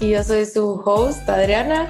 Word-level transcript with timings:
Y 0.00 0.10
yo 0.10 0.24
soy 0.24 0.46
su 0.46 0.80
host 0.84 1.28
Adriana. 1.28 1.86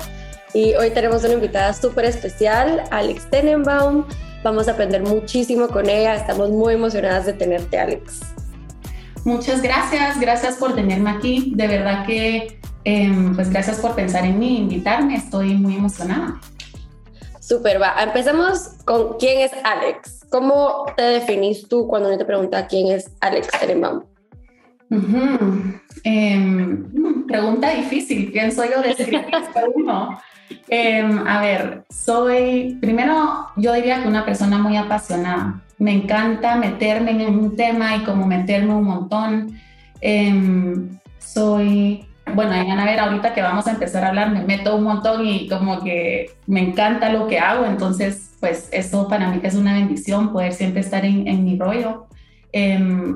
Y 0.53 0.75
hoy 0.75 0.91
tenemos 0.91 1.23
una 1.23 1.35
invitada 1.35 1.73
súper 1.73 2.07
especial, 2.07 2.83
Alex 2.91 3.31
Tenenbaum. 3.31 4.05
Vamos 4.43 4.67
a 4.67 4.73
aprender 4.73 5.03
muchísimo 5.03 5.69
con 5.69 5.89
ella. 5.89 6.17
Estamos 6.17 6.51
muy 6.51 6.75
emocionadas 6.75 7.27
de 7.27 7.35
tenerte, 7.35 7.79
Alex. 7.79 8.21
Muchas 9.25 9.63
gracias, 9.63 10.19
gracias 10.19 10.57
por 10.57 10.75
tenerme 10.75 11.11
aquí. 11.11 11.53
De 11.55 11.69
verdad 11.69 12.05
que, 12.05 12.59
em, 12.85 13.37
pues 13.37 13.49
gracias 13.51 13.79
por 13.79 13.95
pensar 13.95 14.25
en 14.25 14.41
mí, 14.41 14.59
invitarme. 14.59 15.15
Estoy 15.15 15.55
muy 15.55 15.77
emocionada. 15.77 16.41
Súper, 17.39 17.81
va. 17.81 17.95
Empezamos 18.03 18.71
con 18.85 19.19
quién 19.19 19.43
es 19.43 19.53
Alex. 19.63 20.27
¿Cómo 20.31 20.87
te 20.97 21.03
definís 21.03 21.69
tú 21.69 21.87
cuando 21.87 22.09
uno 22.09 22.19
te 22.19 22.25
pregunta 22.25 22.67
quién 22.67 22.91
es 22.91 23.11
Alex 23.21 23.49
Tenenbaum? 23.61 24.03
Em, 26.05 26.85
pregunta 27.27 27.71
difícil, 27.71 28.31
pienso 28.33 28.65
yo 28.65 28.83
describir 28.83 29.27
uno. 29.75 30.19
Em, 30.69 31.27
a 31.27 31.41
ver, 31.41 31.85
soy, 31.91 32.79
primero 32.81 33.47
yo 33.57 33.73
diría 33.73 34.03
que 34.03 34.09
una 34.09 34.25
persona 34.25 34.59
muy 34.59 34.77
apasionada. 34.77 35.63
Me 35.79 35.93
encanta 35.93 36.57
meterme 36.57 37.11
en 37.11 37.39
un 37.39 37.57
tema 37.57 37.97
y 37.97 38.05
como 38.05 38.27
meterme 38.27 38.75
un 38.75 38.85
montón. 38.85 39.59
Em, 40.01 40.99
soy, 41.19 42.07
bueno, 42.35 42.51
van 42.51 42.79
a 42.79 42.85
ver 42.85 42.99
ahorita 42.99 43.35
que 43.35 43.43
vamos 43.43 43.67
a 43.67 43.73
empezar 43.73 44.05
a 44.05 44.09
hablar, 44.09 44.31
me 44.31 44.43
meto 44.43 44.77
un 44.77 44.85
montón 44.85 45.27
y 45.27 45.49
como 45.49 45.83
que 45.83 46.31
me 46.47 46.61
encanta 46.61 47.13
lo 47.13 47.27
que 47.29 47.39
hago, 47.39 47.65
entonces 47.67 48.33
pues 48.41 48.69
eso 48.73 49.07
para 49.09 49.31
mí 49.31 49.41
que 49.41 49.49
es 49.49 49.55
una 49.55 49.75
bendición 49.75 50.33
poder 50.33 50.53
siempre 50.53 50.81
estar 50.81 51.05
en, 51.05 51.29
en 51.29 51.45
mi 51.45 51.59
rollo. 51.59 52.07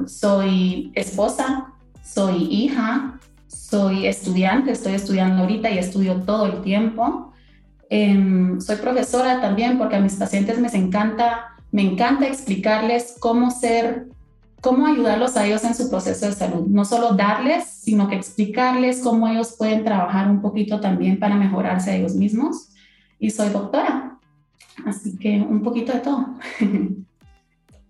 Soy 0.07 0.93
esposa, 0.95 1.74
soy 2.05 2.45
hija, 2.51 3.19
soy 3.49 4.07
estudiante, 4.07 4.71
estoy 4.71 4.95
estudiando 4.95 5.43
ahorita 5.43 5.71
y 5.71 5.79
estudio 5.79 6.21
todo 6.23 6.47
el 6.47 6.63
tiempo. 6.63 7.33
Em, 7.89 8.61
soy 8.61 8.77
profesora 8.77 9.41
también 9.41 9.79
porque 9.79 9.97
a 9.97 10.01
mis 10.01 10.15
pacientes 10.15 10.59
me 10.59 10.69
encanta, 10.69 11.57
me 11.73 11.83
encanta 11.83 12.27
explicarles 12.27 13.17
cómo 13.19 13.51
ser, 13.51 14.09
cómo 14.61 14.87
ayudarlos 14.87 15.37
a 15.37 15.47
ellos 15.47 15.65
en 15.65 15.75
su 15.75 15.91
proceso 15.91 16.27
de 16.27 16.33
salud. 16.33 16.67
No 16.69 16.85
solo 16.85 17.15
darles, 17.15 17.65
sino 17.65 18.09
que 18.09 18.17
explicarles 18.17 19.01
cómo 19.03 19.27
ellos 19.27 19.55
pueden 19.59 19.83
trabajar 19.85 20.31
un 20.31 20.41
poquito 20.41 20.81
también 20.81 21.19
para 21.19 21.37
mejorarse 21.37 21.91
a 21.91 21.97
ellos 21.97 22.15
mismos. 22.15 22.69
Y 23.19 23.31
soy 23.31 23.49
doctora, 23.49 24.19
así 24.85 25.17
que 25.17 25.41
un 25.41 25.63
poquito 25.63 25.93
de 25.93 26.01
todo. 26.01 26.35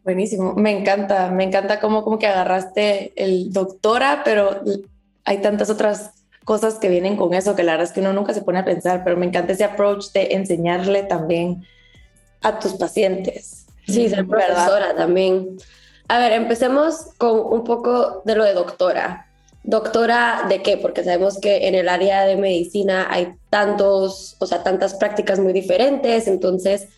Buenísimo, 0.04 0.54
me 0.54 0.70
encanta, 0.70 1.30
me 1.30 1.44
encanta 1.44 1.80
cómo 1.80 2.04
como 2.04 2.18
que 2.18 2.26
agarraste 2.26 3.12
el 3.16 3.52
doctora, 3.52 4.20
pero 4.22 4.60
hay 5.24 5.38
tantas 5.38 5.70
otras 5.70 6.10
cosas 6.44 6.74
que 6.74 6.90
vienen 6.90 7.16
con 7.16 7.32
eso 7.32 7.56
que 7.56 7.62
la 7.62 7.72
verdad 7.72 7.86
es 7.86 7.92
que 7.92 8.00
uno 8.00 8.12
nunca 8.12 8.34
se 8.34 8.42
pone 8.42 8.58
a 8.58 8.66
pensar, 8.66 9.02
pero 9.02 9.16
me 9.16 9.24
encanta 9.24 9.54
ese 9.54 9.64
approach 9.64 10.12
de 10.12 10.34
enseñarle 10.34 11.04
también 11.04 11.64
a 12.42 12.58
tus 12.58 12.74
pacientes. 12.74 13.64
Sí, 13.86 14.10
ser 14.10 14.26
profesora 14.26 14.94
también. 14.94 15.56
A 16.08 16.18
ver, 16.18 16.32
empecemos 16.32 17.06
con 17.16 17.40
un 17.40 17.64
poco 17.64 18.20
de 18.26 18.34
lo 18.34 18.44
de 18.44 18.52
doctora. 18.52 19.26
¿Doctora 19.62 20.44
de 20.50 20.60
qué? 20.60 20.76
Porque 20.76 21.02
sabemos 21.02 21.38
que 21.38 21.66
en 21.66 21.74
el 21.74 21.88
área 21.88 22.26
de 22.26 22.36
medicina 22.36 23.06
hay 23.10 23.34
tantos, 23.48 24.36
o 24.38 24.46
sea, 24.46 24.62
tantas 24.62 24.92
prácticas 24.92 25.38
muy 25.38 25.54
diferentes, 25.54 26.28
entonces 26.28 26.88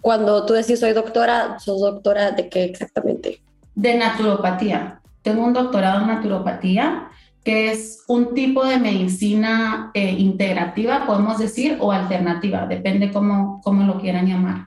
cuando 0.00 0.46
tú 0.46 0.52
decís 0.52 0.80
soy 0.80 0.92
doctora, 0.92 1.58
¿sos 1.58 1.80
doctora 1.80 2.30
de 2.32 2.48
qué 2.48 2.64
exactamente? 2.64 3.40
De 3.74 3.94
naturopatía. 3.96 5.00
Tengo 5.22 5.44
un 5.44 5.52
doctorado 5.52 6.02
en 6.02 6.08
naturopatía, 6.08 7.08
que 7.42 7.70
es 7.70 8.04
un 8.08 8.34
tipo 8.34 8.64
de 8.64 8.78
medicina 8.78 9.90
eh, 9.94 10.10
integrativa, 10.10 11.06
podemos 11.06 11.38
decir, 11.38 11.76
o 11.80 11.92
alternativa, 11.92 12.66
depende 12.66 13.12
cómo, 13.12 13.60
cómo 13.62 13.84
lo 13.84 14.00
quieran 14.00 14.26
llamar. 14.26 14.66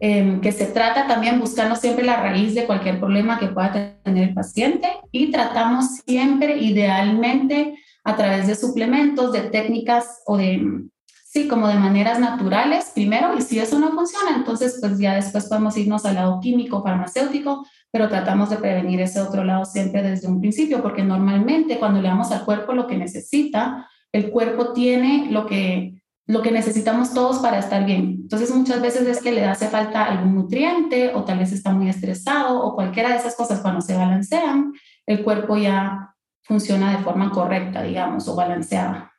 Em, 0.00 0.40
que 0.40 0.52
se 0.52 0.66
trata 0.66 1.08
también 1.08 1.40
buscando 1.40 1.74
siempre 1.74 2.04
la 2.04 2.22
raíz 2.22 2.54
de 2.54 2.66
cualquier 2.66 3.00
problema 3.00 3.38
que 3.38 3.48
pueda 3.48 3.98
tener 4.04 4.28
el 4.28 4.34
paciente 4.34 4.88
y 5.10 5.32
tratamos 5.32 5.86
siempre, 6.06 6.58
idealmente, 6.58 7.74
a 8.04 8.14
través 8.14 8.46
de 8.46 8.54
suplementos, 8.54 9.32
de 9.32 9.40
técnicas 9.40 10.22
o 10.24 10.36
de 10.36 10.86
sí, 11.30 11.46
como 11.46 11.68
de 11.68 11.74
maneras 11.74 12.18
naturales 12.18 12.90
primero, 12.94 13.36
y 13.36 13.42
si 13.42 13.58
eso 13.58 13.78
no 13.78 13.92
funciona, 13.92 14.34
entonces 14.34 14.78
pues 14.80 14.98
ya 14.98 15.14
después 15.14 15.44
podemos 15.44 15.76
irnos 15.76 16.06
al 16.06 16.14
lado 16.14 16.40
químico, 16.40 16.82
farmacéutico, 16.82 17.66
pero 17.92 18.08
tratamos 18.08 18.48
de 18.48 18.56
prevenir 18.56 19.00
ese 19.02 19.20
otro 19.20 19.44
lado 19.44 19.66
siempre 19.66 20.02
desde 20.02 20.26
un 20.26 20.40
principio, 20.40 20.82
porque 20.82 21.04
normalmente 21.04 21.78
cuando 21.78 22.00
le 22.00 22.08
damos 22.08 22.32
al 22.32 22.46
cuerpo 22.46 22.72
lo 22.72 22.86
que 22.86 22.96
necesita, 22.96 23.86
el 24.10 24.30
cuerpo 24.30 24.72
tiene 24.72 25.30
lo 25.30 25.44
que, 25.44 26.00
lo 26.26 26.40
que 26.40 26.50
necesitamos 26.50 27.12
todos 27.12 27.40
para 27.40 27.58
estar 27.58 27.84
bien. 27.84 28.20
Entonces 28.22 28.54
muchas 28.54 28.80
veces 28.80 29.06
es 29.06 29.20
que 29.20 29.32
le 29.32 29.44
hace 29.44 29.68
falta 29.68 30.04
algún 30.06 30.34
nutriente 30.34 31.14
o 31.14 31.24
tal 31.24 31.40
vez 31.40 31.52
está 31.52 31.72
muy 31.72 31.90
estresado 31.90 32.58
o 32.58 32.74
cualquiera 32.74 33.10
de 33.10 33.16
esas 33.16 33.36
cosas 33.36 33.60
cuando 33.60 33.82
se 33.82 33.94
balancean, 33.94 34.72
el 35.04 35.22
cuerpo 35.22 35.58
ya 35.58 36.14
funciona 36.40 36.96
de 36.96 37.04
forma 37.04 37.30
correcta, 37.30 37.82
digamos, 37.82 38.26
o 38.28 38.34
balanceada. 38.34 39.12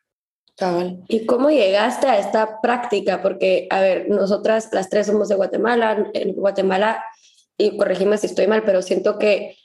¿Y 1.08 1.26
cómo 1.26 1.50
llegaste 1.50 2.08
a 2.08 2.20
esta 2.20 2.62
práctica? 2.62 3.22
Porque, 3.22 3.68
a 3.70 3.80
ver, 3.80 4.10
nosotras 4.10 4.70
las 4.72 4.90
tres 4.90 5.08
somos 5.08 5.30
de 5.30 5.36
Guatemala. 5.36 6.10
En 6.14 6.34
Guatemala, 6.34 7.04
y 7.58 7.78
corregime 7.78 8.18
si 8.18 8.28
estoy 8.28 8.48
mal, 8.48 8.64
pero 8.64 8.82
siento 8.82 9.18
que 9.18 9.58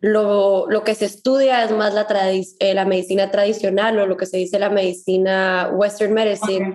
lo, 0.00 0.66
lo 0.68 0.82
que 0.82 0.94
se 0.94 1.04
estudia 1.04 1.62
es 1.62 1.72
más 1.72 1.94
la, 1.94 2.06
eh, 2.30 2.74
la 2.74 2.84
medicina 2.84 3.30
tradicional 3.30 3.98
o 3.98 4.06
lo 4.06 4.16
que 4.16 4.26
se 4.26 4.38
dice 4.38 4.58
la 4.58 4.70
medicina 4.70 5.70
Western 5.74 6.14
Medicine. 6.14 6.74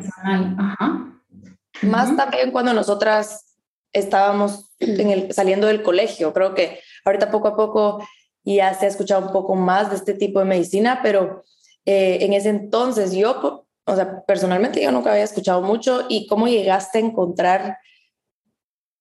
Más 1.82 2.16
también 2.16 2.52
cuando 2.52 2.74
nosotras 2.74 3.58
estábamos 3.92 4.72
en 4.80 5.10
el, 5.10 5.34
saliendo 5.34 5.68
del 5.68 5.82
colegio. 5.82 6.34
Creo 6.34 6.54
que 6.54 6.80
ahorita 7.04 7.32
poco 7.32 7.48
a 7.48 7.56
poco 7.56 8.06
ya 8.44 8.74
se 8.74 8.86
ha 8.86 8.90
escuchado 8.90 9.26
un 9.26 9.34
poco 9.34 9.56
más 9.56 9.90
de 9.90 9.96
este 9.96 10.14
tipo 10.14 10.40
de 10.40 10.46
medicina, 10.46 11.00
pero 11.02 11.44
eh, 11.86 12.20
en 12.22 12.34
ese 12.34 12.50
entonces 12.50 13.14
yo 13.14 13.65
o 13.86 13.96
sea, 13.96 14.24
personalmente 14.26 14.82
yo 14.82 14.92
nunca 14.92 15.12
había 15.12 15.24
escuchado 15.24 15.62
mucho 15.62 16.06
y 16.10 16.28
cómo 16.28 16.48
llegaste 16.48 16.98
a 16.98 17.02
encontrar 17.02 17.78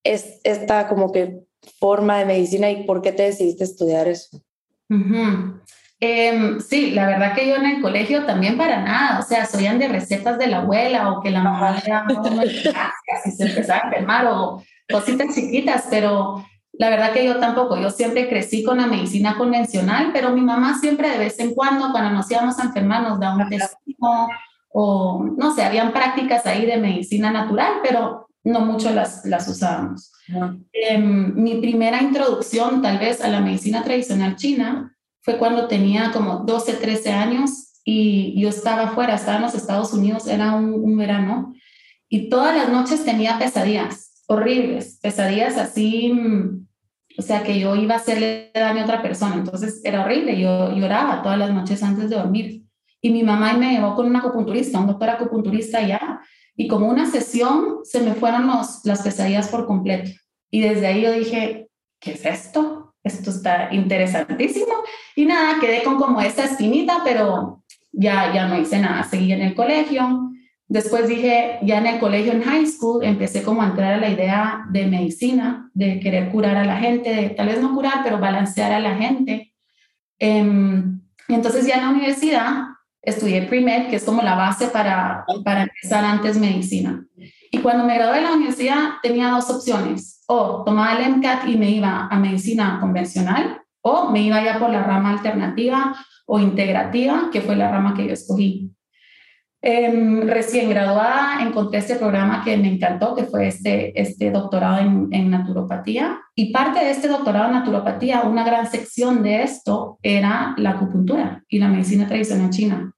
es, 0.03 0.39
esta 0.43 0.87
como 0.87 1.11
que 1.11 1.39
forma 1.79 2.19
de 2.19 2.25
medicina 2.25 2.69
y 2.69 2.83
por 2.83 3.01
qué 3.01 3.11
te 3.11 3.23
decidiste 3.23 3.63
estudiar 3.63 4.07
eso. 4.07 4.39
Em, 5.99 6.59
sí, 6.59 6.91
la 6.91 7.07
verdad 7.07 7.33
que 7.33 7.47
yo 7.47 7.55
en 7.55 7.65
el 7.65 7.81
colegio 7.81 8.25
también 8.25 8.57
para 8.57 8.83
nada, 8.83 9.19
o 9.19 9.23
sea, 9.23 9.45
soían 9.45 9.79
de 9.79 9.87
recetas 9.87 10.37
de 10.37 10.47
la 10.47 10.57
abuela 10.57 11.11
o 11.11 11.21
que 11.21 11.31
la 11.31 11.41
mamá 11.41 11.71
le 11.71 11.91
daba 11.91 12.07
se 13.35 13.47
empezaba 13.47 13.79
a 13.79 13.87
enfermar 13.87 14.27
o 14.27 14.61
cositas 14.89 15.33
chiquitas, 15.33 15.87
pero 15.89 16.45
la 16.73 16.89
verdad 16.89 17.13
que 17.13 17.25
yo 17.25 17.39
tampoco, 17.39 17.79
yo 17.79 17.89
siempre 17.89 18.27
crecí 18.27 18.63
con 18.63 18.77
la 18.77 18.87
medicina 18.87 19.37
convencional, 19.37 20.11
pero 20.13 20.31
mi 20.31 20.41
mamá 20.41 20.77
siempre 20.77 21.09
de 21.09 21.17
vez 21.17 21.39
en 21.39 21.55
cuando, 21.55 21.91
cuando 21.91 22.11
nos 22.11 22.29
íbamos 22.29 22.59
a 22.59 22.63
enfermar, 22.63 23.01
nos 23.01 23.19
da 23.19 23.33
un 23.33 23.49
testigo 23.49 24.27
o 24.77 25.23
no 25.37 25.55
sé, 25.55 25.63
habían 25.63 25.93
prácticas 25.93 26.45
ahí 26.45 26.65
de 26.65 26.75
medicina 26.75 27.31
natural, 27.31 27.75
pero 27.81 28.27
no 28.43 28.59
mucho 28.59 28.91
las, 28.91 29.23
las 29.23 29.47
usábamos. 29.47 30.11
Em, 30.73 31.33
mi 31.33 31.61
primera 31.61 32.01
introducción 32.01 32.81
tal 32.81 32.99
vez 32.99 33.21
a 33.21 33.29
la 33.29 33.39
medicina 33.39 33.85
tradicional 33.85 34.35
china 34.35 34.93
fue 35.21 35.37
cuando 35.37 35.69
tenía 35.69 36.11
como 36.11 36.39
12, 36.39 36.73
13 36.73 37.13
años 37.13 37.79
y 37.85 38.37
yo 38.37 38.49
estaba 38.49 38.89
afuera, 38.89 39.15
estaba 39.15 39.37
en 39.37 39.43
los 39.43 39.55
Estados 39.55 39.93
Unidos, 39.93 40.27
era 40.27 40.53
un, 40.55 40.73
un 40.73 40.97
verano, 40.97 41.53
y 42.09 42.27
todas 42.27 42.53
las 42.53 42.67
noches 42.67 43.05
tenía 43.05 43.39
pesadillas 43.39 44.23
horribles, 44.27 44.99
pesadillas 45.01 45.57
así, 45.57 46.11
o 47.17 47.21
sea, 47.21 47.43
que 47.43 47.57
yo 47.59 47.77
iba 47.77 47.93
a 47.93 47.97
hacerle 47.97 48.51
daño 48.53 48.81
a 48.81 48.83
otra 48.83 49.01
persona, 49.01 49.35
entonces 49.35 49.79
era 49.85 50.03
horrible, 50.03 50.37
yo 50.37 50.75
lloraba 50.75 51.21
todas 51.21 51.39
las 51.39 51.53
noches 51.53 51.81
antes 51.81 52.09
de 52.09 52.17
dormir. 52.17 52.64
Y 53.05 53.11
mi 53.11 53.21
mamá 53.21 53.53
me 53.53 53.71
llevó 53.71 53.93
con 53.93 54.07
un 54.07 54.15
acupunturista, 54.15 54.79
un 54.79 54.87
doctor 54.87 55.11
acupunturista 55.11 55.79
ya, 55.79 56.21
y 56.55 56.67
como 56.67 56.87
una 56.87 57.05
sesión 57.05 57.81
se 57.83 57.99
me 57.99 58.15
fueron 58.15 58.47
los, 58.47 58.83
las 58.83 59.03
pesadillas 59.03 59.47
por 59.49 59.67
completo. 59.67 60.09
Y 60.49 60.61
desde 60.61 60.87
ahí 60.87 61.03
yo 61.03 61.11
dije, 61.11 61.69
¿qué 61.99 62.13
es 62.13 62.25
esto? 62.25 62.95
Esto 63.03 63.29
está 63.29 63.71
interesantísimo. 63.71 64.73
Y 65.15 65.25
nada, 65.25 65.59
quedé 65.61 65.83
con 65.83 65.97
como 65.97 66.19
esa 66.19 66.45
espinita, 66.45 67.01
pero 67.03 67.63
ya, 67.91 68.33
ya 68.33 68.47
no 68.47 68.59
hice 68.59 68.79
nada, 68.79 69.03
seguí 69.03 69.31
en 69.33 69.43
el 69.43 69.53
colegio. 69.53 70.31
Después 70.67 71.07
dije, 71.07 71.59
ya 71.61 71.77
en 71.77 71.85
el 71.85 71.99
colegio, 71.99 72.31
en 72.31 72.41
high 72.41 72.65
school, 72.65 73.03
empecé 73.03 73.43
como 73.43 73.61
a 73.61 73.67
entrar 73.67 73.93
a 73.93 73.97
la 73.97 74.09
idea 74.09 74.65
de 74.71 74.87
medicina, 74.87 75.69
de 75.75 75.99
querer 75.99 76.31
curar 76.31 76.57
a 76.57 76.65
la 76.65 76.77
gente, 76.77 77.13
de 77.13 77.29
tal 77.29 77.49
vez 77.49 77.61
no 77.61 77.75
curar, 77.75 78.01
pero 78.03 78.17
balancear 78.17 78.71
a 78.71 78.79
la 78.79 78.95
gente. 78.95 79.53
Em, 80.17 81.01
entonces 81.27 81.67
ya 81.67 81.75
en 81.75 81.81
la 81.81 81.89
universidad 81.91 82.74
estudié 83.05 83.43
pre-med, 83.43 83.89
que 83.89 83.97
es 83.97 84.03
como 84.03 84.21
la 84.21 84.35
base 84.35 84.67
para, 84.67 85.25
para 85.43 85.63
empezar 85.63 86.03
antes 86.03 86.37
medicina. 86.37 87.05
Y 87.51 87.59
cuando 87.59 87.85
me 87.85 87.95
gradué 87.95 88.17
de 88.17 88.23
la 88.23 88.33
universidad 88.33 88.95
tenía 89.01 89.29
dos 89.29 89.49
opciones, 89.49 90.23
o 90.27 90.63
tomaba 90.65 90.97
el 90.97 91.17
MCAT 91.17 91.47
y 91.47 91.57
me 91.57 91.69
iba 91.69 92.07
a 92.09 92.19
medicina 92.19 92.79
convencional, 92.81 93.61
o 93.81 94.09
me 94.09 94.21
iba 94.21 94.43
ya 94.43 94.59
por 94.59 94.69
la 94.71 94.83
rama 94.83 95.11
alternativa 95.11 95.95
o 96.25 96.39
integrativa, 96.39 97.29
que 97.31 97.41
fue 97.41 97.55
la 97.55 97.69
rama 97.69 97.93
que 97.93 98.07
yo 98.07 98.13
escogí. 98.13 98.71
Em, 99.61 100.27
recién 100.27 100.69
graduada 100.69 101.41
encontré 101.41 101.79
este 101.79 101.95
programa 101.95 102.43
que 102.43 102.55
me 102.55 102.67
encantó, 102.67 103.15
que 103.15 103.23
fue 103.23 103.47
este, 103.47 103.99
este 103.99 104.29
doctorado 104.29 104.79
en, 104.79 105.07
en, 105.11 105.31
naturopatía. 105.31 106.19
Y 106.35 106.51
parte 106.51 106.79
de 106.79 106.91
este 106.91 107.07
doctorado 107.07 107.47
en 107.47 107.53
naturopatía, 107.53 108.21
una 108.21 108.43
gran 108.43 108.69
sección 108.69 109.23
de 109.23 109.41
esto 109.41 109.97
era 110.03 110.53
la 110.57 110.71
acupuntura 110.71 111.43
y 111.47 111.57
la 111.57 111.67
medicina 111.67 112.07
tradicional 112.07 112.51
china. 112.51 112.94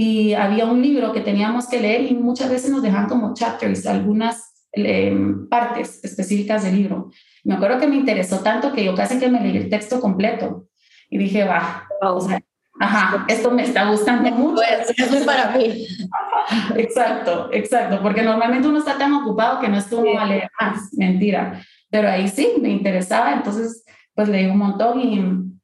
Y 0.00 0.32
había 0.34 0.64
un 0.64 0.80
libro 0.80 1.12
que 1.12 1.22
teníamos 1.22 1.66
que 1.66 1.80
leer 1.80 2.02
y 2.02 2.14
muchas 2.14 2.48
veces 2.48 2.70
nos 2.70 2.82
dejaban 2.82 3.08
como 3.08 3.34
chapters, 3.34 3.84
algunas 3.84 4.68
em, 4.70 5.48
partes 5.48 6.04
específicas 6.04 6.62
del 6.62 6.76
libro. 6.76 7.10
Me 7.42 7.54
acuerdo 7.54 7.80
que 7.80 7.88
me 7.88 7.96
interesó 7.96 8.38
tanto 8.38 8.72
que 8.72 8.84
yo 8.84 8.94
casi 8.94 9.18
que 9.18 9.28
me 9.28 9.40
leí 9.40 9.56
el 9.56 9.68
texto 9.68 10.00
completo 10.00 10.68
y 11.10 11.18
dije, 11.18 11.42
va, 11.42 11.88
o 12.00 12.20
sea, 12.20 12.40
Ajá, 12.80 13.24
esto 13.26 13.50
me 13.50 13.64
está 13.64 13.90
gustando 13.90 14.30
mucho. 14.30 14.62
Eso 14.62 15.16
es 15.16 15.24
para 15.24 15.50
mí. 15.56 15.84
exacto, 16.76 17.48
exacto, 17.52 17.98
porque 18.00 18.22
normalmente 18.22 18.68
uno 18.68 18.78
está 18.78 18.96
tan 18.96 19.12
ocupado 19.14 19.58
que 19.58 19.68
no 19.68 19.78
es 19.78 19.86
que 19.86 19.96
uno 19.96 20.14
va 20.14 20.22
a 20.22 20.26
leer 20.26 20.48
más, 20.60 20.94
mentira. 20.96 21.60
Pero 21.90 22.08
ahí 22.08 22.28
sí, 22.28 22.52
me 22.60 22.68
interesaba, 22.68 23.32
entonces 23.32 23.84
pues 24.14 24.28
leí 24.28 24.46
un 24.46 24.58
montón 24.58 25.00
y, 25.00 25.57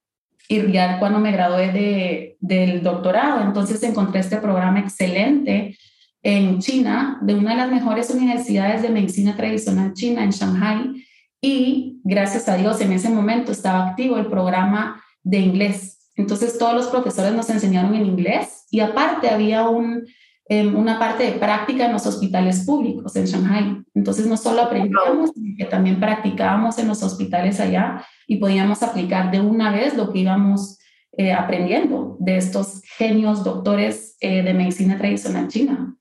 y 0.55 0.73
ya 0.73 0.99
cuando 0.99 1.19
me 1.19 1.33
gradué 1.33 1.73
de, 1.73 2.37
del 2.41 2.83
doctorado, 2.83 3.43
entonces 3.43 3.83
encontré 3.83 4.21
este 4.21 4.39
programa 4.39 4.81
excelente 4.81 5.77
en 6.23 6.59
China, 6.61 7.19
de 7.21 7.35
una 7.35 7.51
de 7.51 7.57
las 7.57 7.71
mejores 7.71 8.11
universidades 8.11 8.83
de 8.83 8.89
medicina 8.89 9.37
tradicional 9.37 9.93
china 9.93 10.25
en 10.25 10.31
Shanghai. 10.31 11.05
Y 11.41 12.01
gracias 12.03 12.49
a 12.49 12.57
Dios, 12.57 12.81
en 12.81 12.93
ese 12.93 13.11
momento 13.11 13.53
estaba 13.53 13.89
activo 13.89 14.17
el 14.17 14.27
programa 14.27 15.03
de 15.23 15.39
inglés 15.41 15.95
entonces 16.17 16.59
todos 16.59 16.75
los 16.75 16.87
profesores 16.89 17.33
nos 17.35 17.51
enseñaron 17.51 17.95
en 17.95 18.07
inglés 18.07 18.67
y 18.71 18.81
aparte 18.81 19.31
había 19.31 19.69
un, 19.69 20.07
em, 20.47 20.77
una 20.77 20.99
parte 20.99 21.25
de 21.25 21.33
práctica 21.33 21.87
en 21.87 21.93
los 21.93 22.07
hospitales 22.07 22.65
públicos 22.65 23.15
en 23.17 23.25
Shanghai. 23.25 23.83
Entonces 23.95 24.27
no 24.27 24.37
solo 24.37 24.63
aprendíamos, 24.63 25.31
sino 25.35 25.57
que 25.57 25.65
también 25.65 26.01
practicábamos 26.01 26.79
en 26.79 26.89
los 26.89 27.03
hospitales 27.03 27.61
allá 27.61 28.05
y 28.27 28.37
podíamos 28.37 28.83
aplicar 28.83 29.31
de 29.31 29.41
una 29.41 29.73
vez 29.73 29.95
lo 29.97 30.13
que 30.13 30.21
íbamos 30.21 30.79
eh, 31.17 31.33
aprendiendo 31.33 32.17
de 32.19 32.37
estos 32.37 32.83
genios 32.99 33.45
doctores 33.45 34.17
eh, 34.21 34.43
de 34.43 34.53
medicina 34.53 34.99
tradicional 34.99 35.49
china. 35.49 35.97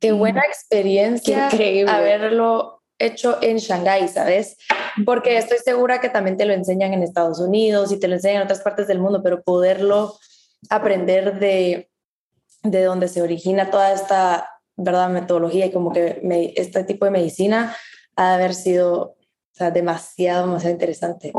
Qué 0.00 0.12
buena 0.12 0.40
experiencia 0.40 1.50
Increíble. 1.52 1.90
haberlo 1.90 2.82
hecho 2.98 3.38
en 3.42 3.58
Shanghai, 3.58 4.08
¿sabes? 4.08 4.56
Porque 5.04 5.36
estoy 5.36 5.58
segura 5.58 6.00
que 6.00 6.08
también 6.08 6.36
te 6.36 6.46
lo 6.46 6.52
enseñan 6.52 6.94
en 6.94 7.02
Estados 7.02 7.40
Unidos 7.40 7.92
y 7.92 7.98
te 7.98 8.08
lo 8.08 8.14
enseñan 8.14 8.38
en 8.38 8.42
otras 8.44 8.62
partes 8.62 8.86
del 8.86 9.00
mundo, 9.00 9.22
pero 9.22 9.42
poderlo 9.42 10.16
aprender 10.70 11.38
de, 11.38 11.90
de 12.64 12.82
donde 12.82 13.08
se 13.08 13.22
origina 13.22 13.70
toda 13.70 13.92
esta, 13.92 14.48
¿verdad? 14.76 15.10
Metodología 15.10 15.66
y 15.66 15.70
como 15.72 15.92
que 15.92 16.20
este 16.56 16.82
tipo 16.82 17.04
de 17.04 17.12
medicina 17.12 17.76
ha 18.16 18.28
de 18.30 18.34
haber 18.34 18.54
sido 18.54 19.16
demasiado, 19.72 20.46
demasiado 20.46 20.72
interesante. 20.72 21.32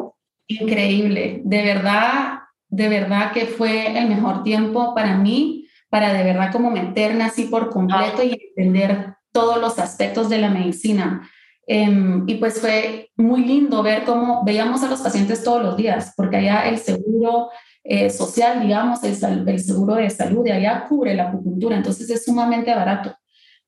Increíble, 0.48 1.42
de 1.44 1.64
verdad, 1.64 2.40
de 2.70 2.88
verdad 2.88 3.32
que 3.34 3.48
fue 3.48 3.98
el 3.98 4.08
mejor 4.08 4.44
tiempo 4.44 4.94
para 4.94 5.18
mí, 5.18 5.68
para 5.90 6.14
de 6.14 6.24
verdad 6.24 6.52
como 6.52 6.70
meterme 6.70 7.24
así 7.24 7.46
por 7.46 7.70
completo 7.72 8.24
y 8.24 8.34
entender 8.34 9.16
todos 9.32 9.60
los 9.60 9.80
aspectos 9.80 10.30
de 10.30 10.38
la 10.38 10.50
medicina. 10.50 11.30
Em, 11.68 12.24
y 12.28 12.36
pues 12.36 12.62
fue 12.62 13.10
muy 13.16 13.44
lindo 13.44 13.82
ver 13.82 14.04
cómo 14.04 14.44
veíamos 14.46 14.84
a 14.84 14.90
los 14.90 15.02
pacientes 15.02 15.44
todos 15.44 15.64
los 15.64 15.76
días, 15.76 16.14
porque 16.16 16.38
allá 16.38 16.70
el 16.70 16.78
seguro 16.78 17.50
eh, 17.88 18.10
social, 18.10 18.62
digamos, 18.62 19.04
el, 19.04 19.48
el, 19.48 19.60
seguro 19.60 19.94
de 19.94 20.10
salud 20.10 20.44
de 20.44 20.54
allá 20.54 20.88
cubre 20.90 21.14
la 21.14 21.30
acupuntura, 21.30 21.78
entonces 21.78 22.10
es 22.10 22.26
sumamente 22.26 22.74
barato. 22.74 23.16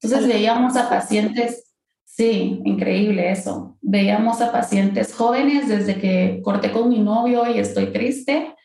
Entonces 0.02 0.28
veíamos 0.28 0.76
a 0.76 0.90
pacientes, 0.90 1.76
sí, 2.04 2.60
increíble 2.66 3.30
eso. 3.30 3.78
Veíamos 3.80 4.42
a 4.42 4.52
pacientes 4.52 5.14
jóvenes 5.14 5.68
desde 5.68 6.00
que 6.00 6.42
corté 6.44 6.72
con 6.72 6.90
mi 6.90 6.98
novio 6.98 7.44
y 7.48 7.60
estoy 7.60 7.94
triste, 7.94 8.56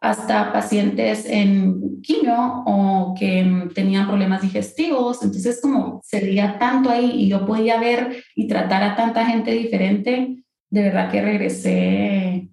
hasta 0.00 0.52
pacientes 0.52 1.24
en 1.24 2.02
quimio 2.02 2.64
o 2.66 3.14
que 3.16 3.68
tenían 3.76 4.08
problemas 4.08 4.42
digestivos. 4.42 5.22
Entonces, 5.22 5.60
como 5.62 6.00
se 6.04 6.18
veía 6.18 6.58
tanto 6.58 6.90
ahí 6.90 7.12
y 7.12 7.28
yo 7.28 7.46
podía 7.46 7.78
ver 7.78 8.24
y 8.34 8.48
tratar 8.48 8.82
a 8.82 8.96
tanta 8.96 9.24
gente 9.24 9.52
diferente, 9.52 10.42
de 10.68 10.82
verdad 10.82 11.12
que 11.12 11.22
regresé 11.22 12.50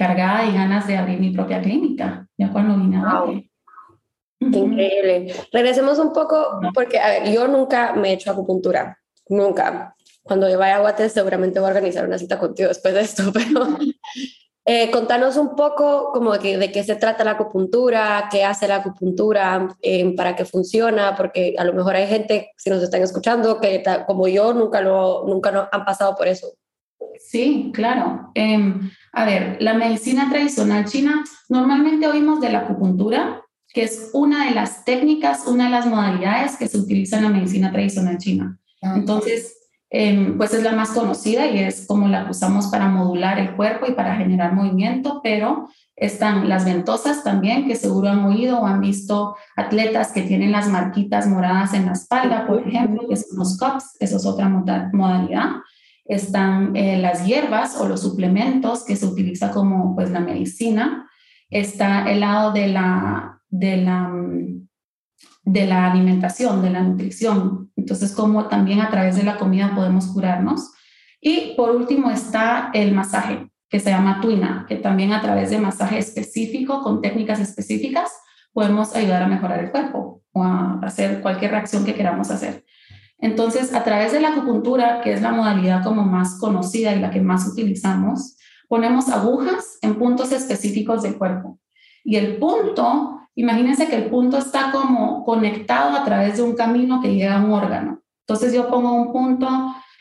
cargada 0.00 0.46
y 0.46 0.54
ganas 0.54 0.86
de 0.86 0.96
abrir 0.96 1.20
mi 1.20 1.28
propia 1.28 1.60
clínica, 1.60 2.26
ya 2.38 2.50
cuando 2.50 2.74
vine 2.74 2.96
a 2.96 3.20
wow. 3.20 3.42
increíble. 4.40 5.34
Regresemos 5.52 5.98
un 5.98 6.14
poco, 6.14 6.58
porque 6.72 6.98
a 6.98 7.08
ver, 7.08 7.30
yo 7.30 7.46
nunca 7.48 7.92
me 7.92 8.08
he 8.08 8.12
hecho 8.14 8.30
acupuntura, 8.30 8.98
nunca. 9.28 9.94
Cuando 10.22 10.48
yo 10.48 10.58
vaya 10.58 10.76
a 10.76 10.80
Guates 10.80 11.12
seguramente 11.12 11.60
voy 11.60 11.68
a 11.68 11.72
organizar 11.72 12.06
una 12.06 12.16
cita 12.16 12.38
contigo 12.38 12.68
después 12.68 12.94
de 12.94 13.02
esto, 13.02 13.24
pero 13.34 13.76
eh, 14.64 14.90
contanos 14.90 15.36
un 15.36 15.54
poco 15.54 16.12
como 16.14 16.38
de, 16.38 16.56
de, 16.56 16.72
qué 16.72 16.82
se 16.82 16.96
trata 16.96 17.22
la 17.22 17.32
acupuntura, 17.32 18.30
qué 18.32 18.42
hace 18.42 18.68
la 18.68 18.76
acupuntura, 18.76 19.68
eh, 19.82 20.16
para 20.16 20.34
qué 20.34 20.46
funciona, 20.46 21.14
porque 21.14 21.56
a 21.58 21.64
lo 21.64 21.74
mejor 21.74 21.96
hay 21.96 22.06
gente, 22.06 22.52
si 22.56 22.70
nos 22.70 22.82
están 22.82 23.02
escuchando, 23.02 23.60
que 23.60 23.82
como 24.06 24.28
yo 24.28 24.54
nunca, 24.54 24.80
lo, 24.80 25.26
nunca 25.26 25.52
no, 25.52 25.68
han 25.70 25.84
pasado 25.84 26.16
por 26.16 26.26
eso. 26.26 26.54
Sí, 27.18 27.70
claro. 27.74 28.30
Eh, 28.34 28.72
a 29.12 29.24
ver, 29.24 29.56
la 29.60 29.74
medicina 29.74 30.28
tradicional 30.30 30.84
china, 30.84 31.24
normalmente 31.48 32.06
oímos 32.06 32.40
de 32.40 32.50
la 32.50 32.60
acupuntura, 32.60 33.42
que 33.72 33.82
es 33.82 34.10
una 34.12 34.46
de 34.46 34.52
las 34.52 34.84
técnicas, 34.84 35.46
una 35.46 35.64
de 35.64 35.70
las 35.70 35.86
modalidades 35.86 36.56
que 36.56 36.68
se 36.68 36.78
utiliza 36.78 37.18
en 37.18 37.24
la 37.24 37.30
medicina 37.30 37.70
tradicional 37.70 38.18
china. 38.18 38.58
Entonces, 38.82 39.60
Em, 39.92 40.38
pues 40.38 40.54
es 40.54 40.62
la 40.62 40.70
más 40.70 40.90
conocida 40.90 41.48
y 41.48 41.58
es 41.58 41.84
como 41.88 42.06
la 42.06 42.30
usamos 42.30 42.68
para 42.68 42.88
modular 42.88 43.40
el 43.40 43.56
cuerpo 43.56 43.86
y 43.88 43.94
para 43.94 44.14
generar 44.14 44.54
movimiento, 44.54 45.20
pero 45.20 45.68
están 45.96 46.48
las 46.48 46.64
ventosas 46.64 47.24
también, 47.24 47.66
que 47.66 47.74
seguro 47.74 48.08
han 48.08 48.24
oído 48.24 48.60
o 48.60 48.66
han 48.66 48.80
visto 48.80 49.36
atletas 49.56 50.12
que 50.12 50.22
tienen 50.22 50.52
las 50.52 50.68
marquitas 50.68 51.26
moradas 51.26 51.74
en 51.74 51.86
la 51.86 51.92
espalda, 51.92 52.46
por 52.46 52.66
ejemplo, 52.66 53.08
que 53.08 53.16
son 53.16 53.36
los 53.36 53.58
cups, 53.58 53.96
eso 53.98 54.16
es 54.18 54.24
otra 54.24 54.48
modalidad. 54.48 55.56
Están 56.10 56.76
eh, 56.76 56.98
las 56.98 57.24
hierbas 57.24 57.76
o 57.80 57.88
los 57.88 58.02
suplementos 58.02 58.84
que 58.84 58.96
se 58.96 59.06
utiliza 59.06 59.50
como 59.50 59.94
pues 59.94 60.10
la 60.10 60.20
medicina. 60.20 61.08
Está 61.48 62.10
el 62.10 62.20
lado 62.20 62.52
de 62.52 62.68
la, 62.68 63.40
de 63.48 63.76
la 63.78 64.08
mm, 64.08 64.68
de 65.44 65.66
la 65.66 65.90
alimentación, 65.90 66.62
de 66.62 66.70
la 66.70 66.82
nutrición. 66.82 67.70
Entonces, 67.76 68.12
como 68.12 68.46
también 68.46 68.80
a 68.80 68.90
través 68.90 69.16
de 69.16 69.24
la 69.24 69.36
comida 69.36 69.74
podemos 69.74 70.06
curarnos. 70.06 70.72
Y 71.20 71.54
por 71.56 71.70
último 71.70 72.10
está 72.10 72.70
el 72.72 72.92
masaje, 72.94 73.50
que 73.68 73.80
se 73.80 73.90
llama 73.90 74.20
tuina, 74.20 74.64
que 74.68 74.76
también 74.76 75.12
a 75.12 75.20
través 75.20 75.50
de 75.50 75.58
masaje 75.58 75.98
específico, 75.98 76.82
con 76.82 77.00
técnicas 77.00 77.40
específicas, 77.40 78.10
podemos 78.52 78.94
ayudar 78.94 79.22
a 79.22 79.28
mejorar 79.28 79.64
el 79.64 79.70
cuerpo 79.70 80.22
o 80.32 80.42
a 80.42 80.78
hacer 80.82 81.20
cualquier 81.20 81.52
reacción 81.52 81.84
que 81.84 81.94
queramos 81.94 82.30
hacer. 82.30 82.64
Entonces, 83.20 83.74
a 83.74 83.84
través 83.84 84.12
de 84.12 84.20
la 84.20 84.30
acupuntura, 84.30 85.00
que 85.02 85.12
es 85.12 85.22
la 85.22 85.32
modalidad 85.32 85.84
como 85.84 86.02
más 86.02 86.38
conocida 86.38 86.94
y 86.94 87.00
la 87.00 87.10
que 87.10 87.20
más 87.20 87.46
utilizamos, 87.46 88.36
ponemos 88.68 89.08
agujas 89.08 89.78
en 89.82 89.96
puntos 89.96 90.32
específicos 90.32 91.02
del 91.02 91.18
cuerpo. 91.18 91.58
Y 92.02 92.16
el 92.16 92.38
punto 92.38 93.20
Imagínense 93.40 93.88
que 93.88 93.96
el 93.96 94.10
punto 94.10 94.36
está 94.36 94.70
como 94.72 95.24
conectado 95.24 95.96
a 95.96 96.04
través 96.04 96.36
de 96.36 96.42
un 96.42 96.54
camino 96.54 97.00
que 97.00 97.14
llega 97.14 97.38
a 97.38 97.42
un 97.42 97.52
órgano. 97.52 98.02
Entonces 98.26 98.52
yo 98.52 98.68
pongo 98.68 98.92
un 98.92 99.12
punto, 99.12 99.48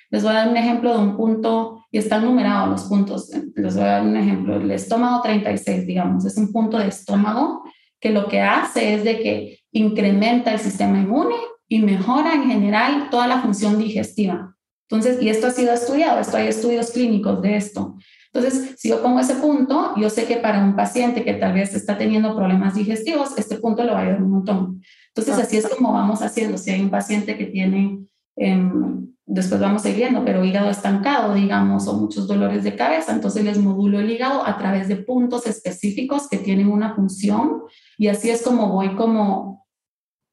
les 0.09 0.23
voy 0.23 0.31
a 0.31 0.39
dar 0.39 0.49
un 0.49 0.57
ejemplo 0.57 0.91
de 0.93 0.99
un 0.99 1.15
punto 1.15 1.85
y 1.91 1.99
están 1.99 2.25
numerados 2.25 2.69
los 2.69 2.83
puntos. 2.83 3.31
Les 3.55 3.75
voy 3.75 3.83
a 3.83 3.91
dar 3.91 4.01
un 4.01 4.17
ejemplo. 4.17 4.55
El 4.57 4.69
estómago 4.71 5.21
36, 5.21 5.85
digamos, 5.85 6.25
es 6.25 6.37
un 6.37 6.51
punto 6.51 6.77
de 6.77 6.87
estómago 6.87 7.63
que 7.99 8.09
lo 8.09 8.27
que 8.27 8.41
hace 8.41 8.95
es 8.95 9.03
de 9.03 9.19
que 9.19 9.59
incrementa 9.71 10.51
el 10.51 10.59
sistema 10.59 10.99
inmune 10.99 11.35
y 11.69 11.79
mejora 11.79 12.33
en 12.33 12.49
general 12.49 13.09
toda 13.09 13.27
la 13.27 13.41
función 13.41 13.77
digestiva. 13.77 14.55
Entonces, 14.89 15.21
y 15.21 15.29
esto 15.29 15.47
ha 15.47 15.51
sido 15.51 15.71
estudiado, 15.71 16.19
esto 16.19 16.35
hay 16.35 16.47
estudios 16.47 16.89
clínicos 16.91 17.41
de 17.43 17.55
esto. 17.55 17.95
Entonces, 18.33 18.75
si 18.77 18.89
yo 18.89 19.01
pongo 19.01 19.19
ese 19.19 19.35
punto, 19.35 19.93
yo 19.95 20.09
sé 20.09 20.25
que 20.25 20.37
para 20.37 20.63
un 20.63 20.75
paciente 20.75 21.23
que 21.23 21.33
tal 21.33 21.53
vez 21.53 21.73
está 21.75 21.97
teniendo 21.97 22.35
problemas 22.35 22.73
digestivos, 22.73 23.37
este 23.37 23.57
punto 23.57 23.83
lo 23.83 23.93
va 23.93 23.99
a 23.99 24.01
ayudar 24.01 24.23
un 24.23 24.31
montón. 24.31 24.81
Entonces, 25.15 25.43
así 25.43 25.57
es 25.57 25.67
como 25.67 25.93
vamos 25.93 26.21
haciendo. 26.21 26.57
Si 26.57 26.71
hay 26.71 26.81
un 26.81 26.89
paciente 26.89 27.37
que 27.37 27.45
tiene, 27.45 27.99
em, 28.35 29.07
después 29.25 29.61
vamos 29.61 29.83
siguiendo, 29.83 30.25
pero 30.25 30.43
hígado 30.43 30.71
estancado, 30.71 31.35
digamos, 31.35 31.87
o 31.87 31.93
muchos 31.93 32.27
dolores 32.27 32.63
de 32.63 32.75
cabeza, 32.75 33.13
entonces 33.13 33.43
les 33.43 33.59
modulo 33.59 33.99
el 33.99 34.09
hígado 34.09 34.45
a 34.45 34.57
través 34.57 34.87
de 34.87 34.95
puntos 34.95 35.45
específicos 35.45 36.27
que 36.27 36.37
tienen 36.37 36.71
una 36.71 36.95
función 36.95 37.63
y 37.97 38.07
así 38.07 38.31
es 38.31 38.41
como 38.41 38.69
voy 38.69 38.95
como 38.95 39.67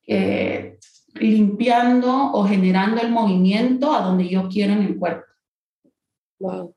eh, 0.07 0.76
limpiando 1.21 2.33
o 2.33 2.45
generando 2.45 3.01
el 3.01 3.11
movimiento 3.11 3.93
a 3.93 4.03
donde 4.03 4.29
yo 4.29 4.49
quiero 4.49 4.73
en 4.73 4.83
el 4.83 4.99
cuerpo. 4.99 5.27
Wow. 6.39 6.75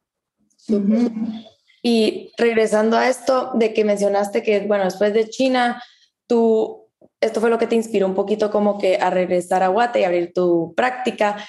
Y 1.82 2.32
regresando 2.38 2.98
a 2.98 3.08
esto 3.08 3.52
de 3.54 3.74
que 3.74 3.86
mencionaste 3.86 4.44
que, 4.44 4.62
bueno, 4.62 4.84
después 4.86 5.14
de 5.14 5.30
China, 5.30 5.82
tú, 6.28 6.88
esto 7.22 7.40
fue 7.40 7.50
lo 7.50 7.58
que 7.58 7.68
te 7.68 7.76
inspiró 7.76 8.06
un 8.06 8.16
poquito 8.16 8.52
como 8.52 8.78
que 8.78 8.98
a 8.98 9.10
regresar 9.10 9.64
a 9.64 9.70
Guate 9.70 10.02
y 10.02 10.04
abrir 10.04 10.34
tu 10.34 10.74
práctica. 10.76 11.46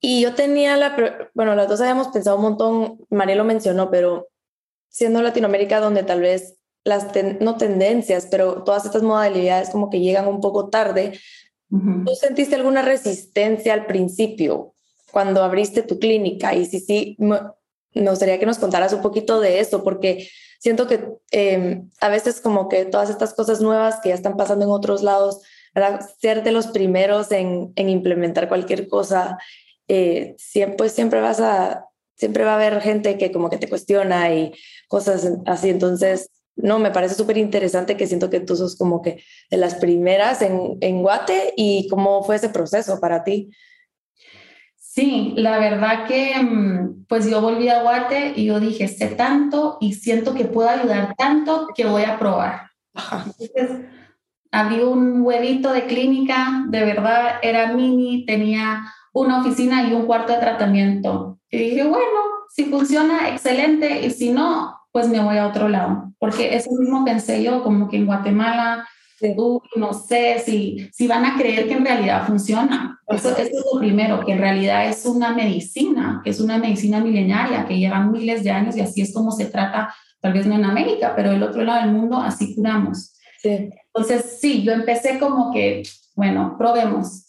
Y 0.00 0.22
yo 0.22 0.34
tenía 0.34 0.76
la, 0.76 1.30
bueno, 1.34 1.54
las 1.54 1.68
dos 1.68 1.80
habíamos 1.80 2.08
pensado 2.08 2.36
un 2.36 2.42
montón, 2.42 2.98
María 3.10 3.36
lo 3.36 3.44
mencionó, 3.44 3.90
pero 3.90 4.28
siendo 4.88 5.20
Latinoamérica 5.20 5.80
donde 5.80 6.02
tal 6.02 6.20
vez 6.20 6.58
las, 6.84 7.08
no 7.40 7.56
tendencias, 7.56 8.26
pero 8.30 8.64
todas 8.64 8.86
estas 8.86 9.02
modalidades 9.02 9.70
como 9.70 9.90
que 9.90 10.00
llegan 10.00 10.26
un 10.26 10.40
poco 10.40 10.70
tarde, 10.70 11.18
¿tú 11.70 12.14
sentiste 12.14 12.54
alguna 12.54 12.82
resistencia 12.82 13.74
al 13.74 13.86
principio 13.86 14.74
cuando 15.10 15.42
abriste 15.42 15.82
tu 15.82 15.98
clínica? 15.98 16.54
Y 16.54 16.66
si 16.66 16.80
sí, 16.80 17.16
me 17.18 18.10
gustaría 18.10 18.38
que 18.38 18.46
nos 18.46 18.58
contaras 18.58 18.92
un 18.92 19.02
poquito 19.02 19.40
de 19.40 19.60
eso, 19.60 19.82
porque 19.84 20.28
siento 20.58 20.86
que 20.86 21.04
em, 21.30 21.90
a 22.00 22.08
veces 22.08 22.40
como 22.40 22.68
que 22.68 22.84
todas 22.84 23.10
estas 23.10 23.34
cosas 23.34 23.60
nuevas 23.60 24.00
que 24.02 24.10
ya 24.10 24.14
están 24.14 24.36
pasando 24.36 24.64
en 24.64 24.70
otros 24.70 25.02
lados, 25.02 25.40
ser 26.20 26.42
de 26.42 26.52
los 26.52 26.68
primeros 26.68 27.30
en, 27.30 27.72
en 27.76 27.88
implementar 27.88 28.48
cualquier 28.48 28.88
cosa, 28.88 29.38
eh, 29.86 30.34
siempre, 30.38 30.88
siempre 30.88 31.20
vas 31.20 31.40
a, 31.40 31.86
siempre 32.16 32.44
va 32.44 32.52
a 32.52 32.56
haber 32.56 32.80
gente 32.80 33.16
que 33.16 33.30
como 33.30 33.48
que 33.48 33.58
te 33.58 33.68
cuestiona 33.68 34.34
y 34.34 34.52
cosas 34.88 35.30
así. 35.46 35.70
Entonces, 35.70 36.30
no, 36.58 36.78
me 36.78 36.90
parece 36.90 37.14
súper 37.14 37.38
interesante 37.38 37.96
que 37.96 38.06
siento 38.06 38.30
que 38.30 38.40
tú 38.40 38.56
sos 38.56 38.76
como 38.76 39.00
que 39.00 39.22
de 39.50 39.56
las 39.56 39.76
primeras 39.76 40.42
en, 40.42 40.76
en 40.80 41.02
Guate 41.02 41.54
y 41.56 41.86
cómo 41.88 42.22
fue 42.24 42.36
ese 42.36 42.48
proceso 42.48 43.00
para 43.00 43.24
ti. 43.24 43.50
Sí, 44.76 45.34
la 45.36 45.58
verdad 45.58 46.06
que 46.08 46.34
mm, 46.42 47.04
pues 47.08 47.30
yo 47.30 47.40
volví 47.40 47.68
a 47.68 47.82
Guate 47.82 48.32
y 48.34 48.46
yo 48.46 48.58
dije, 48.58 48.88
sé 48.88 49.06
tanto 49.08 49.78
y 49.80 49.92
siento 49.92 50.34
que 50.34 50.46
puedo 50.46 50.68
ayudar 50.68 51.14
tanto 51.16 51.68
que 51.74 51.86
voy 51.86 52.02
a 52.02 52.18
probar. 52.18 52.70
Entonces, 52.94 53.86
abrí 54.50 54.80
un 54.80 55.22
huevito 55.22 55.72
de 55.72 55.86
clínica, 55.86 56.64
de 56.68 56.84
verdad 56.84 57.36
era 57.42 57.72
mini, 57.72 58.26
tenía 58.26 58.82
una 59.12 59.40
oficina 59.40 59.88
y 59.88 59.92
un 59.92 60.06
cuarto 60.06 60.32
de 60.32 60.40
tratamiento. 60.40 61.38
Y 61.48 61.58
dije, 61.58 61.84
bueno, 61.84 62.20
si 62.50 62.64
funciona, 62.64 63.28
excelente, 63.28 64.04
y 64.04 64.10
si 64.10 64.30
no, 64.30 64.77
pues 64.92 65.08
me 65.08 65.20
voy 65.20 65.36
a 65.36 65.46
otro 65.46 65.68
lado, 65.68 66.12
porque 66.18 66.56
eso 66.56 66.70
mismo 66.72 67.04
pensé 67.04 67.42
yo, 67.42 67.62
como 67.62 67.88
que 67.88 67.96
en 67.96 68.06
Guatemala 68.06 68.86
no 69.76 69.92
sé 69.94 70.38
si, 70.44 70.88
si 70.92 71.06
van 71.08 71.24
a 71.24 71.36
creer 71.36 71.66
que 71.66 71.74
en 71.74 71.84
realidad 71.84 72.26
funciona. 72.26 73.00
Eso, 73.08 73.36
es 73.36 73.50
lo 73.52 73.80
primero, 73.80 74.24
que 74.24 74.32
en 74.32 74.38
realidad 74.38 74.88
es 74.88 75.06
una 75.06 75.32
medicina, 75.32 76.20
que 76.22 76.30
es 76.30 76.40
una 76.40 76.58
medicina 76.58 77.00
milenaria, 77.00 77.66
que 77.66 77.78
lleva 77.78 78.00
miles 78.00 78.44
de 78.44 78.50
años 78.50 78.76
y 78.76 78.80
así 78.80 79.00
es 79.02 79.12
como 79.12 79.32
se 79.32 79.46
trata, 79.46 79.92
tal 80.20 80.34
vez 80.34 80.46
no 80.46 80.54
en 80.54 80.64
América, 80.64 81.14
pero 81.16 81.30
del 81.30 81.42
otro 81.42 81.64
lado 81.64 81.82
del 81.82 81.92
mundo 81.92 82.18
así 82.18 82.54
curamos. 82.54 83.14
Entonces, 83.42 84.38
sí, 84.40 84.62
yo 84.62 84.72
empecé 84.72 85.18
como 85.18 85.52
que, 85.52 85.82
bueno, 86.14 86.56
probemos. 86.58 87.24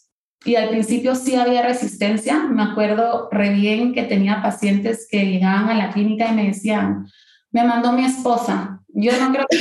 Y 0.45 0.55
al 0.55 0.69
principio 0.69 1.15
sí 1.15 1.35
había 1.35 1.61
resistencia. 1.61 2.39
Me 2.39 2.63
acuerdo 2.63 3.29
re 3.31 3.53
bien 3.53 3.93
que 3.93 4.03
tenía 4.03 4.41
pacientes 4.41 5.07
que 5.09 5.25
llegaban 5.25 5.69
a 5.69 5.73
la 5.75 5.91
clínica 5.91 6.29
y 6.29 6.35
me 6.35 6.47
decían, 6.47 7.07
me 7.51 7.63
mandó 7.63 7.91
mi 7.91 8.05
esposa. 8.05 8.81
Yo 8.89 9.11
no 9.19 9.31
creo 9.31 9.45
que 9.49 9.57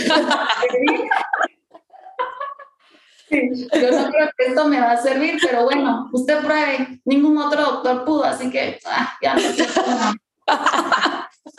yo 3.30 3.90
no 3.90 4.11
creo 4.11 4.30
que 4.37 4.47
esto 4.47 4.64
me 4.66 4.80
va 4.80 4.92
a 4.92 4.97
servir, 4.97 5.38
pero 5.42 5.64
bueno, 5.64 6.09
usted 6.12 6.40
pruebe. 6.40 7.00
Ningún 7.04 7.37
otro 7.38 7.62
doctor 7.62 8.04
pudo, 8.04 8.25
así 8.25 8.50
que 8.50 8.78
ah, 8.87 9.14
ya 9.23 9.35
no 9.35 9.40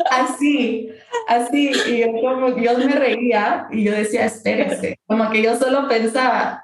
Así, 0.10 0.90
así. 1.28 1.72
Y 1.88 2.00
yo 2.00 2.08
como 2.22 2.52
Dios 2.52 2.78
me 2.78 2.94
reía 2.94 3.68
y 3.72 3.84
yo 3.84 3.92
decía, 3.92 4.26
espérese. 4.26 5.00
Como 5.06 5.30
que 5.30 5.42
yo 5.42 5.58
solo 5.58 5.88
pensaba, 5.88 6.64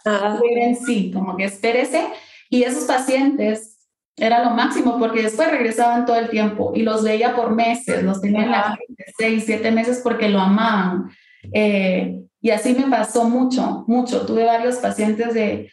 en 0.57 0.75
sí, 0.75 1.11
como 1.13 1.35
que 1.35 1.45
espérese. 1.45 2.07
Y 2.49 2.63
esos 2.63 2.85
pacientes 2.85 3.74
era 4.17 4.43
lo 4.43 4.51
máximo 4.51 4.97
porque 4.97 5.23
después 5.23 5.51
regresaban 5.51 6.05
todo 6.05 6.15
el 6.17 6.29
tiempo 6.29 6.71
y 6.73 6.83
los 6.83 7.03
veía 7.03 7.35
por 7.35 7.53
meses, 7.53 8.03
los 8.03 8.21
tenían 8.21 8.51
la 8.51 8.77
seis, 9.17 9.43
siete 9.45 9.71
meses 9.71 10.01
porque 10.03 10.29
lo 10.29 10.39
amaban. 10.39 11.09
Eh, 11.53 12.21
y 12.41 12.51
así 12.51 12.73
me 12.73 12.89
pasó 12.89 13.25
mucho, 13.25 13.83
mucho. 13.87 14.25
Tuve 14.25 14.45
varios 14.45 14.77
pacientes 14.77 15.33
de, 15.33 15.69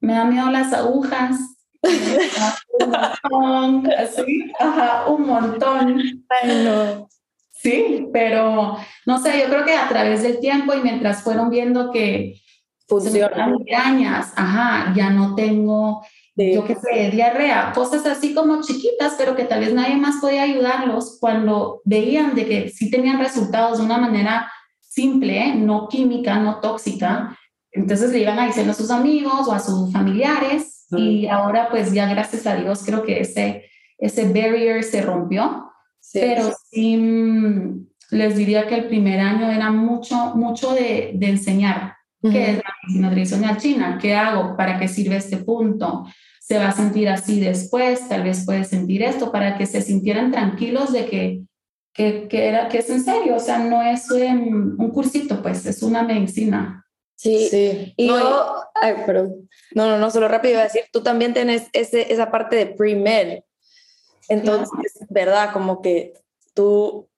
me 0.00 0.14
da 0.14 0.24
miedo 0.24 0.50
las 0.50 0.72
agujas, 0.72 1.36
un 2.80 2.90
montón, 2.90 3.92
así, 3.92 4.52
ajá, 4.58 5.06
un 5.08 5.26
montón. 5.26 6.02
Sí, 7.52 8.08
pero 8.12 8.76
no 9.06 9.18
sé, 9.18 9.40
yo 9.40 9.46
creo 9.46 9.64
que 9.64 9.74
a 9.74 9.88
través 9.88 10.22
del 10.22 10.40
tiempo 10.40 10.74
y 10.74 10.82
mientras 10.82 11.22
fueron 11.22 11.50
viendo 11.50 11.90
que 11.90 12.40
funcionan 12.86 13.52
migrañas, 13.52 14.32
ajá, 14.36 14.92
ya 14.94 15.10
no 15.10 15.34
tengo, 15.34 16.04
yo 16.36 16.64
qué 16.64 16.74
sé, 16.74 17.10
diarrea, 17.10 17.72
cosas 17.74 18.04
así 18.06 18.34
como 18.34 18.60
chiquitas, 18.60 19.14
pero 19.16 19.36
que 19.36 19.44
tal 19.44 19.60
vez 19.60 19.72
nadie 19.72 19.96
más 19.96 20.16
podía 20.20 20.42
ayudarlos 20.42 21.18
cuando 21.20 21.80
veían 21.84 22.34
de 22.34 22.46
que 22.46 22.68
sí 22.70 22.90
tenían 22.90 23.20
resultados 23.20 23.78
de 23.78 23.84
una 23.84 23.98
manera 23.98 24.50
simple, 24.80 25.54
no 25.54 25.88
química, 25.88 26.38
no 26.38 26.60
tóxica. 26.60 27.38
Entonces 27.70 28.10
le 28.10 28.20
iban 28.20 28.38
a 28.38 28.46
decir 28.46 28.68
a 28.68 28.74
sus 28.74 28.90
amigos 28.90 29.46
o 29.46 29.52
a 29.52 29.60
sus 29.60 29.92
familiares 29.92 30.86
y 30.90 31.26
ahora 31.26 31.68
pues 31.70 31.92
ya 31.92 32.08
gracias 32.08 32.46
a 32.46 32.56
Dios 32.56 32.82
creo 32.84 33.02
que 33.02 33.20
ese, 33.20 33.64
ese 33.98 34.24
barrier 34.26 34.82
se 34.82 35.02
rompió. 35.02 35.70
Pero 36.12 36.52
sí 36.70 36.96
mm, 36.96 37.86
les 38.10 38.36
diría 38.36 38.66
que 38.66 38.76
el 38.76 38.86
primer 38.88 39.20
año 39.20 39.50
era 39.50 39.70
mucho, 39.70 40.34
mucho 40.34 40.72
de, 40.72 41.12
de 41.14 41.28
enseñar. 41.28 41.94
Qué 42.22 42.52
es 42.52 42.56
la 42.56 42.72
medicina 42.82 43.10
tradicional 43.10 43.56
china, 43.58 43.98
qué 44.00 44.14
hago, 44.14 44.56
para 44.56 44.78
qué 44.78 44.88
sirve 44.88 45.16
este 45.16 45.36
punto, 45.36 46.06
se 46.46 46.58
va 46.58 46.68
a 46.68 46.72
sentir 46.72 47.08
así 47.08 47.40
después, 47.40 48.06
tal 48.08 48.22
vez 48.22 48.44
puede 48.44 48.64
sentir 48.64 49.02
esto, 49.02 49.32
para 49.32 49.56
que 49.56 49.64
se 49.64 49.80
sintieran 49.80 50.30
tranquilos 50.30 50.92
de 50.92 51.06
que 51.06 51.44
que, 51.94 52.26
que, 52.28 52.48
era, 52.48 52.68
que 52.68 52.78
es 52.78 52.90
en 52.90 53.04
serio, 53.04 53.36
o 53.36 53.40
sea, 53.40 53.58
no 53.58 53.80
es 53.80 54.10
un, 54.10 54.74
un 54.78 54.90
cursito, 54.90 55.40
pues, 55.40 55.64
es 55.64 55.80
una 55.80 56.02
medicina. 56.02 56.84
Sí, 57.14 57.48
sí. 57.48 57.94
Y 57.96 58.08
no, 58.08 58.18
yo, 58.18 58.64
ay, 58.74 58.94
perdón. 59.06 59.48
No, 59.74 59.88
no, 59.88 59.98
no, 59.98 60.10
solo 60.10 60.26
rápido 60.26 60.54
iba 60.54 60.62
a 60.62 60.64
decir, 60.64 60.82
tú 60.92 61.04
también 61.04 61.32
tienes 61.32 61.68
ese, 61.72 62.12
esa 62.12 62.32
parte 62.32 62.56
de 62.56 62.66
pre-med. 62.66 63.44
Entonces, 64.28 64.68
¿verdad? 65.08 65.52
Como 65.52 65.80
que 65.80 66.14
tú, 66.52 67.08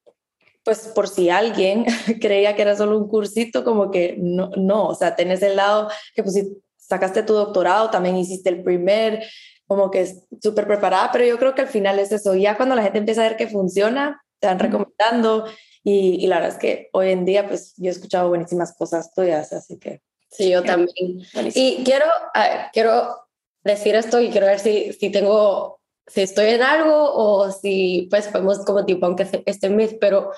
pues 0.63 0.89
por 0.89 1.09
si 1.09 1.31
alguien 1.31 1.87
creía 2.21 2.55
que 2.55 2.63
era 2.63 2.77
solo 2.77 2.99
un 2.99 3.09
cursito, 3.09 3.65
como 3.65 3.91
que 3.91 4.17
no, 4.19 4.51
no, 4.59 4.89
o 4.89 4.95
sea, 4.95 5.17
tenés 5.17 5.41
el 5.43 5.57
lado 5.57 5.89
que 6.15 6.23
pues 6.23 6.35
si 6.35 6.63
sacaste 6.89 7.23
tu 7.23 7.35
doctorado, 7.35 7.91
también 7.91 8.17
hiciste 8.17 8.49
el 8.49 8.63
primer, 8.63 9.25
como 9.67 9.91
que 9.91 10.03
es 10.03 10.23
súper 10.43 10.67
preparada, 10.67 11.11
pero 11.13 11.25
yo 11.25 11.39
creo 11.39 11.55
que 11.55 11.63
al 11.63 11.69
final 11.69 11.99
es 11.99 12.13
eso, 12.13 12.35
ya 12.35 12.57
cuando 12.57 12.75
la 12.75 12.83
gente 12.83 12.99
empieza 12.99 13.23
a 13.23 13.29
ver 13.29 13.37
que 13.37 13.49
funciona, 13.49 14.23
te 14.39 14.47
van 14.47 14.59
recomendando 14.59 15.47
y, 15.83 16.25
y, 16.25 16.27
la 16.27 16.37
verdad 16.37 16.53
es 16.53 16.59
que 16.59 16.89
hoy 16.93 17.11
en 17.11 17.25
día 17.25 17.47
pues 17.47 17.75
yo 17.77 17.89
he 17.89 17.93
escuchado 17.93 18.29
buenísimas 18.29 18.75
cosas 18.77 19.13
tuyas, 19.15 19.53
así 19.53 19.79
que... 19.79 20.03
Sí, 20.31 20.51
yo 20.51 20.63
también. 20.63 21.23
Y 21.55 21.85
quiero, 21.85 22.05
quiero 22.73 23.17
decir 23.63 23.95
esto 23.95 24.21
y 24.21 24.31
quiero 24.31 24.47
ver 24.47 24.59
si, 24.59 24.93
si 24.93 25.11
tengo, 25.11 25.81
si 26.07 26.23
estoy 26.23 26.47
en 26.51 26.63
algo 26.63 27.13
o 27.15 27.51
si 27.51 28.07
pues 28.11 28.29
podemos 28.29 28.59
como 28.65 28.85
tipo, 28.85 29.07
aunque 29.07 29.27
esté 29.47 29.67
en 29.69 29.77
mis, 29.77 29.95
pero 29.95 30.33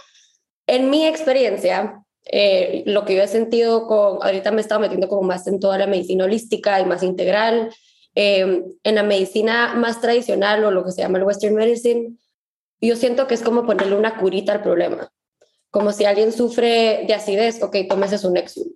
en 0.67 0.91
mi 0.91 1.07
experiencia, 1.07 2.05
eh, 2.25 2.83
lo 2.87 3.05
que 3.05 3.17
yo 3.17 3.23
he 3.23 3.29
sentido 3.29 3.87
con, 3.87 4.19
ahorita 4.23 4.51
me 4.51 4.63
he 4.63 4.79
metiendo 4.79 5.09
como 5.09 5.23
más 5.23 5.47
en 5.47 5.61
toda 5.61 5.79
la 5.79 5.87
medicina 5.87 6.25
holística 6.25 6.81
y 6.81 6.85
más 6.85 7.03
integral, 7.03 7.71
eh, 8.15 8.65
en 8.83 8.95
la 8.95 9.03
medicina 9.03 9.75
más 9.75 10.01
tradicional 10.01 10.65
o 10.65 10.71
lo 10.71 10.85
que 10.85 10.93
se 10.93 11.03
llama 11.03 11.19
el 11.19 11.25
Western 11.25 11.55
Medicine, 11.55 12.17
yo 12.81 12.97
siento 12.97 13.27
que 13.27 13.35
es 13.35 13.43
como 13.43 13.67
ponerle 13.67 13.97
una 13.97 14.19
curita 14.19 14.53
al 14.53 14.63
problema. 14.63 15.11
Como 15.71 15.93
si 15.93 16.05
alguien 16.05 16.33
sufre 16.33 17.05
de 17.07 17.15
acidez, 17.15 17.63
ok, 17.63 17.77
tomes 17.89 18.25
un 18.25 18.35
Nexium. 18.35 18.69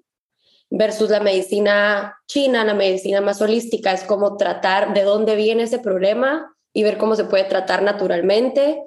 Versus 0.71 1.11
la 1.11 1.21
medicina 1.21 2.17
china, 2.27 2.65
la 2.65 2.75
medicina 2.75 3.21
más 3.21 3.41
holística, 3.43 3.93
es 3.93 4.05
como 4.05 4.37
tratar 4.37 4.95
de 4.95 5.03
dónde 5.03 5.37
viene 5.37 5.65
ese 5.65 5.79
problema 5.79 6.55
y 6.73 6.83
ver 6.83 6.97
cómo 6.97 7.15
se 7.17 7.25
puede 7.25 7.45
tratar 7.45 7.83
naturalmente 7.83 8.83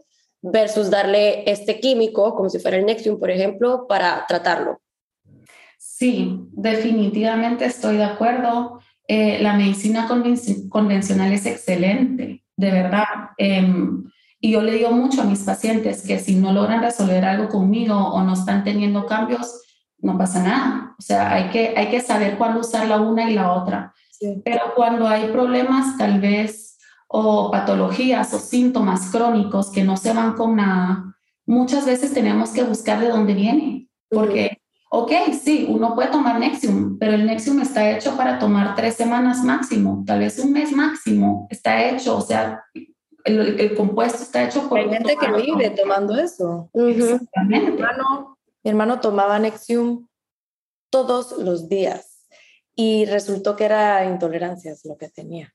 versus 0.51 0.89
darle 0.89 1.49
este 1.49 1.79
químico, 1.79 2.35
como 2.35 2.49
si 2.49 2.59
fuera 2.59 2.77
el 2.77 2.85
Nexium, 2.85 3.19
por 3.19 3.31
ejemplo, 3.31 3.87
para 3.87 4.25
tratarlo. 4.27 4.81
Sí, 5.77 6.39
definitivamente 6.51 7.65
estoy 7.65 7.97
de 7.97 8.03
acuerdo. 8.03 8.79
Eh, 9.07 9.39
la 9.41 9.53
medicina 9.53 10.07
convencional 10.07 11.31
es 11.31 11.45
excelente, 11.45 12.43
de 12.55 12.71
verdad. 12.71 13.05
Em, 13.37 14.03
y 14.39 14.51
yo 14.51 14.61
le 14.61 14.73
digo 14.73 14.91
mucho 14.91 15.21
a 15.21 15.25
mis 15.25 15.43
pacientes 15.43 16.05
que 16.05 16.19
si 16.19 16.35
no 16.35 16.51
logran 16.51 16.81
resolver 16.81 17.25
algo 17.25 17.49
conmigo 17.49 17.95
o 17.95 18.21
no 18.21 18.33
están 18.33 18.63
teniendo 18.63 19.05
cambios, 19.05 19.61
no 19.99 20.17
pasa 20.17 20.43
nada. 20.43 20.95
O 20.99 21.01
sea, 21.01 21.33
hay 21.33 21.49
que, 21.49 21.73
hay 21.75 21.87
que 21.87 22.01
saber 22.01 22.37
cuándo 22.37 22.59
usar 22.59 22.87
la 22.87 22.99
una 22.99 23.29
y 23.29 23.33
la 23.33 23.53
otra. 23.53 23.93
Pero 24.43 24.73
cuando 24.75 25.07
hay 25.07 25.27
problemas 25.27 25.97
tal 25.97 26.19
vez 26.19 26.64
o 27.17 27.49
patologías 27.49 28.33
o 28.33 28.39
síntomas 28.39 29.09
crónicos 29.09 29.71
que 29.71 29.85
no 29.85 29.95
se 29.95 30.11
van 30.11 30.33
con 30.33 30.57
nada, 30.57 31.15
muchas 31.45 31.85
veces 31.85 32.13
tenemos 32.13 32.49
que 32.49 32.63
buscar 32.63 32.99
de 32.99 33.07
dónde 33.07 33.33
viene. 33.33 33.87
Porque, 34.09 34.61
ok, 34.91 35.11
sí, 35.41 35.65
uno 35.69 35.95
puede 35.95 36.09
tomar 36.09 36.39
Nexium, 36.39 36.97
pero 36.99 37.13
el 37.13 37.25
Nexium 37.25 37.61
está 37.61 37.89
hecho 37.89 38.17
para 38.17 38.37
tomar 38.37 38.75
tres 38.75 38.95
semanas 38.95 39.45
máximo, 39.45 40.03
tal 40.05 40.19
vez 40.19 40.39
un 40.39 40.51
mes 40.51 40.73
máximo. 40.73 41.47
Está 41.49 41.89
hecho, 41.89 42.17
o 42.17 42.21
sea, 42.21 42.65
el, 43.23 43.73
compuesto 43.75 44.21
está 44.21 44.43
hecho 44.43 44.67
por... 44.67 44.79
Hay 44.79 44.89
gente 44.89 45.15
que 45.15 45.31
vive 45.41 45.69
tomando 45.69 46.17
eso. 46.17 46.69
Mi 46.73 47.57
hermano, 47.57 48.37
mi 48.61 48.71
hermano 48.71 48.99
tomaba 48.99 49.39
Nexium 49.39 50.05
todos 50.89 51.37
los 51.37 51.69
días 51.69 52.27
y 52.75 53.05
resultó 53.05 53.55
que 53.55 53.63
era 53.63 54.03
intolerancia 54.03 54.73
es 54.73 54.83
lo 54.83 54.97
que 54.97 55.07
tenía. 55.07 55.54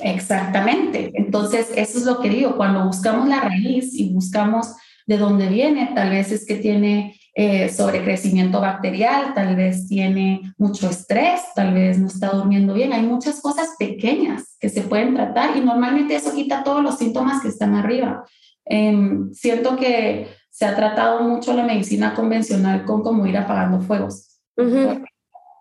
Exactamente. 0.00 1.12
Entonces, 1.14 1.70
eso 1.74 1.98
es 1.98 2.04
lo 2.04 2.20
que 2.20 2.28
digo, 2.28 2.56
cuando 2.56 2.84
buscamos 2.84 3.28
la 3.28 3.40
raíz 3.40 3.94
y 3.94 4.12
buscamos 4.12 4.74
de 5.06 5.18
dónde 5.18 5.48
viene, 5.48 5.92
tal 5.94 6.10
vez 6.10 6.32
es 6.32 6.46
que 6.46 6.56
tiene 6.56 7.16
eh, 7.38 7.68
sobrecrecimiento 7.68 8.62
bacterial, 8.62 9.34
tal 9.34 9.56
vez 9.56 9.86
tiene 9.86 10.54
mucho 10.56 10.88
estrés, 10.88 11.42
tal 11.54 11.74
vez 11.74 11.98
no 11.98 12.06
está 12.06 12.30
durmiendo 12.30 12.72
bien. 12.72 12.94
Hay 12.94 13.02
muchas 13.02 13.42
cosas 13.42 13.74
pequeñas 13.78 14.56
que 14.58 14.70
se 14.70 14.80
pueden 14.80 15.12
tratar 15.14 15.54
y 15.54 15.60
normalmente 15.60 16.16
eso 16.16 16.34
quita 16.34 16.64
todos 16.64 16.82
los 16.82 16.96
síntomas 16.96 17.42
que 17.42 17.48
están 17.48 17.74
arriba. 17.74 18.24
Em, 18.64 19.30
siento 19.34 19.76
que 19.76 20.28
se 20.48 20.64
ha 20.64 20.74
tratado 20.74 21.20
mucho 21.24 21.52
la 21.52 21.64
medicina 21.64 22.14
convencional 22.14 22.86
con 22.86 23.02
como 23.02 23.26
ir 23.26 23.36
apagando 23.36 23.82
fuegos, 23.82 24.40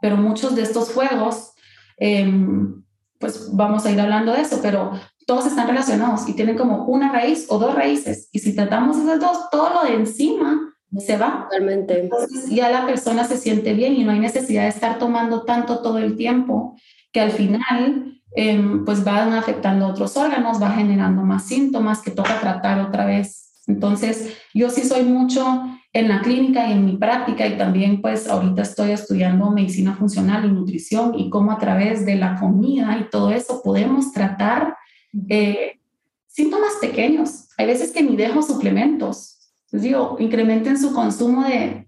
pero 0.01 0.15
muchos 0.15 0.55
de 0.55 0.61
estos 0.61 0.93
fuegos, 0.93 1.51
em, 1.97 2.84
pues 3.19 3.49
vamos 3.53 3.85
a 3.85 3.91
ir 3.91 3.99
hablando 3.99 4.33
de 4.33 4.41
eso, 4.41 4.59
pero 4.61 4.91
todos 5.25 5.47
están 5.47 5.67
relacionados 5.67 6.27
y 6.27 6.33
tienen 6.33 6.57
como 6.57 6.85
una 6.85 7.11
raíz 7.11 7.47
o 7.49 7.57
dos 7.57 7.73
raíces. 7.73 8.29
Y 8.31 8.39
si 8.39 8.55
tratamos 8.55 8.97
esas 8.97 9.19
dos, 9.19 9.49
todo 9.49 9.73
lo 9.73 9.83
de 9.83 9.95
encima 9.95 10.75
se 10.99 11.17
va. 11.17 11.47
Totalmente. 11.49 11.99
Entonces 11.99 12.49
ya 12.49 12.69
la 12.69 12.85
persona 12.85 13.23
se 13.23 13.37
siente 13.37 13.73
bien 13.73 13.95
y 13.95 14.03
no 14.03 14.11
hay 14.11 14.19
necesidad 14.19 14.63
de 14.63 14.69
estar 14.69 14.99
tomando 14.99 15.43
tanto 15.43 15.79
todo 15.79 15.97
el 15.97 16.15
tiempo 16.15 16.77
que 17.11 17.21
al 17.21 17.31
final 17.31 18.21
em, 18.35 18.85
pues 18.85 19.03
van 19.03 19.33
afectando 19.33 19.87
otros 19.87 20.15
órganos, 20.17 20.61
va 20.61 20.71
generando 20.71 21.23
más 21.23 21.45
síntomas 21.45 22.01
que 22.01 22.11
toca 22.11 22.39
tratar 22.39 22.79
otra 22.79 23.05
vez. 23.05 23.54
Entonces 23.67 24.37
yo 24.53 24.69
sí 24.69 24.83
soy 24.83 25.03
mucho 25.03 25.63
en 25.93 26.09
la 26.09 26.21
clínica 26.21 26.67
y 26.67 26.73
en 26.73 26.85
mi 26.85 26.97
práctica 26.97 27.47
y 27.47 27.57
también 27.57 28.01
pues 28.01 28.27
ahorita 28.27 28.61
estoy 28.61 28.91
estudiando 28.91 29.49
medicina 29.49 29.95
funcional 29.95 30.45
y 30.45 30.51
nutrición 30.51 31.17
y 31.17 31.29
cómo 31.29 31.51
a 31.51 31.57
través 31.57 32.05
de 32.05 32.15
la 32.15 32.35
comida 32.39 32.97
y 32.99 33.09
todo 33.09 33.31
eso 33.31 33.61
podemos 33.63 34.11
tratar 34.11 34.75
eh, 35.29 35.79
síntomas 36.27 36.73
pequeños. 36.81 37.47
Hay 37.57 37.67
veces 37.67 37.91
que 37.91 38.03
ni 38.03 38.15
dejo 38.17 38.41
suplementos. 38.41 39.49
Les 39.71 39.81
digo, 39.81 40.17
incrementen 40.19 40.77
su 40.77 40.93
consumo 40.93 41.45
de 41.45 41.87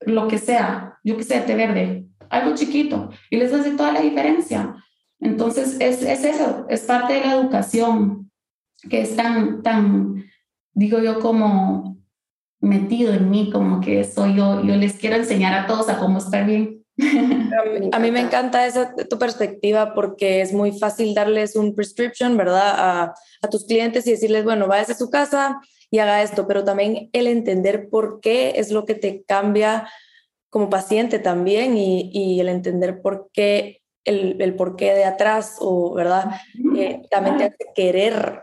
lo 0.00 0.28
que 0.28 0.38
sea, 0.38 0.98
yo 1.04 1.16
que 1.16 1.22
sé, 1.22 1.40
té 1.40 1.54
verde, 1.54 2.06
algo 2.28 2.54
chiquito, 2.54 3.10
y 3.30 3.36
les 3.36 3.52
hace 3.52 3.72
toda 3.72 3.92
la 3.92 4.00
diferencia. 4.00 4.74
Entonces, 5.20 5.76
es, 5.80 6.02
es 6.02 6.24
eso, 6.24 6.66
es 6.68 6.82
parte 6.82 7.14
de 7.14 7.20
la 7.20 7.34
educación 7.34 8.30
que 8.88 9.02
es 9.02 9.14
tan, 9.14 9.62
tan, 9.62 10.24
digo 10.72 10.98
yo, 10.98 11.20
como 11.20 11.98
metido 12.60 13.12
en 13.12 13.30
mí, 13.30 13.50
como 13.50 13.80
que 13.80 14.04
soy 14.04 14.36
yo, 14.36 14.62
yo 14.62 14.76
les 14.76 14.94
quiero 14.94 15.16
enseñar 15.16 15.54
a 15.54 15.66
todos 15.66 15.88
a 15.88 15.98
cómo 15.98 16.18
estar 16.18 16.46
bien. 16.46 16.84
A 17.92 17.98
mí 17.98 18.10
me 18.10 18.20
encanta 18.20 18.66
esa 18.66 18.94
tu 18.94 19.18
perspectiva 19.18 19.94
porque 19.94 20.42
es 20.42 20.52
muy 20.52 20.78
fácil 20.78 21.14
darles 21.14 21.56
un 21.56 21.74
prescription, 21.74 22.36
¿verdad? 22.36 22.74
A, 22.76 23.14
a 23.42 23.48
tus 23.48 23.64
clientes 23.64 24.06
y 24.06 24.10
decirles, 24.10 24.44
bueno, 24.44 24.66
vayas 24.66 24.90
a 24.90 24.94
su 24.94 25.08
casa 25.08 25.60
y 25.90 25.98
haga 25.98 26.22
esto, 26.22 26.46
pero 26.46 26.62
también 26.62 27.08
el 27.12 27.26
entender 27.26 27.88
por 27.88 28.20
qué 28.20 28.54
es 28.56 28.70
lo 28.70 28.84
que 28.84 28.94
te 28.94 29.24
cambia 29.24 29.88
como 30.50 30.68
paciente 30.68 31.18
también 31.18 31.76
y, 31.76 32.10
y 32.12 32.40
el 32.40 32.48
entender 32.48 33.00
por 33.00 33.30
qué, 33.32 33.82
el, 34.04 34.40
el 34.40 34.54
por 34.54 34.76
qué 34.76 34.94
de 34.94 35.04
atrás, 35.04 35.56
o, 35.60 35.94
¿verdad? 35.94 36.32
Eh, 36.76 37.02
también 37.10 37.38
te 37.38 37.44
hace 37.44 37.66
querer 37.74 38.42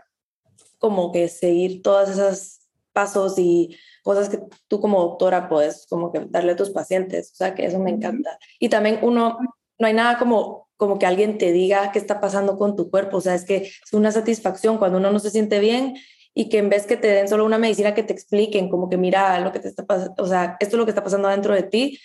como 0.78 1.12
que 1.12 1.28
seguir 1.28 1.82
todos 1.82 2.08
esos 2.10 2.60
pasos 2.92 3.38
y 3.38 3.76
cosas 4.02 4.28
que 4.28 4.40
tú 4.66 4.80
como 4.80 5.00
doctora 5.00 5.48
puedes 5.48 5.86
como 5.88 6.10
que 6.12 6.20
darle 6.28 6.52
a 6.52 6.56
tus 6.56 6.70
pacientes, 6.70 7.32
o 7.32 7.36
sea 7.36 7.54
que 7.54 7.66
eso 7.66 7.78
me 7.78 7.90
encanta. 7.90 8.38
Y 8.58 8.68
también 8.68 8.98
uno, 9.02 9.38
no 9.78 9.86
hay 9.86 9.94
nada 9.94 10.18
como 10.18 10.68
como 10.78 10.98
que 10.98 11.06
alguien 11.06 11.38
te 11.38 11.52
diga 11.52 11.90
qué 11.92 11.98
está 11.98 12.20
pasando 12.20 12.56
con 12.56 12.76
tu 12.76 12.88
cuerpo, 12.88 13.18
o 13.18 13.20
sea, 13.20 13.34
es 13.34 13.44
que 13.44 13.56
es 13.56 13.92
una 13.92 14.12
satisfacción 14.12 14.78
cuando 14.78 14.98
uno 14.98 15.10
no 15.10 15.18
se 15.18 15.30
siente 15.30 15.58
bien 15.58 15.96
y 16.34 16.48
que 16.48 16.58
en 16.58 16.70
vez 16.70 16.86
que 16.86 16.96
te 16.96 17.08
den 17.08 17.28
solo 17.28 17.44
una 17.44 17.58
medicina 17.58 17.94
que 17.94 18.04
te 18.04 18.12
expliquen, 18.12 18.70
como 18.70 18.88
que 18.88 18.96
mira 18.96 19.40
lo 19.40 19.50
que 19.52 19.58
te 19.58 19.66
está 19.66 19.84
pasando, 19.84 20.14
o 20.22 20.26
sea, 20.26 20.56
esto 20.60 20.76
es 20.76 20.78
lo 20.78 20.84
que 20.86 20.92
está 20.92 21.02
pasando 21.02 21.28
dentro 21.28 21.52
de 21.52 21.64
ti, 21.64 21.98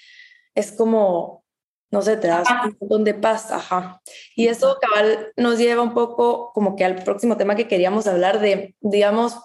es 0.56 0.72
como, 0.72 1.43
no 1.94 2.02
sé, 2.02 2.18
te 2.18 2.28
das 2.28 2.48
un 2.50 2.76
montón 2.80 3.04
de 3.04 3.14
paz, 3.14 3.52
ajá. 3.52 4.02
Y 4.36 4.48
eso 4.48 4.80
cabal 4.82 5.32
nos 5.38 5.60
lleva 5.60 5.84
un 5.84 5.94
poco 5.94 6.52
como 6.52 6.76
que 6.76 6.84
al 6.84 6.96
próximo 7.04 7.38
tema 7.38 7.56
que 7.56 7.68
queríamos 7.68 8.08
hablar 8.08 8.40
de, 8.40 8.76
digamos, 8.82 9.38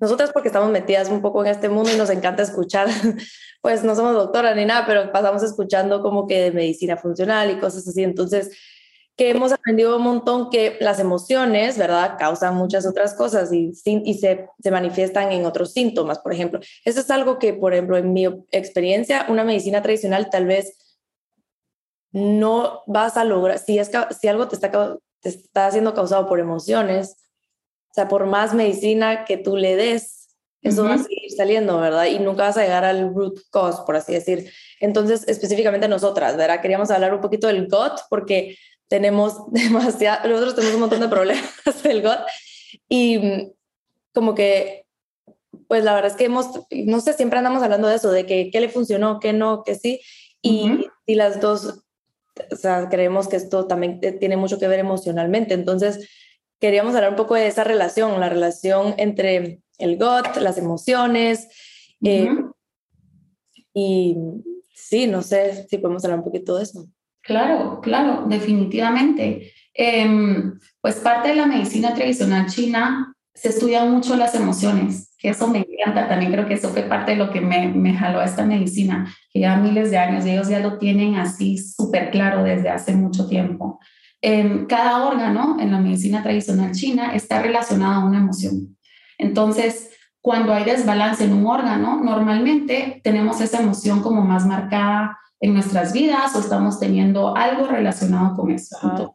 nosotras 0.00 0.32
porque 0.32 0.48
estamos 0.48 0.68
metidas 0.72 1.08
un 1.10 1.22
poco 1.22 1.44
en 1.44 1.52
este 1.52 1.68
mundo 1.68 1.92
y 1.94 1.96
nos 1.96 2.10
encanta 2.10 2.42
escuchar, 2.42 2.88
pues 3.62 3.84
no 3.84 3.94
somos 3.94 4.14
doctoras 4.14 4.56
ni 4.56 4.64
nada, 4.64 4.84
pero 4.84 5.12
pasamos 5.12 5.44
escuchando 5.44 6.02
como 6.02 6.26
que 6.26 6.40
de 6.40 6.50
medicina 6.50 6.96
funcional 6.96 7.52
y 7.52 7.60
cosas 7.60 7.86
así. 7.86 8.02
Entonces, 8.02 8.50
que 9.16 9.30
hemos 9.30 9.52
aprendido 9.52 9.96
un 9.96 10.02
montón 10.02 10.50
que 10.50 10.76
las 10.80 10.98
emociones, 10.98 11.78
¿verdad?, 11.78 12.16
causan 12.18 12.56
muchas 12.56 12.84
otras 12.84 13.14
cosas 13.14 13.52
y, 13.52 13.72
y 13.84 14.14
se, 14.14 14.48
se 14.60 14.70
manifiestan 14.72 15.30
en 15.30 15.46
otros 15.46 15.72
síntomas, 15.72 16.18
por 16.18 16.32
ejemplo. 16.32 16.58
Eso 16.84 16.98
es 16.98 17.10
algo 17.12 17.38
que, 17.38 17.54
por 17.54 17.74
ejemplo, 17.74 17.96
en 17.96 18.12
mi 18.12 18.24
experiencia, 18.50 19.26
una 19.28 19.44
medicina 19.44 19.82
tradicional 19.82 20.30
tal 20.30 20.46
vez 20.46 20.87
no 22.12 22.82
vas 22.86 23.16
a 23.16 23.24
lograr, 23.24 23.58
si, 23.58 23.78
es, 23.78 23.90
si 24.20 24.28
algo 24.28 24.48
te 24.48 24.54
está, 24.54 24.70
te 25.20 25.28
está 25.28 25.70
siendo 25.70 25.94
causado 25.94 26.26
por 26.26 26.40
emociones, 26.40 27.16
o 27.90 27.94
sea, 27.94 28.08
por 28.08 28.26
más 28.26 28.54
medicina 28.54 29.24
que 29.24 29.36
tú 29.36 29.56
le 29.56 29.76
des, 29.76 30.18
eso 30.62 30.84
va 30.84 30.94
a 30.94 30.98
seguir 30.98 31.30
saliendo, 31.36 31.78
¿verdad? 31.80 32.06
Y 32.06 32.18
nunca 32.18 32.44
vas 32.44 32.56
a 32.56 32.62
llegar 32.62 32.84
al 32.84 33.14
root 33.14 33.38
cause, 33.50 33.82
por 33.86 33.96
así 33.96 34.12
decir. 34.12 34.52
Entonces, 34.80 35.26
específicamente 35.28 35.86
nosotras, 35.88 36.36
¿verdad? 36.36 36.60
Queríamos 36.60 36.90
hablar 36.90 37.14
un 37.14 37.20
poquito 37.20 37.46
del 37.46 37.68
gut 37.68 38.00
porque 38.10 38.56
tenemos 38.88 39.34
demasiado, 39.52 40.28
nosotros 40.28 40.56
tenemos 40.56 40.74
un 40.74 40.80
montón 40.80 41.00
de 41.00 41.08
problemas 41.08 41.42
del 41.82 42.02
gut 42.02 42.18
y 42.88 43.52
como 44.12 44.34
que, 44.34 44.84
pues 45.68 45.84
la 45.84 45.94
verdad 45.94 46.10
es 46.10 46.16
que 46.16 46.24
hemos, 46.24 46.46
no 46.70 47.00
sé, 47.00 47.12
siempre 47.12 47.38
andamos 47.38 47.62
hablando 47.62 47.88
de 47.88 47.96
eso, 47.96 48.10
de 48.10 48.26
que 48.26 48.50
qué 48.50 48.60
le 48.60 48.68
funcionó, 48.68 49.20
qué 49.20 49.32
no, 49.32 49.62
qué 49.64 49.74
sí, 49.74 50.00
y, 50.42 50.86
y 51.06 51.14
las 51.14 51.40
dos, 51.40 51.84
o 52.50 52.56
sea, 52.56 52.88
creemos 52.88 53.28
que 53.28 53.36
esto 53.36 53.66
también 53.66 54.00
tiene 54.00 54.36
mucho 54.36 54.58
que 54.58 54.68
ver 54.68 54.78
emocionalmente. 54.78 55.54
Entonces, 55.54 56.08
queríamos 56.60 56.94
hablar 56.94 57.10
un 57.10 57.16
poco 57.16 57.34
de 57.34 57.46
esa 57.46 57.64
relación, 57.64 58.20
la 58.20 58.28
relación 58.28 58.94
entre 58.98 59.62
el 59.78 59.96
gut, 59.96 60.36
las 60.40 60.58
emociones. 60.58 61.48
Eh, 62.02 62.28
y 63.74 64.16
sí, 64.74 65.06
no 65.06 65.22
sé 65.22 65.66
si 65.68 65.78
podemos 65.78 66.04
hablar 66.04 66.18
un 66.18 66.24
poquito 66.24 66.56
de 66.56 66.64
eso. 66.64 66.86
Claro, 67.22 67.80
claro, 67.82 68.24
definitivamente. 68.26 69.52
Em, 69.74 70.58
pues 70.80 70.96
parte 70.96 71.28
de 71.28 71.36
la 71.36 71.46
medicina 71.46 71.94
tradicional 71.94 72.46
china 72.46 73.14
se 73.40 73.48
estudian 73.48 73.90
mucho 73.90 74.16
las 74.16 74.34
emociones, 74.34 75.14
que 75.18 75.30
eso 75.30 75.48
me 75.48 75.58
encanta, 75.58 76.08
también 76.08 76.32
creo 76.32 76.46
que 76.46 76.54
eso 76.54 76.70
fue 76.70 76.82
parte 76.82 77.12
de 77.12 77.16
lo 77.16 77.30
que 77.30 77.40
me, 77.40 77.68
me 77.68 77.94
jaló 77.94 78.20
a 78.20 78.24
esta 78.24 78.44
medicina, 78.44 79.12
que 79.32 79.40
ya 79.40 79.56
miles 79.56 79.90
de 79.90 79.98
años, 79.98 80.24
ellos 80.24 80.48
ya 80.48 80.60
lo 80.60 80.78
tienen 80.78 81.16
así 81.16 81.58
súper 81.58 82.10
claro 82.10 82.44
desde 82.44 82.68
hace 82.68 82.94
mucho 82.94 83.28
tiempo 83.28 83.78
cada 84.68 85.06
órgano 85.06 85.56
en 85.60 85.70
la 85.70 85.78
medicina 85.78 86.22
tradicional 86.22 86.72
china 86.72 87.14
está 87.14 87.40
relacionado 87.40 88.02
a 88.02 88.04
una 88.04 88.18
emoción. 88.18 88.76
Entonces, 89.16 89.90
cuando 90.20 90.52
hay 90.52 90.64
desbalance 90.64 91.24
en 91.24 91.32
un 91.32 91.46
órgano, 91.46 92.00
normalmente 92.02 93.00
tenemos 93.04 93.40
esa 93.40 93.60
emoción 93.60 94.02
como 94.02 94.22
más 94.22 94.46
marcada 94.46 95.18
en 95.40 95.54
nuestras 95.54 95.92
vidas 95.92 96.34
o 96.34 96.40
estamos 96.40 96.80
teniendo 96.80 97.36
algo 97.36 97.66
relacionado 97.66 98.34
con 98.34 98.50
eso. 98.50 99.14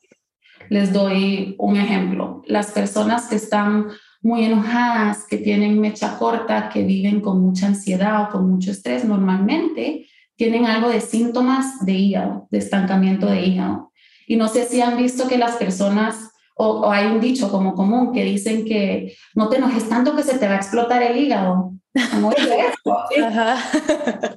les 0.69 0.93
doy 0.93 1.55
un 1.59 1.75
ejemplo. 1.75 2.41
Las 2.47 2.71
personas 2.71 3.27
que 3.27 3.35
están 3.35 3.87
muy 4.23 4.45
enojadas, 4.45 5.25
que 5.29 5.37
tienen 5.37 5.79
mecha 5.79 6.17
corta, 6.17 6.69
que 6.69 6.83
viven 6.83 7.21
con 7.21 7.41
mucha 7.41 7.67
ansiedad 7.67 8.23
o 8.23 8.29
con 8.31 8.49
mucho 8.49 8.71
estrés, 8.71 9.05
normalmente 9.05 10.07
tienen 10.35 10.65
algo 10.65 10.89
de 10.89 11.01
síntomas 11.01 11.85
de 11.85 11.91
hígado, 11.91 12.47
de 12.49 12.57
estancamiento 12.57 13.27
de 13.27 13.41
hígado. 13.41 13.91
Y 14.25 14.37
no 14.37 14.47
sé 14.47 14.65
si 14.65 14.81
han 14.81 14.97
visto 14.97 15.27
que 15.27 15.37
las 15.37 15.57
personas, 15.57 16.31
o, 16.55 16.89
hay 16.89 17.07
un 17.07 17.19
dicho 17.19 17.51
como 17.51 17.75
común 17.75 18.13
que 18.13 18.23
dicen 18.23 18.65
que 18.65 19.15
no 19.35 19.49
te 19.49 19.57
enojes 19.57 19.87
tanto 19.89 20.15
que 20.15 20.23
se 20.23 20.37
te 20.37 20.47
va 20.47 20.53
a 20.53 20.57
explotar 20.57 21.03
el 21.03 21.17
hígado. 21.17 21.73
¿Cómo 22.11 22.31
es 22.31 22.39
eso? 22.39 22.97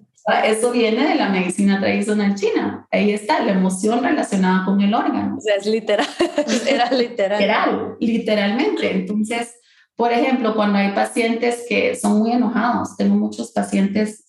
Eso 0.44 0.72
viene 0.72 1.08
de 1.08 1.14
la 1.14 1.28
medicina 1.28 1.78
tradicional 1.78 2.34
china. 2.34 2.86
Ahí 2.90 3.12
está 3.12 3.40
la 3.44 3.52
emoción 3.52 4.02
relacionada 4.02 4.64
con 4.64 4.80
el 4.80 4.92
órgano. 4.92 5.36
O 5.36 5.40
sea, 5.40 5.54
es 5.54 5.66
literal. 5.66 6.06
Era 6.68 6.90
literal. 6.90 7.38
Literal, 7.38 7.96
literalmente. 8.00 8.90
Entonces, 8.90 9.54
por 9.96 10.12
ejemplo, 10.12 10.54
cuando 10.54 10.78
hay 10.78 10.92
pacientes 10.92 11.64
que 11.68 11.96
son 11.96 12.18
muy 12.18 12.32
enojados, 12.32 12.96
tengo 12.96 13.14
muchos 13.16 13.50
pacientes 13.52 14.24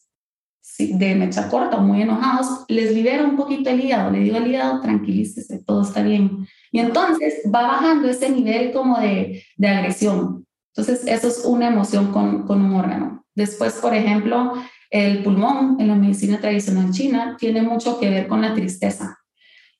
de 0.79 1.15
mecha 1.15 1.49
corta 1.49 1.77
muy 1.77 2.01
enojados, 2.01 2.65
les 2.67 2.93
libera 2.93 3.23
un 3.23 3.35
poquito 3.35 3.69
el 3.69 3.83
hígado, 3.83 4.11
le 4.11 4.19
digo 4.19 4.37
al 4.37 4.47
hígado, 4.47 4.79
tranquilícese, 4.81 5.63
todo 5.63 5.81
está 5.81 6.03
bien. 6.03 6.47
Y 6.71 6.79
entonces 6.79 7.41
va 7.45 7.63
bajando 7.63 8.07
ese 8.07 8.29
nivel 8.29 8.71
como 8.71 8.99
de, 8.99 9.43
de 9.57 9.67
agresión. 9.67 10.45
Entonces, 10.75 11.07
eso 11.07 11.27
es 11.27 11.43
una 11.45 11.67
emoción 11.67 12.11
con, 12.11 12.45
con 12.45 12.61
un 12.61 12.75
órgano. 12.75 13.25
Después, 13.33 13.73
por 13.73 13.95
ejemplo, 13.95 14.53
el 14.91 15.23
pulmón 15.23 15.77
en 15.79 15.87
la 15.87 15.95
medicina 15.95 16.39
tradicional 16.39 16.91
china 16.91 17.35
tiene 17.39 17.61
mucho 17.61 17.99
que 17.99 18.09
ver 18.09 18.27
con 18.27 18.41
la 18.41 18.53
tristeza. 18.53 19.17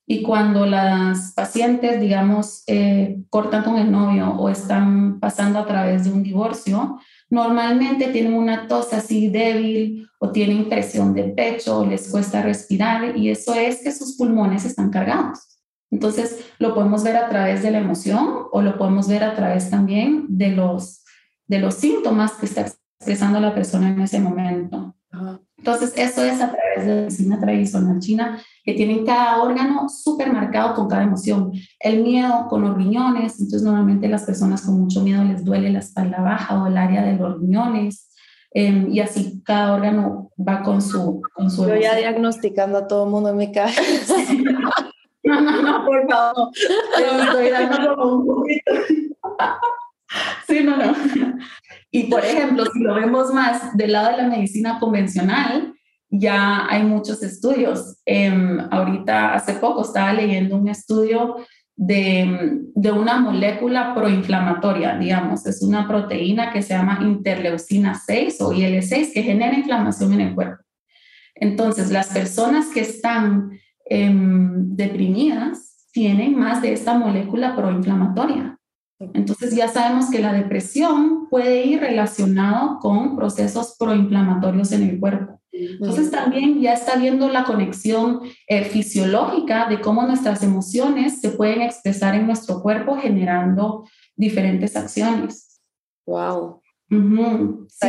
Y 0.10 0.24
cuando 0.24 0.66
las 0.66 1.34
pacientes, 1.34 2.00
digamos, 2.00 2.64
eh, 2.68 3.20
cortan 3.30 3.66
con 3.66 3.78
el 3.78 3.92
novio 3.92 4.30
o 4.32 4.48
están 4.48 5.20
pasando 5.20 5.60
a 5.60 5.66
través 5.66 6.06
de 6.06 6.12
un 6.12 6.24
divorcio, 6.24 6.98
normalmente 7.30 8.08
tienen 8.08 8.34
una 8.34 8.68
tos 8.68 8.94
así 8.94 9.28
débil 9.28 10.08
o 10.20 10.32
tienen 10.32 10.70
presión 10.70 11.14
de 11.14 11.24
pecho 11.26 11.80
o 11.80 11.86
les 11.86 12.10
cuesta 12.10 12.42
respirar 12.42 13.18
y 13.18 13.30
eso 13.30 13.54
es 13.54 13.84
que 13.84 13.92
sus 13.92 14.16
pulmones 14.16 14.64
están 14.64 14.92
cargados. 14.92 15.60
Entonces, 15.92 16.40
lo 16.58 16.74
podemos 16.74 17.04
ver 17.04 17.18
a 17.18 17.28
través 17.28 17.62
de 17.62 17.72
la 17.72 17.80
emoción 17.80 18.46
o 18.54 18.62
lo 18.62 18.78
podemos 18.78 19.10
ver 19.10 19.26
a 19.26 19.36
través 19.36 19.70
también 19.70 20.26
de 20.30 20.52
los, 20.52 21.04
de 21.48 21.60
los 21.60 21.76
síntomas 21.76 22.32
que 22.34 22.46
está 22.46 22.62
expresando 22.62 23.42
la 23.42 23.54
persona 23.54 23.90
en 23.90 24.00
ese 24.00 24.22
momento. 24.22 24.96
Entonces, 25.68 25.92
eso 25.98 26.24
es 26.24 26.40
a 26.40 26.50
través 26.50 26.86
de 26.86 26.96
la 26.96 27.02
medicina 27.02 27.40
tradicional 27.42 28.00
china, 28.00 28.42
que 28.64 28.74
tienen 28.74 29.06
cada 29.06 29.44
órgano 29.44 29.90
súper 29.90 30.32
marcado 30.32 30.74
con 30.74 30.88
cada 30.88 31.04
emoción. 31.04 31.52
El 31.78 32.04
miedo 32.04 32.48
con 32.48 32.62
los 32.62 32.78
riñones, 32.78 33.34
entonces 33.34 33.64
normalmente 33.64 34.08
las 34.08 34.24
personas 34.24 34.62
con 34.62 34.80
mucho 34.80 35.02
miedo 35.02 35.26
les 35.26 35.44
duele 35.44 35.70
la 35.70 35.80
espalda 35.80 36.22
baja 36.22 36.64
o 36.64 36.68
el 36.68 36.78
área 36.78 37.04
de 37.04 37.18
los 37.18 37.42
riñones. 37.42 38.10
Em, 38.52 38.90
y 38.94 39.02
así 39.02 39.44
cada 39.44 39.74
órgano 39.74 40.32
va 40.40 40.64
con 40.64 40.82
su... 40.82 41.22
Con 41.34 41.52
su 41.52 41.68
Yo 41.68 41.76
ya 41.76 41.96
diagnosticando 41.96 42.78
a 42.78 42.88
todo 42.88 43.04
el 43.04 43.12
mundo 43.12 43.32
en 43.32 43.36
mi 43.36 43.52
casa. 43.52 43.82
no, 45.24 45.42
no, 45.42 45.62
no, 45.62 45.86
por 45.86 46.10
favor. 46.10 46.50
estoy 46.56 47.50
dando 47.50 47.94
como 47.98 48.16
un 48.16 48.26
poquito. 48.26 48.72
Sí, 50.48 50.64
no, 50.64 50.78
no. 50.78 50.94
Y 51.98 52.04
por 52.04 52.24
ejemplo, 52.24 52.64
si 52.72 52.80
lo 52.80 52.94
vemos 52.94 53.34
más 53.34 53.76
del 53.76 53.94
lado 53.94 54.12
de 54.12 54.18
la 54.18 54.28
medicina 54.28 54.78
convencional, 54.80 55.74
ya 56.12 56.68
hay 56.70 56.84
muchos 56.84 57.24
estudios. 57.24 57.98
Em, 58.06 58.60
ahorita, 58.70 59.34
hace 59.34 59.54
poco, 59.54 59.82
estaba 59.82 60.14
leyendo 60.14 60.58
un 60.58 60.68
estudio 60.68 61.38
de, 61.76 62.62
de, 62.76 62.92
una 62.92 63.20
molécula 63.20 63.96
proinflamatoria, 63.96 64.96
digamos, 64.96 65.48
es 65.48 65.64
una 65.64 65.88
proteína 65.88 66.54
que 66.54 66.62
se 66.62 66.76
llama 66.76 67.00
interleucina 67.02 67.96
6 67.96 68.42
o 68.42 68.52
IL6 68.52 69.14
que 69.14 69.24
genera 69.24 69.58
inflamación 69.58 70.14
en 70.14 70.22
el 70.22 70.36
cuerpo. 70.36 70.64
Entonces, 71.34 71.90
las 71.90 72.10
personas 72.10 72.68
que 72.68 72.82
están 72.82 73.60
em, 73.90 74.76
deprimidas 74.76 75.88
tienen 75.92 76.38
más 76.38 76.62
de 76.62 76.74
esta 76.74 76.94
molécula 76.94 77.56
proinflamatoria. 77.56 78.57
Entonces 79.00 79.56
ya 79.56 79.68
sabemos 79.68 80.10
que 80.10 80.20
la 80.20 80.34
depresión 80.34 81.28
puede 81.30 81.66
ir 81.66 81.80
relacionado 81.80 82.80
con 82.80 83.16
procesos 83.16 83.76
proinflamatorios 83.78 84.72
en 84.72 84.84
el 84.84 85.00
cuerpo. 85.00 85.40
Entonces 85.52 86.12
también 86.12 86.60
ya 86.62 86.74
está 86.74 86.98
viendo 86.98 87.30
la 87.30 87.44
conexión 87.44 88.22
eh, 88.48 88.64
fisiológica 88.66 89.68
de 89.68 89.82
cómo 89.82 90.04
nuestras 90.04 90.44
emociones 90.44 91.20
se 91.20 91.30
pueden 91.30 91.62
expresar 91.62 92.16
en 92.16 92.28
nuestro 92.28 92.62
cuerpo 92.62 92.98
generando 92.98 93.88
diferentes 94.16 94.76
acciones. 94.76 95.62
Wow. 96.06 96.62
sí, 97.68 97.86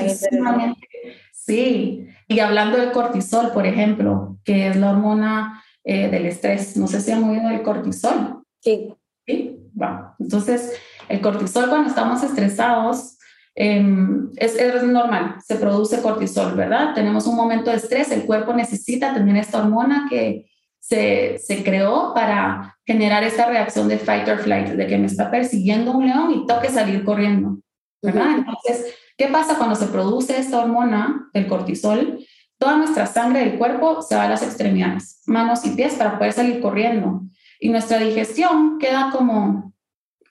sí, 1.33 2.09
y 2.27 2.40
hablando 2.40 2.79
del 2.79 2.90
cortisol, 2.90 3.53
por 3.53 3.66
ejemplo, 3.66 4.38
que 4.44 4.68
es 4.68 4.77
la 4.77 4.90
hormona 4.90 5.62
eh, 5.85 6.09
del 6.09 6.27
estrés, 6.27 6.77
no 6.77 6.87
sé 6.87 7.01
si 7.01 7.12
han 7.12 7.25
oído 7.25 7.49
del 7.49 7.62
cortisol. 7.62 8.42
Sí. 8.61 8.94
Sí, 9.27 9.59
va. 9.81 10.16
Entonces, 10.18 10.73
el 11.09 11.21
cortisol 11.21 11.68
cuando 11.68 11.88
estamos 11.88 12.23
estresados 12.23 13.18
em, 13.55 14.31
es, 14.37 14.55
es, 14.55 14.83
normal, 14.83 15.37
se 15.44 15.57
produce 15.57 16.03
cortisol, 16.03 16.55
¿verdad? 16.55 16.94
Tenemos 16.94 17.27
un 17.27 17.37
momento 17.37 17.71
de 17.71 17.77
estrés, 17.77 18.11
el 18.12 18.25
cuerpo 18.25 18.53
necesita 18.53 19.14
tener 19.14 19.37
esta 19.37 19.62
hormona 19.62 20.07
que 20.09 20.47
se, 20.79 21.38
se 21.38 21.64
creó 21.64 22.12
para 22.14 22.77
generar 22.87 23.25
esta 23.25 23.47
reacción 23.47 23.88
de 23.88 23.99
fight 23.99 24.29
or 24.29 24.38
flight, 24.38 24.68
de 24.68 24.87
que 24.87 24.99
me 24.99 25.07
está 25.07 25.31
persiguiendo 25.31 25.92
un 25.92 26.07
león 26.07 26.31
y 26.33 26.47
toque 26.47 26.68
salir 26.68 27.05
corriendo, 27.05 27.59
¿verdad? 28.03 28.38
Entonces, 28.38 28.94
¿qué 29.16 29.27
pasa 29.27 29.57
cuando 29.57 29.75
se 29.75 29.87
produce 29.87 30.38
esta 30.38 30.61
hormona, 30.61 31.29
el 31.33 31.47
cortisol? 31.49 32.25
Toda 32.59 32.77
nuestra 32.77 33.07
sangre 33.07 33.40
del 33.40 33.59
cuerpo 33.59 34.03
se 34.03 34.16
va 34.16 34.25
a 34.25 34.29
las 34.29 34.42
extremidades, 34.42 35.23
manos 35.27 35.64
y 35.64 35.71
pies 35.71 35.94
para 35.94 36.18
poder 36.18 36.33
salir 36.33 36.61
corriendo. 36.61 37.23
Y 37.61 37.68
nuestra 37.68 37.99
digestión 37.99 38.79
queda 38.79 39.11
como 39.12 39.73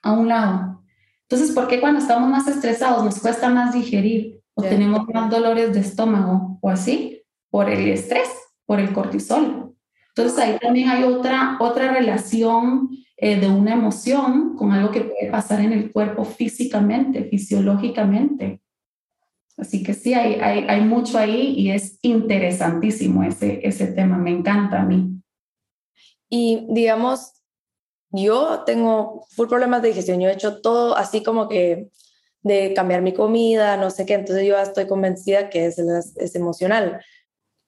a 0.08 0.14
un 0.14 0.28
lado. 0.30 0.84
Entonces, 1.30 1.54
¿por 1.54 1.68
qué 1.68 1.80
cuando 1.80 2.00
estamos 2.00 2.30
más 2.30 2.48
estresados 2.48 3.04
nos 3.04 3.20
cuesta 3.20 3.50
más 3.50 3.74
digerir 3.74 4.42
o 4.54 4.64
tenemos 4.64 5.06
más 5.14 5.30
dolores 5.30 5.74
de 5.74 5.82
estómago 5.82 6.58
o 6.62 6.70
así? 6.70 7.22
Por 7.50 7.70
el 7.70 7.88
estrés, 7.90 8.30
por 8.66 8.80
el 8.80 8.94
cortisol. 8.94 9.76
Entonces 10.10 10.40
ahí 10.40 10.58
también 10.60 10.90
hay 10.90 11.04
otra, 11.04 11.58
otra 11.60 11.92
relación 11.92 12.90
eh, 13.18 13.40
de 13.40 13.48
una 13.50 13.74
emoción 13.74 14.56
con 14.56 14.72
algo 14.72 14.92
que 14.92 15.02
puede 15.02 15.30
pasar 15.30 15.60
en 15.62 15.74
el 15.74 15.92
cuerpo 15.92 16.24
físicamente, 16.24 17.26
fisiológicamente. 17.26 18.62
Así 19.58 19.84
que 19.84 19.94
sí, 19.94 20.14
hay, 20.14 20.36
hay, 20.36 20.66
hay 20.68 20.82
mucho 20.82 21.18
ahí 21.18 21.54
y 21.58 21.72
es 21.72 22.00
interesantísimo 22.04 23.24
ese, 23.24 23.60
ese 23.68 23.88
tema, 23.88 24.18
me 24.18 24.32
encanta 24.32 24.82
a 24.82 24.86
mí. 24.86 25.20
Y 26.30 26.68
digamos, 26.70 27.37
yo 28.18 28.64
tengo 28.66 29.26
full 29.32 29.48
problemas 29.48 29.82
de 29.82 29.90
digestión. 29.90 30.20
Yo 30.20 30.30
he 30.30 30.34
hecho 30.34 30.62
todo 30.62 30.96
así 30.96 31.24
como 31.24 31.48
que 31.48 31.90
de 32.42 32.74
cambiar 32.74 33.02
mi 33.02 33.14
comida, 33.14 33.78
no 33.78 33.90
sé 33.90 34.06
qué. 34.06 34.16
Entonces 34.16 34.46
yo 34.46 34.58
estoy 34.58 34.88
convencida 34.88 35.50
que 35.50 35.66
es, 35.66 35.80
es 35.80 36.36
emocional. 36.36 37.02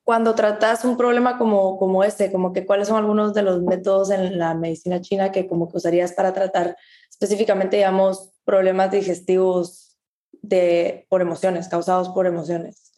Cuando 0.04 0.36
tratas 0.36 0.86
un 0.86 0.98
problema 0.98 1.38
como, 1.38 1.78
como 1.78 2.04
este, 2.04 2.32
como 2.32 2.52
que 2.54 2.66
cuáles 2.66 2.88
son 2.88 2.98
algunos 2.98 3.34
de 3.34 3.44
los 3.44 3.62
métodos 3.62 4.10
en 4.10 4.40
la 4.40 4.56
medicina 4.56 5.02
china 5.02 5.32
que 5.32 5.48
como 5.48 5.70
que 5.70 5.78
usarías 5.78 6.14
para 6.14 6.34
tratar 6.34 6.76
específicamente, 7.10 7.78
digamos, 7.78 8.32
problemas 8.44 8.92
digestivos 8.92 9.98
de, 10.42 11.06
por 11.10 11.22
emociones, 11.22 11.68
causados 11.68 12.10
por 12.10 12.26
emociones 12.26 12.88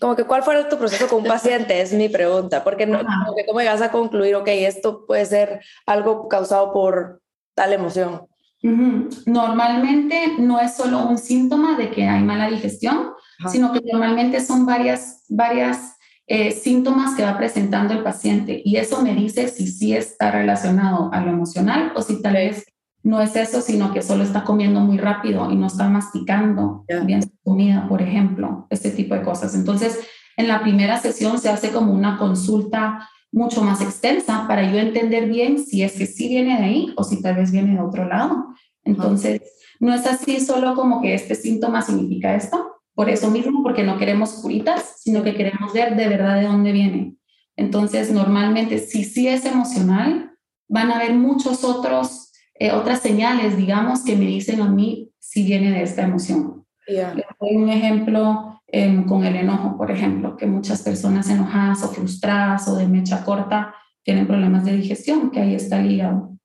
como 0.00 0.16
que 0.16 0.24
cuál 0.24 0.42
fue 0.42 0.64
tu 0.64 0.78
proceso 0.78 1.06
con 1.06 1.22
un 1.22 1.24
paciente, 1.28 1.80
es 1.80 1.92
mi 1.92 2.08
pregunta, 2.08 2.64
porque 2.64 2.86
no, 2.86 2.98
como 2.98 3.36
que 3.36 3.46
cómo 3.46 3.60
llegas 3.60 3.82
a 3.82 3.92
concluir, 3.92 4.34
ok, 4.34 4.48
esto 4.48 5.04
puede 5.06 5.26
ser 5.26 5.60
algo 5.86 6.26
causado 6.28 6.72
por 6.72 7.22
tal 7.54 7.72
emoción. 7.72 8.22
Normalmente 8.62 10.34
no 10.38 10.60
es 10.60 10.74
solo 10.74 11.06
un 11.06 11.16
síntoma 11.16 11.78
de 11.78 11.90
que 11.90 12.06
hay 12.06 12.22
mala 12.22 12.50
digestión, 12.50 13.12
sino 13.50 13.72
que 13.72 13.80
normalmente 13.90 14.40
son 14.40 14.66
varias, 14.66 15.24
varias 15.28 15.96
eh, 16.26 16.52
síntomas 16.52 17.16
que 17.16 17.22
va 17.22 17.38
presentando 17.38 17.94
el 17.94 18.02
paciente 18.02 18.60
y 18.64 18.76
eso 18.76 19.02
me 19.02 19.14
dice 19.14 19.48
si 19.48 19.66
sí 19.66 19.96
está 19.96 20.30
relacionado 20.30 21.10
a 21.12 21.20
lo 21.22 21.30
emocional 21.30 21.92
o 21.96 22.02
si 22.02 22.20
tal 22.20 22.34
vez 22.34 22.66
no 23.02 23.20
es 23.20 23.34
eso, 23.36 23.60
sino 23.60 23.92
que 23.92 24.02
solo 24.02 24.22
está 24.22 24.44
comiendo 24.44 24.80
muy 24.80 24.98
rápido 24.98 25.50
y 25.50 25.56
no 25.56 25.66
está 25.66 25.88
masticando 25.88 26.84
bien 27.04 27.22
su 27.22 27.30
comida, 27.42 27.86
por 27.88 28.02
ejemplo, 28.02 28.66
este 28.70 28.90
tipo 28.90 29.14
de 29.14 29.22
cosas. 29.22 29.54
Entonces, 29.54 29.98
en 30.36 30.48
la 30.48 30.60
primera 30.60 30.98
sesión 31.00 31.38
se 31.38 31.48
hace 31.48 31.70
como 31.70 31.92
una 31.92 32.18
consulta 32.18 33.08
mucho 33.32 33.62
más 33.62 33.80
extensa 33.80 34.46
para 34.48 34.70
yo 34.70 34.78
entender 34.78 35.28
bien 35.28 35.58
si 35.58 35.82
es 35.82 35.92
que 35.92 36.06
sí 36.06 36.28
viene 36.28 36.58
de 36.58 36.64
ahí 36.64 36.92
o 36.96 37.04
si 37.04 37.22
tal 37.22 37.36
vez 37.36 37.50
viene 37.52 37.74
de 37.74 37.80
otro 37.80 38.06
lado. 38.06 38.46
Entonces, 38.84 39.40
no 39.78 39.94
es 39.94 40.06
así 40.06 40.40
solo 40.40 40.74
como 40.74 41.00
que 41.00 41.14
este 41.14 41.34
síntoma 41.34 41.80
significa 41.80 42.34
esto, 42.34 42.82
por 42.94 43.08
eso 43.08 43.30
mismo, 43.30 43.62
porque 43.62 43.82
no 43.82 43.98
queremos 43.98 44.34
curitas, 44.34 45.00
sino 45.02 45.22
que 45.22 45.34
queremos 45.34 45.72
ver 45.72 45.96
de 45.96 46.08
verdad 46.08 46.36
de 46.36 46.46
dónde 46.46 46.72
viene. 46.72 47.14
Entonces, 47.56 48.10
normalmente, 48.10 48.78
si 48.78 49.04
sí 49.04 49.28
es 49.28 49.46
emocional, 49.46 50.32
van 50.68 50.90
a 50.90 50.96
haber 50.96 51.14
muchos 51.14 51.64
otros 51.64 52.29
eh, 52.60 52.72
otras 52.72 53.00
señales, 53.00 53.56
digamos, 53.56 54.04
que 54.04 54.14
me 54.16 54.26
dicen 54.26 54.60
a 54.60 54.68
mí 54.68 55.10
si 55.18 55.44
viene 55.44 55.70
de 55.70 55.82
esta 55.82 56.02
emoción. 56.02 56.66
Yeah. 56.86 57.14
doy 57.40 57.56
un 57.56 57.70
ejemplo 57.70 58.60
em, 58.66 59.06
con 59.06 59.24
el 59.24 59.36
enojo, 59.36 59.78
por 59.78 59.90
ejemplo, 59.90 60.36
que 60.36 60.46
muchas 60.46 60.82
personas 60.82 61.30
enojadas 61.30 61.82
o 61.84 61.88
frustradas 61.88 62.68
o 62.68 62.76
de 62.76 62.86
mecha 62.86 63.24
corta 63.24 63.74
tienen 64.02 64.26
problemas 64.26 64.66
de 64.66 64.76
digestión, 64.76 65.30
que 65.30 65.40
ahí 65.40 65.54
está 65.54 65.80
el 65.80 65.90
hígado, 65.90 66.36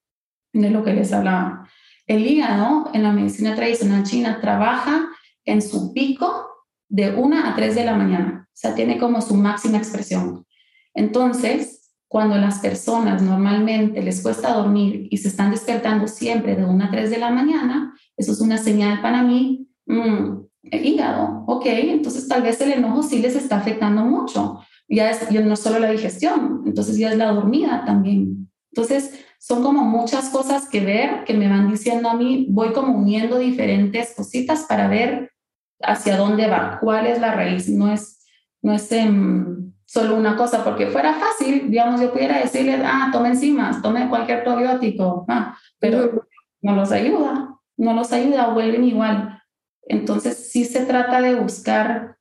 de 0.53 0.69
lo 0.69 0.85
que 0.85 0.93
les 0.93 1.11
hablaba. 1.11 1.67
El 2.07 2.25
hígado 2.25 2.91
en 2.93 3.03
la 3.03 3.11
medicina 3.11 3.53
tradicional 3.53 4.03
china 4.03 4.39
trabaja 4.39 5.09
en 5.43 5.61
su 5.61 5.93
pico 5.93 6.47
de 6.87 7.13
1 7.13 7.45
a 7.45 7.55
3 7.55 7.75
de 7.75 7.83
la 7.83 7.95
mañana, 7.97 8.47
o 8.47 8.51
sea, 8.53 8.73
tiene 8.73 8.97
como 8.97 9.19
su 9.21 9.35
máxima 9.35 9.79
expresión. 9.79 10.45
Entonces, 10.93 11.84
cuando 12.15 12.37
las 12.37 12.59
personas 12.59 13.21
normalmente 13.21 14.01
les 14.01 14.21
cuesta 14.21 14.53
dormir 14.53 15.09
y 15.11 15.17
se 15.17 15.27
están 15.27 15.51
despertando 15.51 16.07
siempre 16.07 16.55
de 16.55 16.63
1 16.63 16.85
a 16.85 16.89
3 16.89 17.09
de 17.09 17.17
la 17.17 17.29
mañana, 17.29 17.93
eso 18.15 18.31
es 18.31 18.39
una 18.39 18.57
señal 18.57 19.01
para 19.01 19.21
mí, 19.21 19.67
mmm, 19.85 20.37
el 20.63 20.85
hígado, 20.85 21.43
ok, 21.45 21.65
entonces 21.65 22.25
tal 22.29 22.41
vez 22.43 22.61
el 22.61 22.71
enojo 22.71 23.03
sí 23.03 23.19
les 23.19 23.35
está 23.35 23.57
afectando 23.57 24.05
mucho, 24.05 24.61
ya 24.87 25.11
es 25.11 25.27
ya 25.27 25.41
no 25.41 25.57
solo 25.57 25.77
la 25.77 25.91
digestión, 25.91 26.63
entonces 26.65 26.97
ya 26.97 27.09
es 27.09 27.17
la 27.17 27.33
dormida 27.33 27.83
también. 27.85 28.49
Entonces, 28.71 29.19
son 29.37 29.61
como 29.61 29.83
muchas 29.83 30.29
cosas 30.29 30.69
que 30.69 30.79
ver, 30.79 31.25
que 31.25 31.33
me 31.33 31.49
van 31.49 31.69
diciendo 31.69 32.07
a 32.07 32.15
mí, 32.15 32.47
voy 32.49 32.71
como 32.71 32.97
uniendo 32.97 33.39
diferentes 33.39 34.13
cositas 34.15 34.63
para 34.69 34.87
ver 34.87 35.33
hacia 35.81 36.15
dónde 36.15 36.47
va, 36.47 36.77
cuál 36.79 37.07
es 37.07 37.19
la 37.19 37.33
raíz, 37.33 37.67
no 37.67 37.91
es, 37.91 38.25
no 38.61 38.71
es 38.71 38.89
em, 38.93 39.74
solo 39.95 40.17
una 40.17 40.35
cosa, 40.35 40.61
porque 40.61 40.87
fuera 40.87 41.13
fácil, 41.13 41.71
digamos, 41.71 42.01
yo 42.01 42.11
pudiera 42.11 42.39
decirle, 42.39 42.81
ah, 42.83 43.07
tome 43.13 43.29
enzimas, 43.29 43.81
tome 43.81 44.09
cualquier 44.09 44.43
probiótico, 44.43 45.25
ah, 45.29 45.57
pero 45.79 46.27
no 46.61 46.75
los 46.75 46.91
ayuda, 46.91 47.57
no 47.77 47.93
los 47.93 48.11
ayuda, 48.11 48.49
vuelven 48.49 48.83
igual. 48.83 49.41
Entonces, 49.83 50.51
sí 50.51 50.65
se 50.65 50.85
trata 50.85 51.21
de 51.21 51.35
buscar 51.35 52.17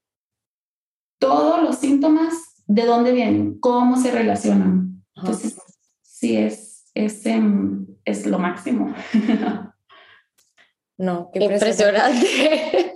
todos 1.18 1.64
los 1.64 1.74
síntomas, 1.78 2.62
de 2.68 2.86
dónde 2.86 3.10
vienen, 3.10 3.58
cómo 3.58 3.96
se 3.96 4.12
relacionan. 4.12 5.04
Entonces, 5.16 5.60
sí 6.00 6.36
es, 6.36 6.88
es, 6.94 7.26
em, 7.26 7.88
es 8.04 8.24
lo 8.24 8.38
máximo. 8.38 8.94
No, 10.96 11.28
qué 11.32 11.42
Impresionante. 11.42 12.94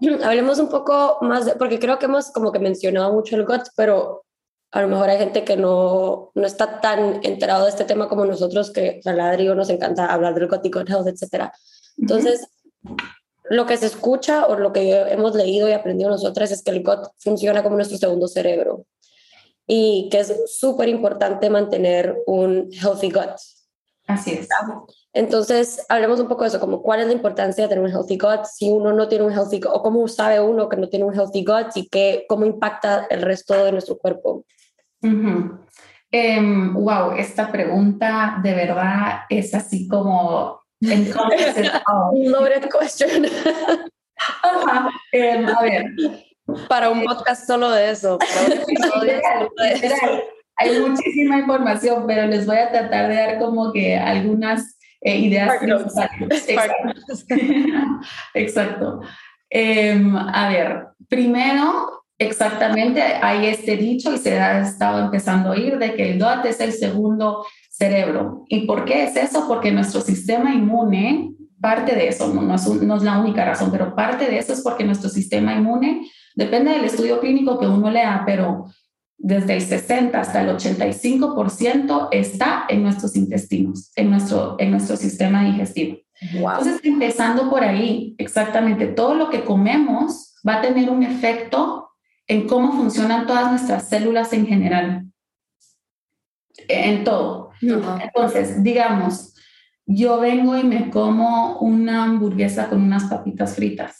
Hablemos 0.24 0.58
un 0.58 0.68
poco 0.68 1.18
más, 1.22 1.46
de, 1.46 1.54
porque 1.56 1.78
creo 1.78 1.98
que 1.98 2.06
hemos 2.06 2.30
como 2.30 2.52
que 2.52 2.58
mencionado 2.58 3.12
mucho 3.12 3.36
el 3.36 3.44
GOT, 3.44 3.68
pero 3.76 4.24
a 4.72 4.82
lo 4.82 4.88
mejor 4.88 5.08
hay 5.08 5.18
gente 5.18 5.44
que 5.44 5.56
no, 5.56 6.30
no 6.34 6.46
está 6.46 6.80
tan 6.80 7.20
enterado 7.24 7.64
de 7.64 7.70
este 7.70 7.84
tema 7.84 8.08
como 8.08 8.24
nosotros, 8.24 8.70
que 8.70 9.00
a 9.04 9.12
Ladrigo 9.12 9.54
nos 9.54 9.70
encanta 9.70 10.06
hablar 10.06 10.34
del 10.34 10.48
GOT 10.48 10.66
y 10.66 10.70
God 10.70 10.88
Health, 10.88 11.08
etc. 11.08 11.50
Entonces, 11.98 12.46
lo 13.44 13.66
que 13.66 13.76
se 13.76 13.86
escucha 13.86 14.46
o 14.46 14.56
lo 14.56 14.72
que 14.72 14.92
hemos 14.92 15.34
leído 15.34 15.68
y 15.68 15.72
aprendido 15.72 16.08
nosotras 16.08 16.52
es 16.52 16.62
que 16.62 16.70
el 16.70 16.82
GOT 16.84 17.12
funciona 17.18 17.62
como 17.62 17.76
nuestro 17.76 17.98
segundo 17.98 18.28
cerebro 18.28 18.86
y 19.66 20.08
que 20.10 20.20
es 20.20 20.58
súper 20.58 20.88
importante 20.88 21.50
mantener 21.50 22.22
un 22.26 22.70
healthy 22.72 23.10
gut. 23.10 23.36
Así 24.06 24.32
es. 24.32 24.48
Entonces, 25.12 25.84
hablemos 25.88 26.20
un 26.20 26.28
poco 26.28 26.42
de 26.42 26.48
eso, 26.48 26.60
como 26.60 26.82
cuál 26.82 27.00
es 27.00 27.06
la 27.06 27.12
importancia 27.12 27.64
de 27.64 27.68
tener 27.68 27.84
un 27.84 27.90
healthy 27.90 28.16
gut, 28.16 28.44
si 28.44 28.70
uno 28.70 28.92
no 28.92 29.08
tiene 29.08 29.24
un 29.24 29.32
healthy 29.32 29.58
gut, 29.58 29.72
o 29.72 29.82
cómo 29.82 30.06
sabe 30.06 30.40
uno 30.40 30.68
que 30.68 30.76
no 30.76 30.88
tiene 30.88 31.04
un 31.04 31.14
healthy 31.14 31.44
gut 31.44 31.76
y 31.76 31.88
qué, 31.88 32.26
cómo 32.28 32.46
impacta 32.46 33.06
el 33.10 33.22
resto 33.22 33.64
de 33.64 33.72
nuestro 33.72 33.98
cuerpo. 33.98 34.44
Uh 35.02 35.08
-huh. 35.08 35.58
um, 36.38 36.74
wow, 36.74 37.12
esta 37.16 37.50
pregunta 37.50 38.38
de 38.42 38.54
verdad 38.54 39.22
es 39.28 39.52
así 39.54 39.88
como 39.88 40.60
entonces, 40.80 41.70
oh. 41.92 42.12
Loaded 42.14 42.68
question. 42.70 43.26
Ajá. 44.42 44.90
Um, 45.12 45.48
a 45.48 45.62
ver. 45.62 45.84
Para 46.68 46.90
un 46.90 47.04
podcast 47.04 47.46
solo 47.46 47.70
de 47.70 47.90
eso. 47.90 48.18
Para 48.18 48.64
un 48.64 48.90
solo 48.90 49.04
de 49.04 49.20
eso. 49.82 50.06
Hay 50.56 50.78
muchísima 50.80 51.38
información, 51.38 52.04
pero 52.06 52.26
les 52.26 52.46
voy 52.46 52.56
a 52.56 52.70
tratar 52.70 53.08
de 53.08 53.14
dar 53.14 53.38
como 53.38 53.72
que 53.72 53.96
algunas 53.96 54.78
eh, 55.00 55.18
ideas 55.18 55.50
Exacto. 55.62 56.84
Exacto. 58.34 59.00
Um, 59.52 60.16
a 60.32 60.48
ver, 60.48 60.86
primero, 61.08 62.04
exactamente, 62.18 63.02
hay 63.02 63.46
este 63.46 63.76
dicho 63.76 64.12
y 64.12 64.18
se 64.18 64.38
ha 64.38 64.60
estado 64.60 65.04
empezando 65.04 65.48
a 65.48 65.52
oír 65.52 65.78
de 65.78 65.94
que 65.94 66.12
el 66.12 66.18
DOT 66.18 66.44
es 66.46 66.60
el 66.60 66.72
segundo 66.72 67.44
cerebro. 67.70 68.44
¿Y 68.48 68.66
por 68.66 68.84
qué 68.84 69.04
es 69.04 69.16
eso? 69.16 69.46
Porque 69.48 69.72
nuestro 69.72 70.00
sistema 70.00 70.52
inmune, 70.52 71.32
parte 71.60 71.94
de 71.94 72.08
eso, 72.08 72.32
no, 72.32 72.42
no, 72.42 72.54
es, 72.54 72.66
un, 72.66 72.86
no 72.86 72.96
es 72.96 73.02
la 73.02 73.18
única 73.18 73.44
razón, 73.44 73.70
pero 73.70 73.94
parte 73.94 74.26
de 74.26 74.38
eso 74.38 74.52
es 74.52 74.60
porque 74.60 74.84
nuestro 74.84 75.08
sistema 75.08 75.54
inmune, 75.54 76.06
depende 76.34 76.72
del 76.72 76.84
estudio 76.84 77.20
clínico 77.20 77.58
que 77.58 77.66
uno 77.66 77.90
lea, 77.90 78.22
pero 78.26 78.66
desde 79.22 79.54
el 79.54 79.60
60 79.60 80.18
hasta 80.18 80.40
el 80.40 80.48
85% 80.56 82.08
está 82.10 82.64
en 82.68 82.82
nuestros 82.82 83.14
intestinos, 83.16 83.92
en 83.94 84.10
nuestro, 84.10 84.56
en 84.58 84.70
nuestro 84.70 84.96
sistema 84.96 85.44
digestivo. 85.44 85.98
Wow. 86.40 86.50
Entonces, 86.58 86.80
empezando 86.84 87.50
por 87.50 87.62
ahí, 87.62 88.14
exactamente, 88.16 88.86
todo 88.86 89.14
lo 89.14 89.28
que 89.28 89.44
comemos 89.44 90.34
va 90.46 90.56
a 90.56 90.60
tener 90.62 90.88
un 90.88 91.02
efecto 91.02 91.90
en 92.26 92.46
cómo 92.46 92.72
funcionan 92.72 93.26
todas 93.26 93.50
nuestras 93.50 93.88
células 93.90 94.32
en 94.32 94.46
general, 94.46 95.04
en 96.68 97.04
todo. 97.04 97.50
Uh 97.60 97.66
-huh. 97.66 98.02
Entonces, 98.02 98.62
digamos, 98.62 99.34
yo 99.84 100.18
vengo 100.18 100.56
y 100.56 100.64
me 100.64 100.88
como 100.88 101.58
una 101.58 102.04
hamburguesa 102.04 102.70
con 102.70 102.80
unas 102.80 103.04
papitas 103.04 103.54
fritas 103.54 103.99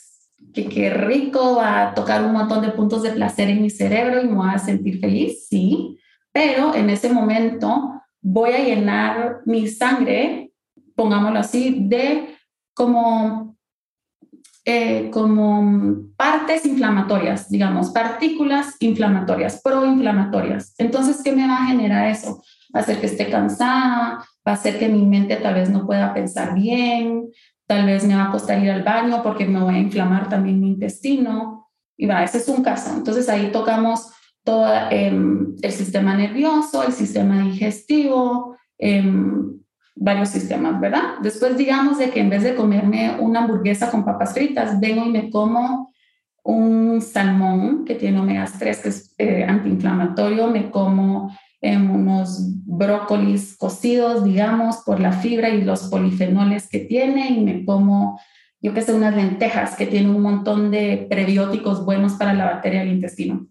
que 0.53 0.67
qué 0.67 0.89
rico, 0.89 1.55
va 1.55 1.89
a 1.89 1.93
tocar 1.93 2.23
un 2.23 2.33
montón 2.33 2.61
de 2.61 2.71
puntos 2.71 3.03
de 3.03 3.11
placer 3.11 3.49
en 3.49 3.61
mi 3.61 3.69
cerebro 3.69 4.21
y 4.21 4.27
me 4.27 4.35
voy 4.35 4.49
a 4.53 4.59
sentir 4.59 4.99
feliz, 4.99 5.47
sí, 5.47 5.97
pero 6.31 6.73
en 6.75 6.89
ese 6.89 7.11
momento 7.11 8.01
voy 8.21 8.51
a 8.51 8.63
llenar 8.63 9.41
mi 9.45 9.67
sangre, 9.67 10.51
pongámoslo 10.95 11.39
así, 11.39 11.85
de 11.87 12.35
como, 12.73 13.57
eh, 14.65 15.09
como 15.11 16.11
partes 16.15 16.65
inflamatorias, 16.65 17.49
digamos, 17.49 17.89
partículas 17.89 18.75
inflamatorias, 18.79 19.61
proinflamatorias. 19.61 20.75
Entonces, 20.77 21.21
¿qué 21.23 21.31
me 21.31 21.47
va 21.47 21.63
a 21.63 21.67
generar 21.67 22.07
eso? 22.07 22.43
Va 22.73 22.79
a 22.79 22.83
hacer 22.83 22.99
que 22.99 23.07
esté 23.07 23.29
cansada, 23.29 24.23
va 24.47 24.51
a 24.51 24.53
hacer 24.53 24.79
que 24.79 24.87
mi 24.87 25.05
mente 25.05 25.35
tal 25.37 25.55
vez 25.55 25.69
no 25.69 25.85
pueda 25.85 26.13
pensar 26.13 26.53
bien, 26.53 27.29
tal 27.71 27.85
vez 27.85 28.03
me 28.03 28.15
va 28.15 28.25
a 28.25 28.31
costar 28.31 28.61
ir 28.61 28.69
al 28.69 28.83
baño 28.83 29.23
porque 29.23 29.45
me 29.45 29.61
voy 29.61 29.75
a 29.75 29.79
inflamar 29.79 30.27
también 30.27 30.59
mi 30.59 30.67
intestino. 30.67 31.69
Y 31.95 32.05
va, 32.05 32.21
ese 32.21 32.39
es 32.39 32.49
un 32.49 32.61
caso. 32.61 32.93
Entonces 32.93 33.29
ahí 33.29 33.49
tocamos 33.49 34.11
todo 34.43 34.67
eh, 34.89 35.17
el 35.61 35.71
sistema 35.71 36.13
nervioso, 36.13 36.83
el 36.83 36.91
sistema 36.91 37.41
digestivo, 37.43 38.57
eh, 38.77 39.09
varios 39.95 40.27
sistemas, 40.27 40.81
¿verdad? 40.81 41.19
Después 41.21 41.55
digamos 41.55 41.97
de 41.97 42.09
que 42.09 42.19
en 42.19 42.29
vez 42.29 42.43
de 42.43 42.55
comerme 42.55 43.15
una 43.21 43.39
hamburguesa 43.39 43.89
con 43.89 44.03
papas 44.03 44.33
fritas, 44.33 44.77
vengo 44.81 45.05
y 45.05 45.09
me 45.09 45.29
como 45.29 45.93
un 46.43 46.99
salmón 46.99 47.85
que 47.85 47.95
tiene 47.95 48.19
omegas 48.19 48.59
3, 48.59 48.81
que 48.81 48.89
es 48.89 49.15
eh, 49.17 49.45
antiinflamatorio, 49.45 50.47
me 50.47 50.69
como 50.69 51.33
en 51.61 51.89
unos 51.89 52.39
brócolis 52.65 53.55
cocidos, 53.55 54.23
digamos, 54.23 54.77
por 54.77 54.99
la 54.99 55.11
fibra 55.11 55.49
y 55.49 55.61
los 55.61 55.83
polifenoles 55.83 56.67
que 56.67 56.79
tiene 56.79 57.29
y 57.29 57.41
me 57.41 57.63
como, 57.63 58.19
yo 58.61 58.73
que 58.73 58.81
sé, 58.81 58.93
unas 58.93 59.15
lentejas 59.15 59.75
que 59.75 59.85
tienen 59.85 60.09
un 60.09 60.23
montón 60.23 60.71
de 60.71 61.05
prebióticos 61.09 61.85
buenos 61.85 62.13
para 62.13 62.33
la 62.33 62.45
bacteria 62.45 62.79
del 62.79 62.93
intestino. 62.93 63.47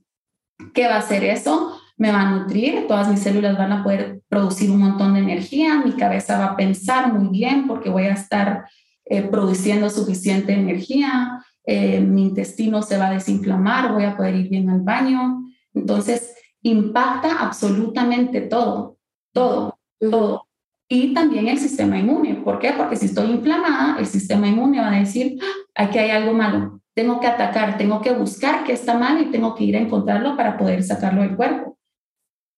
¿Qué 0.74 0.88
va 0.88 0.96
a 0.96 0.98
hacer 0.98 1.24
eso? 1.24 1.80
Me 1.96 2.10
va 2.10 2.22
a 2.22 2.30
nutrir, 2.30 2.86
todas 2.88 3.08
mis 3.08 3.20
células 3.20 3.56
van 3.56 3.72
a 3.72 3.84
poder 3.84 4.20
producir 4.28 4.70
un 4.70 4.78
montón 4.78 5.14
de 5.14 5.20
energía, 5.20 5.80
mi 5.84 5.92
cabeza 5.92 6.38
va 6.38 6.46
a 6.46 6.56
pensar 6.56 7.12
muy 7.12 7.28
bien 7.28 7.68
porque 7.68 7.90
voy 7.90 8.04
a 8.04 8.14
estar 8.14 8.64
eh, 9.04 9.22
produciendo 9.22 9.88
suficiente 9.88 10.52
energía, 10.52 11.44
eh, 11.64 12.00
mi 12.00 12.22
intestino 12.22 12.82
se 12.82 12.98
va 12.98 13.08
a 13.08 13.12
desinflamar, 13.12 13.92
voy 13.92 14.04
a 14.04 14.16
poder 14.16 14.34
ir 14.34 14.48
bien 14.48 14.68
al 14.70 14.80
baño. 14.80 15.44
Entonces, 15.74 16.34
impacta 16.62 17.40
absolutamente 17.40 18.42
todo, 18.42 18.98
todo, 19.32 19.78
todo. 19.98 20.46
Y 20.88 21.14
también 21.14 21.48
el 21.48 21.58
sistema 21.58 21.98
inmune. 21.98 22.34
¿Por 22.36 22.58
qué? 22.58 22.72
Porque 22.72 22.96
si 22.96 23.06
estoy 23.06 23.30
inflamada, 23.30 23.96
el 23.98 24.06
sistema 24.06 24.48
inmune 24.48 24.80
va 24.80 24.88
a 24.88 24.98
decir, 24.98 25.38
ah, 25.40 25.84
aquí 25.84 25.98
hay 25.98 26.10
algo 26.10 26.32
malo, 26.32 26.80
tengo 26.94 27.20
que 27.20 27.28
atacar, 27.28 27.78
tengo 27.78 28.00
que 28.00 28.12
buscar 28.12 28.64
qué 28.64 28.72
está 28.72 28.98
mal 28.98 29.20
y 29.20 29.30
tengo 29.30 29.54
que 29.54 29.64
ir 29.64 29.76
a 29.76 29.80
encontrarlo 29.80 30.36
para 30.36 30.58
poder 30.58 30.82
sacarlo 30.82 31.22
del 31.22 31.36
cuerpo. 31.36 31.78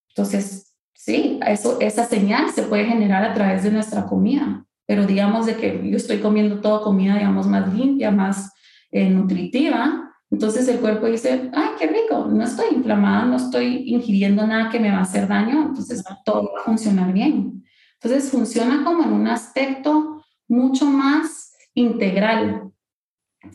Entonces, 0.09 0.75
sí, 0.95 1.39
eso, 1.47 1.79
esa 1.81 2.05
señal 2.05 2.51
se 2.51 2.63
puede 2.63 2.87
generar 2.87 3.23
a 3.25 3.35
través 3.35 3.63
de 3.63 3.71
nuestra 3.71 4.07
comida, 4.07 4.65
pero 4.87 5.07
digamos 5.07 5.47
de 5.47 5.57
que 5.57 5.91
yo 5.91 5.97
estoy 5.97 6.19
comiendo 6.19 6.61
todo 6.61 6.83
comida, 6.83 7.15
digamos, 7.15 7.47
más 7.47 7.73
limpia, 7.73 8.11
más 8.11 8.53
eh, 8.91 9.09
nutritiva, 9.11 10.12
entonces 10.33 10.67
el 10.67 10.81
cuerpo 10.81 11.07
dice, 11.07 11.51
ay, 11.53 11.69
qué 11.79 11.89
rico, 11.89 12.27
no 12.27 12.43
estoy 12.43 12.75
inflamada, 12.75 13.27
no 13.27 13.37
estoy 13.37 13.85
ingiriendo 13.87 14.47
nada 14.47 14.71
que 14.71 14.81
me 14.81 14.91
va 14.91 14.99
a 14.99 15.03
hacer 15.03 15.29
daño, 15.29 15.67
entonces 15.69 16.03
todo 16.25 16.45
va 16.45 16.63
a 16.63 16.65
funcionar 16.65 17.13
bien. 17.13 17.63
Entonces 18.01 18.31
funciona 18.31 18.83
como 18.83 19.05
en 19.05 19.13
un 19.13 19.29
aspecto 19.29 20.25
mucho 20.49 20.87
más 20.87 21.53
integral. 21.75 22.71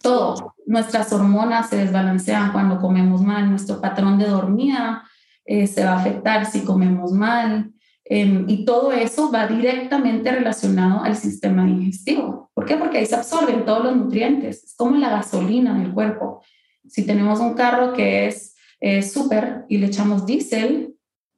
Todo, 0.03 0.53
nuestras 0.67 1.11
hormonas 1.11 1.67
se 1.67 1.77
desbalancean 1.77 2.51
cuando 2.51 2.79
comemos 2.79 3.23
mal, 3.23 3.49
nuestro 3.49 3.81
patrón 3.81 4.19
de 4.19 4.27
dormida 4.27 5.03
eh, 5.45 5.65
se 5.65 5.83
va 5.83 5.93
a 5.93 5.99
afectar 5.99 6.45
si 6.45 6.61
comemos 6.61 7.11
mal, 7.11 7.71
em, 8.05 8.45
y 8.47 8.65
todo 8.65 8.91
eso 8.91 9.31
va 9.31 9.47
directamente 9.47 10.31
relacionado 10.31 11.03
al 11.03 11.15
sistema 11.15 11.65
digestivo. 11.65 12.51
¿Por 12.53 12.65
qué? 12.65 12.75
Porque 12.75 12.99
ahí 12.99 13.07
se 13.07 13.15
absorben 13.15 13.65
todos 13.65 13.83
los 13.83 13.95
nutrientes. 13.95 14.63
Es 14.63 14.75
como 14.75 14.95
la 14.97 15.09
gasolina 15.09 15.73
del 15.79 15.91
cuerpo. 15.91 16.43
Si 16.89 17.05
tenemos 17.05 17.39
un 17.39 17.53
carro 17.53 17.93
que 17.93 18.27
es 18.27 18.55
eh, 18.79 19.01
súper 19.01 19.65
y 19.67 19.77
le 19.77 19.87
echamos 19.87 20.25
diésel, 20.25 20.95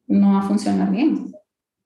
no 0.08 0.34
va 0.34 0.40
a 0.40 0.48
funcionar 0.48 0.92
bien. 0.92 1.32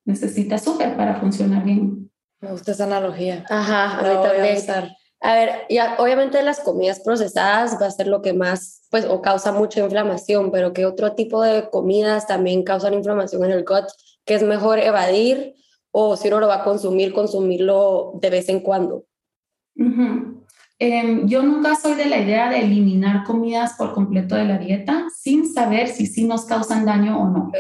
Necesita 0.06 0.58
súper 0.58 0.96
para 0.96 1.20
funcionar 1.20 1.64
bien. 1.64 2.12
Me 2.40 2.52
gusta 2.52 2.72
esa 2.72 2.86
analogía. 2.86 3.46
Ajá, 3.50 4.00
a 4.00 4.02
mí 4.02 4.24
también. 4.24 4.94
A 5.22 5.36
ver, 5.36 5.52
y 5.70 5.78
obviamente 6.00 6.44
las 6.44 6.60
comidas 6.60 7.00
procesadas 7.00 7.78
va 7.82 7.86
a 7.86 7.92
ser 7.92 8.08
lo 8.08 8.22
que 8.22 8.34
más, 8.34 8.82
pues, 8.92 9.06
o 9.06 9.22
causa 9.22 9.54
mucha 9.54 9.80
inflamación, 9.80 10.52
pero 10.52 10.74
¿qué 10.74 10.86
otro 10.86 11.14
tipo 11.14 11.42
de 11.42 11.70
comidas 11.70 12.28
también 12.28 12.64
causan 12.64 12.94
inflamación 12.94 13.46
en 13.46 13.52
el 13.52 13.64
gut? 13.64 13.86
que 14.26 14.36
es 14.36 14.44
mejor 14.44 14.80
evadir 14.80 15.56
o 15.92 16.16
si 16.18 16.28
uno 16.28 16.40
lo 16.40 16.48
va 16.48 16.56
a 16.56 16.64
consumir, 16.64 17.14
consumirlo 17.14 18.14
de 18.22 18.30
vez 18.30 18.50
en 18.50 18.62
cuando? 18.62 19.06
Em, 20.86 21.28
yo 21.28 21.44
nunca 21.44 21.76
soy 21.76 21.96
de 21.96 22.06
la 22.06 22.20
idea 22.20 22.50
de 22.50 22.60
eliminar 22.60 23.24
comidas 23.24 23.74
por 23.78 23.94
completo 23.94 24.36
de 24.36 24.46
la 24.46 24.58
dieta 24.58 25.06
sin 25.16 25.54
saber 25.54 25.88
si 25.88 26.08
sí 26.08 26.26
nos 26.26 26.46
causan 26.46 26.86
daño 26.86 27.22
o 27.22 27.30
no, 27.30 27.52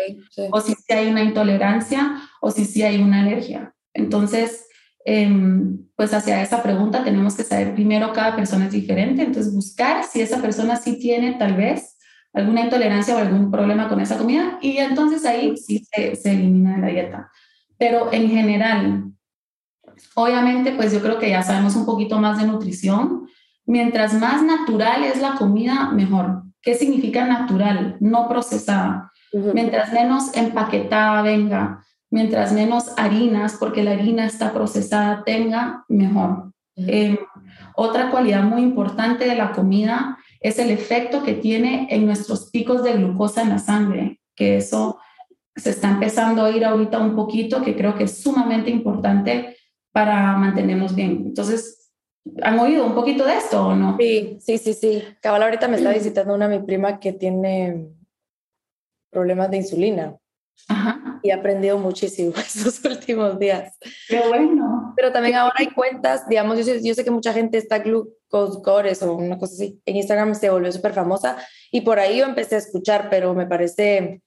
o 0.51 0.61
si 0.61 0.73
sí 0.73 0.93
hay 0.93 1.07
una 1.07 1.23
intolerancia 1.23 2.21
o 2.41 2.51
si 2.51 2.65
sí 2.65 2.83
hay 2.83 3.01
una 3.01 3.21
alergia. 3.21 3.73
Entonces, 3.93 4.63
Em, 5.05 5.85
pues 5.97 6.13
hacia 6.13 6.41
esa 6.41 6.63
pregunta 6.63 7.03
tenemos 7.03 7.35
que 7.35 7.43
saber 7.43 7.73
primero 7.73 8.13
cada 8.13 8.35
persona 8.37 8.67
es 8.67 8.71
diferente, 8.71 9.21
entonces 9.21 9.53
buscar 9.53 10.05
si 10.05 10.21
esa 10.21 10.41
persona 10.41 10.77
sí 10.77 10.97
tiene 10.97 11.33
tal 11.33 11.55
vez 11.55 11.97
alguna 12.31 12.61
intolerancia 12.61 13.15
o 13.15 13.19
algún 13.19 13.51
problema 13.51 13.89
con 13.89 13.99
esa 13.99 14.17
comida 14.17 14.57
y 14.61 14.77
entonces 14.77 15.25
ahí 15.25 15.57
sí 15.57 15.85
se, 15.91 16.15
se 16.15 16.31
elimina 16.31 16.75
de 16.75 16.81
la 16.81 16.87
dieta. 16.87 17.31
Pero 17.77 18.13
en 18.13 18.29
general, 18.29 19.11
obviamente 20.15 20.71
pues 20.71 20.91
yo 20.93 21.01
creo 21.01 21.19
que 21.19 21.29
ya 21.29 21.43
sabemos 21.43 21.75
un 21.75 21.85
poquito 21.85 22.19
más 22.19 22.39
de 22.39 22.47
nutrición. 22.47 23.27
Mientras 23.65 24.13
más 24.13 24.43
natural 24.43 25.03
es 25.03 25.21
la 25.21 25.35
comida, 25.35 25.89
mejor. 25.91 26.43
¿Qué 26.61 26.75
significa 26.75 27.25
natural? 27.25 27.97
No 27.99 28.27
procesada. 28.27 29.11
Mientras 29.31 29.91
menos 29.91 30.35
empaquetada 30.35 31.21
venga, 31.21 31.83
mientras 32.11 32.53
menos 32.53 32.91
harinas, 32.97 33.57
porque 33.59 33.83
la 33.83 33.91
harina 33.91 34.25
está 34.25 34.53
procesada, 34.53 35.23
tenga, 35.25 35.83
mejor. 35.87 36.51
Em, 36.75 37.17
otra 37.75 38.11
cualidad 38.11 38.43
muy 38.43 38.61
importante 38.61 39.25
de 39.25 39.35
la 39.35 39.51
comida 39.51 40.17
es 40.39 40.59
el 40.59 40.69
efecto 40.69 41.23
que 41.23 41.33
tiene 41.33 41.87
en 41.89 42.05
nuestros 42.05 42.51
picos 42.51 42.83
de 42.83 42.93
glucosa 42.93 43.41
en 43.41 43.49
la 43.49 43.59
sangre, 43.59 44.19
que 44.35 44.57
eso 44.57 44.99
se 45.55 45.71
está 45.71 45.89
empezando 45.89 46.43
a 46.43 46.51
ir 46.51 46.65
ahorita 46.65 46.99
un 46.99 47.15
poquito, 47.15 47.61
que 47.63 47.75
creo 47.75 47.95
que 47.95 48.05
es 48.05 48.21
sumamente 48.21 48.69
importante 48.69 49.57
para 49.93 50.35
mantenernos 50.35 50.93
bien. 50.95 51.23
Entonces, 51.27 51.91
¿han 52.41 52.59
oído 52.59 52.85
un 52.85 52.95
poquito 52.95 53.25
de 53.25 53.37
esto 53.37 53.67
o 53.67 53.75
no? 53.75 53.95
Sí, 53.97 54.37
sí, 54.41 54.57
sí, 54.57 54.73
sí. 54.73 55.03
Cabal, 55.21 55.43
ahorita 55.43 55.67
me 55.69 55.77
está 55.77 55.91
visitando 55.91 56.33
una 56.33 56.49
mi 56.49 56.59
prima 56.59 56.99
que 56.99 57.13
tiene 57.13 57.87
problemas 59.11 59.51
de 59.51 59.57
insulina. 59.57 60.17
Ajá. 60.67 61.19
Y 61.23 61.29
he 61.29 61.33
aprendido 61.33 61.77
muchísimo 61.77 62.33
estos 62.37 62.83
últimos 62.83 63.37
días. 63.39 63.77
Qué 64.09 64.19
bueno. 64.27 64.93
Pero 64.95 65.11
también 65.11 65.35
ahora 65.35 65.55
hay 65.57 65.67
cuentas, 65.67 66.27
digamos, 66.27 66.57
yo 66.57 66.63
sé, 66.63 66.83
yo 66.83 66.93
sé 66.93 67.03
que 67.03 67.11
mucha 67.11 67.31
gente 67.31 67.57
está 67.57 67.79
glucose 67.79 69.05
o 69.05 69.13
una 69.13 69.37
cosa 69.37 69.53
así. 69.53 69.79
En 69.85 69.95
Instagram 69.97 70.33
se 70.33 70.49
volvió 70.49 70.71
súper 70.71 70.93
famosa 70.93 71.37
y 71.71 71.81
por 71.81 71.99
ahí 71.99 72.17
yo 72.17 72.25
empecé 72.25 72.55
a 72.55 72.59
escuchar, 72.59 73.09
pero 73.09 73.33
me 73.35 73.45
parece, 73.45 74.21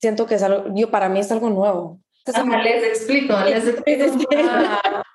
siento 0.00 0.26
que 0.26 0.36
es 0.36 0.42
algo, 0.42 0.72
yo 0.74 0.90
para 0.90 1.08
mí 1.08 1.18
es 1.18 1.32
algo 1.32 1.50
nuevo. 1.50 2.00
Les 2.62 2.84
explico, 2.84 3.34
les 3.44 3.66
explico. 3.66 4.32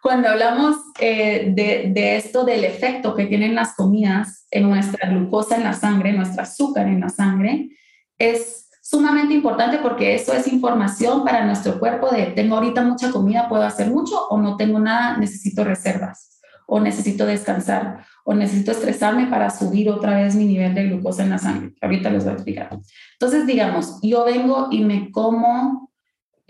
Cuando 0.02 0.30
hablamos 0.30 0.78
eh, 1.00 1.52
de, 1.54 1.92
de, 1.94 2.16
esto 2.16 2.44
del 2.44 2.64
efecto 2.64 3.16
que 3.16 3.26
tienen 3.26 3.56
las 3.56 3.76
comidas 3.76 4.48
en 4.52 4.70
nuestra 4.70 5.10
glucosa 5.10 5.56
en 5.56 5.64
la 5.64 5.74
sangre, 5.74 6.14
nuestro 6.14 6.42
azúcar 6.42 6.88
en 6.88 7.02
la 7.02 7.10
sangre, 7.10 7.70
es 8.18 8.70
sumamente 8.82 9.34
importante 9.34 9.78
porque 9.78 10.16
eso 10.16 10.34
es 10.34 10.48
información 10.48 11.24
para 11.24 11.46
nuestro 11.46 11.80
cuerpo 11.80 12.10
de 12.10 12.28
tengo 12.28 12.56
ahorita 12.56 12.82
mucha 12.82 13.12
comida, 13.12 13.48
puedo 13.48 13.64
hacer 13.64 13.90
mucho 13.90 14.28
o 14.30 14.38
no 14.38 14.58
tengo 14.58 14.80
nada, 14.80 15.18
necesito 15.18 15.64
reservas 15.64 16.42
o 16.68 16.80
necesito 16.80 17.26
descansar 17.26 18.06
o 18.24 18.34
necesito 18.34 18.72
estresarme 18.72 19.28
para 19.28 19.50
subir 19.50 19.90
otra 19.90 20.16
vez 20.16 20.36
mi 20.36 20.46
nivel 20.46 20.74
de 20.74 20.88
glucosa 20.88 21.24
en 21.24 21.32
la 21.32 21.38
sangre. 21.38 21.74
Ahorita 21.82 22.10
les 22.10 22.24
voy 22.24 22.32
a 22.32 22.36
explicar. 22.36 22.70
Entonces, 23.14 23.46
digamos, 23.46 24.00
yo 24.02 24.24
vengo 24.26 24.68
y 24.72 24.84
me 24.84 25.12
como, 25.12 25.91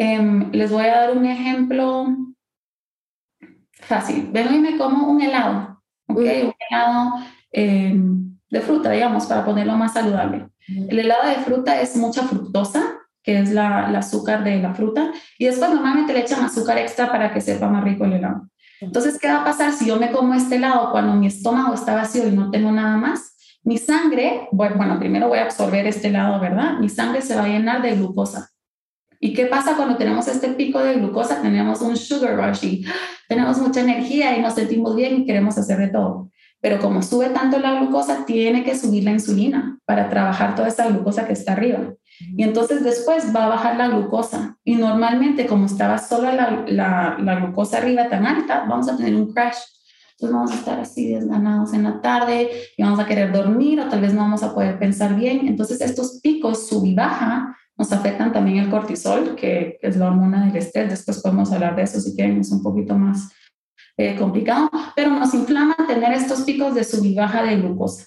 em, 0.01 0.51
les 0.51 0.71
voy 0.71 0.85
a 0.85 1.01
dar 1.01 1.15
un 1.15 1.25
ejemplo 1.25 2.07
fácil. 3.73 4.29
Vengo 4.31 4.53
y 4.53 4.59
me 4.59 4.77
como 4.77 5.07
un 5.07 5.21
helado, 5.21 5.81
¿ok? 6.07 6.17
Un 6.17 6.53
helado 6.69 7.13
em, 7.51 8.37
de 8.49 8.61
fruta, 8.61 8.89
digamos, 8.89 9.27
para 9.27 9.45
ponerlo 9.45 9.77
más 9.77 9.93
saludable. 9.93 10.47
El 10.67 10.97
helado 10.97 11.27
de 11.27 11.35
fruta 11.35 11.79
es 11.79 11.95
mucha 11.97 12.23
fructosa, 12.23 12.81
que 13.21 13.39
es 13.39 13.51
la, 13.51 13.89
el 13.89 13.95
azúcar 13.95 14.43
de 14.43 14.59
la 14.59 14.73
fruta, 14.73 15.11
y 15.37 15.45
después 15.45 15.69
normalmente 15.71 16.13
le 16.13 16.21
echan 16.21 16.43
azúcar 16.43 16.79
extra 16.79 17.11
para 17.11 17.31
que 17.31 17.41
sepa 17.41 17.67
más 17.67 17.83
rico 17.83 18.05
el 18.05 18.13
helado. 18.13 18.49
Entonces, 18.79 19.19
¿qué 19.19 19.27
va 19.27 19.41
a 19.41 19.43
pasar 19.43 19.71
si 19.71 19.85
yo 19.85 19.97
me 19.97 20.11
como 20.11 20.33
este 20.33 20.55
helado 20.55 20.91
cuando 20.91 21.13
mi 21.13 21.27
estómago 21.27 21.75
está 21.75 21.93
vacío 21.93 22.27
y 22.27 22.31
no 22.31 22.49
tengo 22.49 22.71
nada 22.71 22.97
más? 22.97 23.35
Mi 23.63 23.77
sangre, 23.77 24.47
bueno, 24.51 24.97
primero 24.97 25.27
voy 25.27 25.37
a 25.37 25.43
absorber 25.43 25.85
este 25.85 26.07
helado, 26.07 26.39
¿verdad? 26.39 26.79
Mi 26.79 26.89
sangre 26.89 27.21
se 27.21 27.35
va 27.35 27.43
a 27.43 27.47
llenar 27.47 27.83
de 27.83 27.95
glucosa. 27.95 28.50
¿Y 29.23 29.33
qué 29.33 29.45
pasa 29.45 29.75
cuando 29.75 29.97
tenemos 29.97 30.27
este 30.27 30.49
pico 30.49 30.79
de 30.79 30.95
glucosa? 30.95 31.43
Tenemos 31.43 31.79
un 31.81 31.95
sugar 31.95 32.35
rush 32.35 32.65
y 32.65 32.85
tenemos 33.29 33.59
mucha 33.59 33.81
energía 33.81 34.35
y 34.35 34.41
nos 34.41 34.55
sentimos 34.55 34.95
bien 34.95 35.21
y 35.21 35.25
queremos 35.25 35.59
hacer 35.59 35.77
de 35.77 35.89
todo. 35.89 36.31
Pero 36.59 36.79
como 36.79 37.03
sube 37.03 37.29
tanto 37.29 37.59
la 37.59 37.75
glucosa, 37.75 38.25
tiene 38.25 38.63
que 38.63 38.75
subir 38.75 39.03
la 39.03 39.11
insulina 39.11 39.79
para 39.85 40.09
trabajar 40.09 40.55
toda 40.55 40.69
esa 40.69 40.87
glucosa 40.87 41.27
que 41.27 41.33
está 41.33 41.53
arriba. 41.53 41.93
Y 42.35 42.41
entonces 42.41 42.83
después 42.83 43.33
va 43.35 43.45
a 43.45 43.49
bajar 43.49 43.77
la 43.77 43.89
glucosa. 43.89 44.57
Y 44.63 44.75
normalmente, 44.75 45.45
como 45.45 45.67
estaba 45.67 45.99
solo 45.99 46.31
la, 46.31 46.63
la, 46.67 47.17
la 47.19 47.35
glucosa 47.35 47.77
arriba 47.77 48.09
tan 48.09 48.25
alta, 48.25 48.65
vamos 48.67 48.89
a 48.89 48.97
tener 48.97 49.13
un 49.13 49.31
crash. 49.33 49.57
Entonces 50.13 50.35
vamos 50.35 50.51
a 50.51 50.55
estar 50.55 50.79
así 50.79 51.13
desganados 51.13 51.73
en 51.73 51.83
la 51.83 52.01
tarde 52.01 52.49
y 52.75 52.81
vamos 52.81 52.99
a 52.99 53.05
querer 53.05 53.31
dormir 53.31 53.79
o 53.81 53.87
tal 53.87 54.01
vez 54.01 54.13
no 54.13 54.21
vamos 54.21 54.41
a 54.41 54.53
poder 54.53 54.79
pensar 54.79 55.15
bien. 55.15 55.47
Entonces 55.47 55.79
estos 55.79 56.19
picos 56.21 56.67
sub 56.67 56.85
y 56.85 56.95
baja 56.95 57.55
nos 57.81 57.91
afectan 57.91 58.31
también 58.31 58.59
el 58.59 58.69
cortisol, 58.69 59.35
que 59.35 59.79
es 59.81 59.97
la 59.97 60.05
hormona 60.05 60.45
del 60.45 60.55
estrés. 60.55 60.87
Después 60.87 61.19
podemos 61.19 61.51
hablar 61.51 61.75
de 61.75 61.81
eso 61.81 61.99
si 61.99 62.15
quieren, 62.15 62.39
es 62.39 62.51
un 62.51 62.61
poquito 62.61 62.95
más 62.95 63.31
eh, 63.97 64.15
complicado, 64.17 64.69
pero 64.95 65.09
nos 65.09 65.33
inflama 65.33 65.75
tener 65.87 66.13
estos 66.13 66.41
picos 66.41 66.75
de 66.75 66.83
sub 66.83 67.03
y 67.03 67.15
baja 67.15 67.41
de 67.41 67.55
glucosa. 67.55 68.05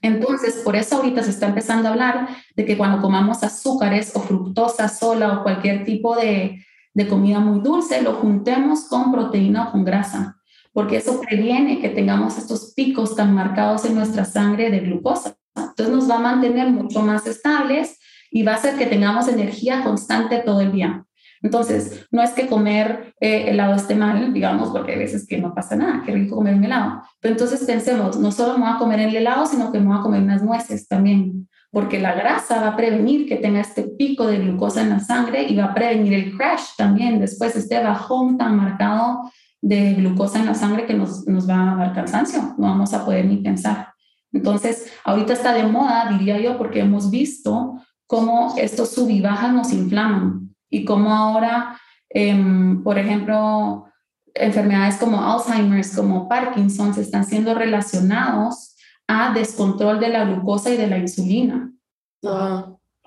Entonces, 0.00 0.62
por 0.64 0.74
eso 0.74 0.96
ahorita 0.96 1.22
se 1.22 1.30
está 1.30 1.48
empezando 1.48 1.88
a 1.88 1.92
hablar 1.92 2.28
de 2.56 2.64
que 2.64 2.78
cuando 2.78 3.02
comamos 3.02 3.42
azúcares 3.42 4.10
o 4.14 4.20
fructosa 4.20 4.88
sola 4.88 5.34
o 5.34 5.42
cualquier 5.42 5.84
tipo 5.84 6.16
de, 6.16 6.64
de 6.94 7.08
comida 7.08 7.40
muy 7.40 7.60
dulce, 7.60 8.00
lo 8.00 8.14
juntemos 8.14 8.88
con 8.88 9.12
proteína 9.12 9.68
o 9.68 9.72
con 9.72 9.84
grasa, 9.84 10.38
porque 10.72 10.96
eso 10.96 11.20
previene 11.20 11.78
que 11.78 11.90
tengamos 11.90 12.38
estos 12.38 12.72
picos 12.74 13.16
tan 13.16 13.34
marcados 13.34 13.84
en 13.84 13.96
nuestra 13.96 14.24
sangre 14.24 14.70
de 14.70 14.80
glucosa. 14.80 15.36
Entonces 15.54 15.94
nos 15.94 16.10
va 16.10 16.16
a 16.16 16.20
mantener 16.20 16.70
mucho 16.70 17.02
más 17.02 17.26
estables 17.26 17.98
y 18.34 18.42
va 18.42 18.52
a 18.52 18.56
hacer 18.56 18.76
que 18.76 18.86
tengamos 18.86 19.28
energía 19.28 19.84
constante 19.84 20.38
todo 20.38 20.60
el 20.60 20.72
día. 20.72 21.04
Entonces, 21.40 22.08
no 22.10 22.20
es 22.20 22.30
que 22.30 22.48
comer 22.48 23.14
eh, 23.20 23.50
helado 23.50 23.74
esté 23.74 23.94
mal, 23.94 24.32
digamos, 24.32 24.70
porque 24.70 24.92
hay 24.92 24.98
veces 24.98 25.24
que 25.24 25.38
no 25.38 25.54
pasa 25.54 25.76
nada, 25.76 26.02
qué 26.04 26.12
rico 26.12 26.34
comer 26.34 26.56
un 26.56 26.64
helado. 26.64 27.02
Pero 27.20 27.34
entonces 27.34 27.62
pensemos, 27.64 28.18
no 28.18 28.32
solo 28.32 28.58
me 28.58 28.64
voy 28.64 28.74
a 28.74 28.78
comer 28.78 28.98
el 28.98 29.14
helado, 29.14 29.46
sino 29.46 29.70
que 29.70 29.78
me 29.78 29.86
voy 29.86 29.98
a 29.98 30.02
comer 30.02 30.22
unas 30.22 30.42
nueces 30.42 30.88
también, 30.88 31.48
porque 31.70 32.00
la 32.00 32.14
grasa 32.14 32.60
va 32.60 32.68
a 32.68 32.76
prevenir 32.76 33.28
que 33.28 33.36
tenga 33.36 33.60
este 33.60 33.84
pico 33.84 34.26
de 34.26 34.38
glucosa 34.38 34.82
en 34.82 34.90
la 34.90 34.98
sangre 35.00 35.44
y 35.44 35.54
va 35.54 35.66
a 35.66 35.74
prevenir 35.74 36.14
el 36.14 36.36
crash 36.36 36.70
también, 36.76 37.20
después 37.20 37.54
este 37.54 37.80
bajón 37.80 38.36
tan 38.36 38.56
marcado 38.56 39.30
de 39.62 39.94
glucosa 39.94 40.40
en 40.40 40.46
la 40.46 40.54
sangre 40.54 40.86
que 40.86 40.94
nos, 40.94 41.24
nos 41.28 41.48
va 41.48 41.72
a 41.72 41.76
dar 41.76 41.92
cansancio, 41.94 42.56
no 42.58 42.66
vamos 42.66 42.92
a 42.94 43.04
poder 43.04 43.26
ni 43.26 43.36
pensar. 43.36 43.94
Entonces, 44.32 44.92
ahorita 45.04 45.32
está 45.32 45.52
de 45.52 45.62
moda, 45.62 46.08
diría 46.10 46.40
yo, 46.40 46.58
porque 46.58 46.80
hemos 46.80 47.10
visto 47.10 47.73
cómo 48.14 48.54
estos 48.56 48.92
sub 48.92 49.10
y 49.10 49.20
bajas 49.20 49.52
nos 49.52 49.72
inflaman 49.72 50.54
y 50.70 50.84
cómo 50.84 51.12
ahora, 51.12 51.80
em, 52.08 52.80
por 52.84 52.96
ejemplo, 52.96 53.86
enfermedades 54.34 54.98
como 54.98 55.20
Alzheimer's, 55.20 55.96
como 55.96 56.28
Parkinson, 56.28 56.94
se 56.94 57.00
están 57.00 57.24
siendo 57.24 57.56
relacionados 57.56 58.76
a 59.08 59.34
descontrol 59.34 59.98
de 59.98 60.10
la 60.10 60.26
glucosa 60.26 60.70
y 60.70 60.76
de 60.76 60.86
la 60.86 60.98
insulina. 60.98 61.72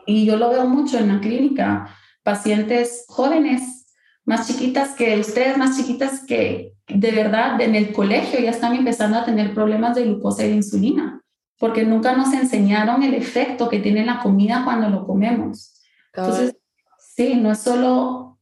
Y 0.06 0.26
yo 0.26 0.36
lo 0.36 0.50
veo 0.50 0.68
mucho 0.68 0.98
en 0.98 1.08
la 1.08 1.22
clínica, 1.22 1.88
pacientes 2.22 3.06
jóvenes 3.08 3.88
más 4.26 4.46
chiquitas 4.46 4.90
que 4.90 5.18
ustedes, 5.22 5.58
más 5.58 5.78
chiquitas 5.78 6.26
que 6.26 6.74
de 6.86 7.12
verdad 7.12 7.62
en 7.62 7.76
el 7.76 7.94
colegio 7.94 8.42
ya 8.42 8.50
están 8.50 8.76
empezando 8.76 9.18
a 9.18 9.24
tener 9.24 9.54
problemas 9.54 9.96
de 9.96 10.04
glucosa 10.04 10.44
y 10.44 10.50
de 10.50 10.56
insulina, 10.56 11.22
porque 11.60 11.84
nunca 11.84 12.16
nos 12.16 12.34
enseñaron 12.34 13.04
el 13.04 13.14
efecto 13.14 13.70
que 13.70 13.80
tiene 13.80 14.06
la 14.06 14.20
comida 14.20 14.64
cuando 14.64 14.90
lo 14.90 15.06
comemos. 15.06 15.82
Entonces, 16.14 16.56
sí, 17.00 17.36
no 17.36 17.52
es 17.52 17.60
solo 17.60 18.40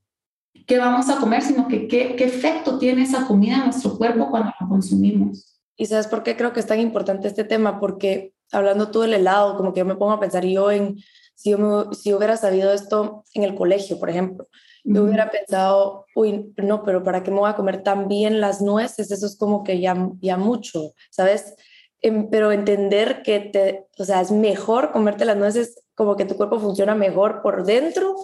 qué 0.67 0.77
vamos 0.77 1.09
a 1.09 1.17
comer, 1.17 1.41
sino 1.41 1.67
que 1.67 1.87
qué, 1.87 2.15
qué 2.15 2.25
efecto 2.25 2.77
tiene 2.77 3.03
esa 3.03 3.25
comida 3.27 3.57
en 3.57 3.65
nuestro 3.65 3.97
cuerpo 3.97 4.29
cuando 4.29 4.51
la 4.59 4.67
consumimos. 4.67 5.61
¿Y 5.77 5.85
sabes 5.85 6.07
por 6.07 6.23
qué 6.23 6.35
creo 6.35 6.53
que 6.53 6.59
es 6.59 6.67
tan 6.67 6.79
importante 6.79 7.27
este 7.27 7.43
tema? 7.43 7.79
Porque 7.79 8.33
hablando 8.51 8.91
tú 8.91 9.01
del 9.01 9.13
helado, 9.13 9.57
como 9.57 9.73
que 9.73 9.79
yo 9.79 9.85
me 9.85 9.95
pongo 9.95 10.13
a 10.13 10.19
pensar 10.19 10.45
yo 10.45 10.71
en, 10.71 10.97
si 11.35 11.51
yo, 11.51 11.91
si 11.93 12.13
hubiera 12.13 12.37
sabido 12.37 12.73
esto 12.73 13.23
en 13.33 13.43
el 13.43 13.55
colegio, 13.55 13.99
por 13.99 14.09
ejemplo, 14.09 14.47
yo 14.83 15.03
hubiera 15.03 15.31
pensado, 15.31 16.05
uy, 16.15 16.53
no, 16.57 16.83
pero 16.83 17.03
¿para 17.03 17.23
qué 17.23 17.31
me 17.31 17.39
voy 17.39 17.49
a 17.49 17.55
comer 17.55 17.81
tan 17.81 18.07
bien 18.07 18.39
las 18.39 18.61
nueces? 18.61 19.11
Eso 19.11 19.25
es 19.25 19.35
como 19.37 19.63
que 19.63 19.79
ya, 19.79 20.11
ya 20.21 20.37
mucho, 20.37 20.93
¿sabes? 21.09 21.55
Em, 22.01 22.29
pero 22.29 22.51
entender 22.51 23.23
que 23.23 23.39
te, 23.39 23.87
o 23.97 24.05
sea, 24.05 24.21
es 24.21 24.31
mejor 24.31 24.91
comerte 24.91 25.25
las 25.25 25.37
nueces 25.37 25.83
como 25.95 26.15
que 26.15 26.25
tu 26.25 26.35
cuerpo 26.35 26.59
funciona 26.59 26.93
mejor 26.93 27.41
por 27.41 27.65
dentro, 27.65 28.15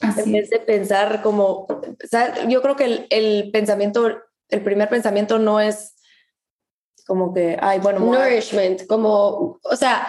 en 0.00 0.32
vez 0.32 0.50
de 0.50 0.58
pensar 0.58 1.22
como, 1.22 1.66
o 1.68 1.80
sea, 2.08 2.48
yo 2.48 2.62
creo 2.62 2.74
que 2.74 2.84
el, 2.84 3.06
el 3.10 3.50
pensamiento, 3.52 4.08
el 4.48 4.62
primer 4.62 4.88
pensamiento 4.88 5.38
no 5.38 5.60
es 5.60 5.94
como 7.06 7.32
que, 7.34 7.58
ay, 7.60 7.78
bueno. 7.80 8.00
Nourishment, 8.00 8.86
como, 8.86 9.58
o 9.62 9.76
sea, 9.76 10.06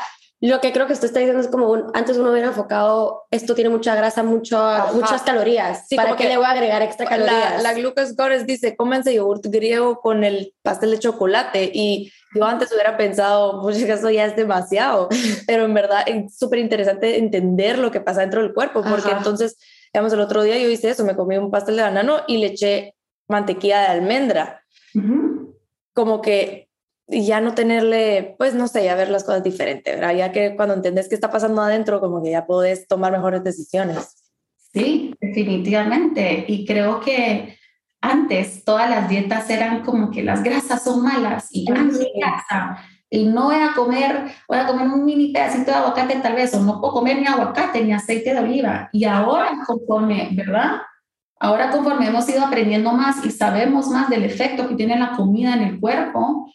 lo 0.49 0.59
que 0.59 0.73
creo 0.73 0.87
que 0.87 0.93
usted 0.93 1.07
está 1.07 1.19
diciendo 1.19 1.41
es 1.41 1.47
como 1.47 1.71
un, 1.71 1.85
antes 1.93 2.17
uno 2.17 2.31
hubiera 2.31 2.49
enfocado, 2.49 3.27
esto 3.31 3.55
tiene 3.55 3.69
mucha 3.69 3.95
grasa, 3.95 4.23
mucho, 4.23 4.61
muchas 4.93 5.21
calorías. 5.21 5.85
¿Para 5.95 6.17
qué 6.17 6.27
le 6.27 6.35
voy 6.35 6.45
a 6.45 6.51
agregar 6.51 6.81
extra 6.81 7.05
calorías? 7.05 7.63
La, 7.63 7.71
la 7.71 7.73
Glucose 7.73 8.13
dice, 8.45 8.75
cómense 8.75 9.13
yogur 9.13 9.39
griego 9.41 10.01
con 10.01 10.25
el 10.25 10.53
pastel 10.61 10.91
de 10.91 10.99
chocolate. 10.99 11.71
Y 11.73 12.11
yo 12.35 12.43
antes 12.43 12.73
hubiera 12.73 12.97
pensado, 12.97 13.61
pues 13.61 13.81
eso 13.81 14.09
ya 14.09 14.25
es 14.25 14.35
demasiado. 14.35 15.07
Pero 15.47 15.63
en 15.63 15.73
verdad 15.73 16.03
es 16.05 16.37
súper 16.37 16.59
interesante 16.59 17.19
entender 17.19 17.79
lo 17.79 17.89
que 17.89 18.01
pasa 18.01 18.19
dentro 18.19 18.41
del 18.41 18.53
cuerpo. 18.53 18.83
Porque 18.83 19.11
entonces, 19.11 19.57
digamos, 19.93 20.11
el 20.11 20.19
otro 20.19 20.43
día 20.43 20.57
yo 20.57 20.69
hice 20.69 20.89
eso, 20.89 21.05
me 21.05 21.15
comí 21.15 21.37
un 21.37 21.51
pastel 21.51 21.77
de 21.77 21.83
banano 21.83 22.19
y 22.27 22.39
le 22.39 22.47
eché 22.47 22.95
mantequilla 23.29 23.79
de 23.79 23.87
almendra. 23.87 24.61
Como 25.93 26.21
que 26.21 26.67
y 27.07 27.25
ya 27.25 27.41
no 27.41 27.53
tenerle, 27.53 28.35
pues 28.37 28.53
no 28.53 28.67
sé, 28.67 28.85
ya 28.85 28.95
ver 28.95 29.09
las 29.09 29.23
cosas 29.23 29.43
diferente, 29.43 29.95
¿verdad? 29.95 30.15
Ya 30.15 30.31
que 30.31 30.55
cuando 30.55 30.73
entendés 30.75 31.09
qué 31.09 31.15
está 31.15 31.29
pasando 31.29 31.61
adentro, 31.61 31.99
como 31.99 32.23
que 32.23 32.31
ya 32.31 32.45
podés 32.45 32.87
tomar 32.87 33.11
mejores 33.11 33.43
decisiones. 33.43 34.31
Sí, 34.73 35.13
definitivamente. 35.19 36.45
Y 36.47 36.65
creo 36.65 36.99
que 36.99 37.57
antes 38.01 38.63
todas 38.63 38.89
las 38.89 39.07
dietas 39.09 39.49
eran 39.49 39.83
como 39.83 40.11
que 40.11 40.23
las 40.23 40.43
grasas 40.43 40.83
son 40.83 41.03
malas 41.03 41.47
y 41.51 41.65
grasa. 41.65 42.77
Y 43.09 43.25
no 43.25 43.45
voy 43.45 43.57
a 43.57 43.73
comer, 43.75 44.25
voy 44.47 44.57
a 44.57 44.65
comer 44.65 44.87
un 44.87 45.05
mini 45.05 45.31
pedacito 45.31 45.69
de 45.71 45.77
aguacate 45.77 46.15
tal 46.15 46.33
vez, 46.33 46.53
o 46.55 46.59
no 46.61 46.81
puedo 46.81 46.93
comer 46.93 47.19
ni 47.19 47.27
aguacate 47.27 47.83
ni 47.83 47.93
aceite 47.93 48.33
de 48.33 48.39
oliva. 48.39 48.89
Y 48.91 49.05
ahora 49.05 49.51
conforme, 49.67 50.29
¿verdad? 50.31 50.81
Ahora 51.39 51.69
conforme 51.69 52.07
hemos 52.07 52.27
ido 52.27 52.43
aprendiendo 52.43 52.91
más 52.93 53.23
y 53.23 53.29
sabemos 53.29 53.89
más 53.89 54.09
del 54.09 54.23
efecto 54.23 54.67
que 54.67 54.75
tiene 54.75 54.97
la 54.97 55.11
comida 55.11 55.53
en 55.53 55.61
el 55.61 55.79
cuerpo, 55.79 56.51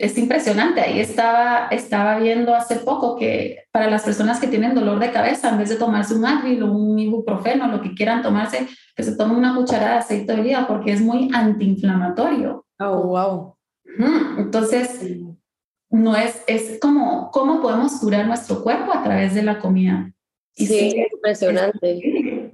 es 0.00 0.16
impresionante. 0.16 0.80
Ahí 0.80 0.98
estaba, 0.98 1.68
estaba 1.70 2.18
viendo 2.18 2.54
hace 2.54 2.76
poco 2.76 3.16
que 3.16 3.64
para 3.70 3.90
las 3.90 4.02
personas 4.02 4.40
que 4.40 4.46
tienen 4.46 4.74
dolor 4.74 4.98
de 4.98 5.12
cabeza, 5.12 5.50
en 5.50 5.58
vez 5.58 5.68
de 5.68 5.76
tomarse 5.76 6.14
un 6.14 6.24
Advil 6.24 6.62
o 6.62 6.72
un 6.72 6.98
ibuprofeno, 6.98 7.68
lo 7.68 7.82
que 7.82 7.94
quieran 7.94 8.22
tomarse, 8.22 8.66
que 8.96 9.02
se 9.02 9.14
tomen 9.14 9.36
una 9.36 9.54
cucharada 9.54 9.92
de 9.92 9.98
aceite 9.98 10.32
de 10.32 10.40
oliva 10.40 10.66
porque 10.66 10.92
es 10.92 11.02
muy 11.02 11.28
antiinflamatorio. 11.34 12.64
Oh, 12.78 13.02
wow. 13.02 13.54
Entonces, 14.38 15.02
no 15.90 16.16
es, 16.16 16.44
es 16.46 16.78
como 16.80 17.30
cómo 17.30 17.60
podemos 17.60 18.00
curar 18.00 18.26
nuestro 18.26 18.62
cuerpo 18.62 18.94
a 18.94 19.02
través 19.02 19.34
de 19.34 19.42
la 19.42 19.58
comida. 19.58 20.10
Y 20.56 20.66
sí, 20.66 20.94
es 20.96 21.12
impresionante. 21.12 22.50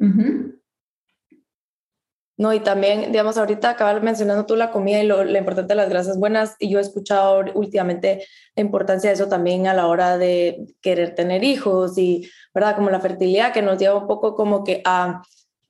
No, 2.39 2.53
y 2.53 2.61
también, 2.61 3.13
digamos, 3.13 3.39
ahorita 3.39 3.71
acabas 3.71 4.03
mencionando 4.03 4.45
tú 4.45 4.57
la 4.57 4.71
comida 4.71 5.03
y 5.03 5.07
lo, 5.07 5.25
la 5.25 5.39
importancia 5.39 5.75
de 5.75 5.81
las 5.81 5.89
grasas 5.89 6.19
buenas, 6.19 6.55
y 6.59 6.69
yo 6.69 6.79
he 6.79 6.83
escuchado 6.83 7.43
últimamente 7.55 8.27
la 8.55 8.63
importancia 8.63 9.09
de 9.09 9.15
eso 9.15 9.29
también 9.29 9.67
a 9.67 9.75
la 9.75 9.87
hora 9.87 10.19
de 10.19 10.67
querer 10.83 11.15
tener 11.15 11.45
hijos 11.45 11.97
y, 11.97 12.29
¿verdad? 12.55 12.77
Como 12.77 12.91
la 12.91 13.01
fertilidad, 13.01 13.55
que 13.55 13.63
nos 13.63 13.79
lleva 13.79 13.97
un 13.97 14.07
poco 14.07 14.35
como 14.35 14.65
que 14.65 14.83
a 14.85 15.23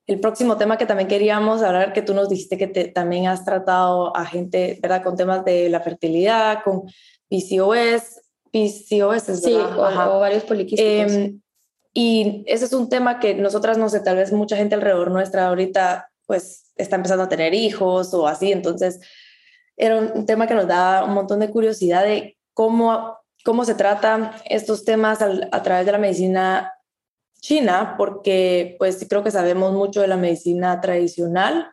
el 0.06 0.20
próximo 0.20 0.56
tema 0.56 0.78
que 0.78 0.86
también 0.86 1.08
queríamos 1.08 1.62
hablar, 1.62 1.92
que 1.92 2.02
tú 2.02 2.14
nos 2.14 2.28
dijiste 2.28 2.56
que 2.56 2.68
te, 2.68 2.88
también 2.88 3.26
has 3.26 3.44
tratado 3.44 4.16
a 4.16 4.24
gente, 4.24 4.78
¿verdad? 4.80 5.02
Con 5.02 5.16
temas 5.16 5.44
de 5.44 5.68
la 5.68 5.80
fertilidad, 5.80 6.62
con 6.64 6.82
PCOS, 7.28 8.20
PCOS, 8.52 9.22
Sí, 9.42 9.54
o, 9.54 10.20
varios 10.20 10.44
poliquísticos. 10.44 11.12
Em, 11.12 11.40
y 11.92 12.44
ese 12.46 12.66
es 12.66 12.72
un 12.72 12.88
tema 12.88 13.18
que 13.18 13.34
nosotras, 13.34 13.78
no 13.78 13.88
sé, 13.88 14.00
tal 14.00 14.16
vez 14.16 14.32
mucha 14.32 14.56
gente 14.56 14.76
alrededor 14.76 15.10
nuestra 15.10 15.48
ahorita 15.48 16.08
pues 16.26 16.72
está 16.76 16.96
empezando 16.96 17.24
a 17.24 17.28
tener 17.28 17.54
hijos 17.54 18.12
o 18.14 18.26
así. 18.26 18.52
Entonces, 18.52 19.00
era 19.76 19.98
un 19.98 20.26
tema 20.26 20.46
que 20.46 20.54
nos 20.54 20.66
da 20.66 21.04
un 21.04 21.14
montón 21.14 21.40
de 21.40 21.50
curiosidad 21.50 22.04
de 22.04 22.36
cómo, 22.54 23.18
cómo 23.44 23.64
se 23.64 23.74
tratan 23.74 24.32
estos 24.46 24.84
temas 24.84 25.20
a, 25.22 25.62
través 25.62 25.86
de 25.86 25.92
la 25.92 25.98
medicina 25.98 26.72
china, 27.40 27.94
porque 27.98 28.76
pues 28.78 29.06
creo 29.08 29.22
que 29.22 29.30
sabemos 29.30 29.72
mucho 29.72 30.00
de 30.00 30.08
la 30.08 30.16
medicina 30.16 30.80
tradicional, 30.80 31.70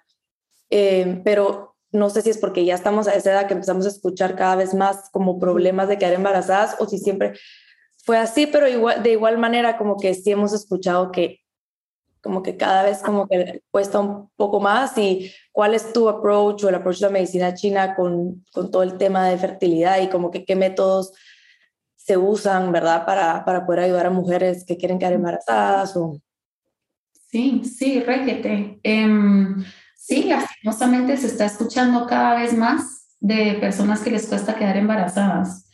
eh, 0.70 1.22
pero 1.24 1.76
no 1.92 2.10
sé 2.10 2.22
si 2.22 2.32
es 2.32 2.38
porque 2.38 2.66
ya 2.66 2.76
estamos 2.76 3.08
a 3.08 3.16
esa 3.16 3.32
edad 3.32 3.48
que 3.48 3.54
empezamos 3.54 3.86
a 3.86 3.90
escuchar 3.90 4.36
cada 4.36 4.56
vez 4.56 4.74
más 4.74 5.10
como 5.12 5.40
problemas 5.40 5.88
de 5.88 5.98
quedar 5.98 6.14
embarazadas 6.14 6.76
o 6.80 6.88
si 6.88 6.98
siempre 6.98 7.34
fue 8.04 8.18
así, 8.18 8.48
pero 8.48 8.68
igual, 8.68 9.02
de 9.02 9.12
igual 9.12 9.38
manera 9.38 9.78
como 9.78 9.98
que 9.98 10.14
sí 10.14 10.32
hemos 10.32 10.52
escuchado 10.54 11.12
que 11.12 11.43
como 12.24 12.42
que 12.42 12.56
cada 12.56 12.84
vez 12.84 13.02
como 13.04 13.28
que 13.28 13.62
cuesta 13.70 14.00
un 14.00 14.30
poco 14.38 14.62
más 14.62 14.98
y 14.98 15.30
cuál 15.52 15.74
es 15.74 15.92
tu 15.92 16.08
approach 16.08 16.64
o 16.64 16.70
el 16.70 16.76
approach 16.76 17.00
de 17.00 17.08
la 17.08 17.12
medicina 17.12 17.54
china 17.54 17.96
con, 17.96 18.46
con 18.54 18.72
todo 18.72 18.82
el 18.82 18.98
tema 18.98 19.28
de 19.28 19.38
fertilidad 19.38 20.02
y 20.02 20.08
como 20.08 20.32
que 20.32 20.46
qué 20.46 20.56
métodos 20.56 21.12
se 21.98 22.16
usan, 22.16 22.72
¿verdad? 22.72 23.06
Para, 23.06 23.44
para 23.44 23.66
poder 23.66 23.82
ayudar 23.82 24.06
a 24.06 24.10
mujeres 24.10 24.64
que 24.66 24.78
quieren 24.78 25.00
quedar 25.00 25.14
embarazadas 25.14 25.98
o... 25.98 26.22
Sí, 27.30 27.62
sí, 27.66 28.00
requete. 28.00 28.80
Eh, 28.84 29.08
sí, 29.96 30.24
lastimosamente 30.24 31.18
se 31.18 31.28
está 31.28 31.46
escuchando 31.46 32.08
cada 32.08 32.40
vez 32.40 32.54
más 32.54 33.16
de 33.20 33.58
personas 33.60 34.02
que 34.02 34.12
les 34.12 34.28
cuesta 34.28 34.56
quedar 34.56 34.78
embarazadas. 34.78 35.70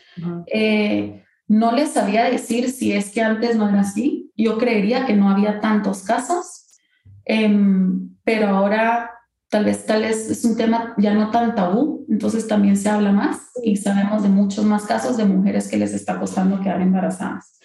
eh, 0.47 1.23
no 1.47 1.71
les 1.71 1.91
sabía 1.91 2.25
decir 2.25 2.69
si 2.71 2.93
es 2.93 3.11
que 3.11 3.21
antes 3.21 3.55
no 3.55 3.69
era 3.69 3.81
así. 3.81 4.28
Yo 4.39 4.57
creería 4.57 5.05
que 5.05 5.13
no 5.13 5.29
había 5.29 5.59
tantos 5.59 6.03
casos, 6.03 6.79
em, 7.25 8.15
pero 8.23 8.47
ahora 8.47 9.11
tal 9.49 9.65
vez, 9.65 9.85
tal 9.85 10.05
es 10.05 10.45
un 10.45 10.55
tema 10.55 10.93
ya 10.97 11.13
no 11.13 11.31
tan 11.31 11.55
tabú, 11.55 12.05
entonces 12.07 12.47
también 12.47 12.77
se 12.77 12.87
habla 12.87 13.11
más 13.11 13.51
y 13.63 13.75
sabemos 13.75 14.23
de 14.23 14.29
muchos 14.29 14.63
más 14.63 14.85
casos 14.85 15.17
de 15.17 15.25
mujeres 15.25 15.67
que 15.67 15.77
les 15.77 15.93
está 15.93 16.19
costando 16.19 16.61
quedar 16.61 16.81
embarazadas. 16.81 17.59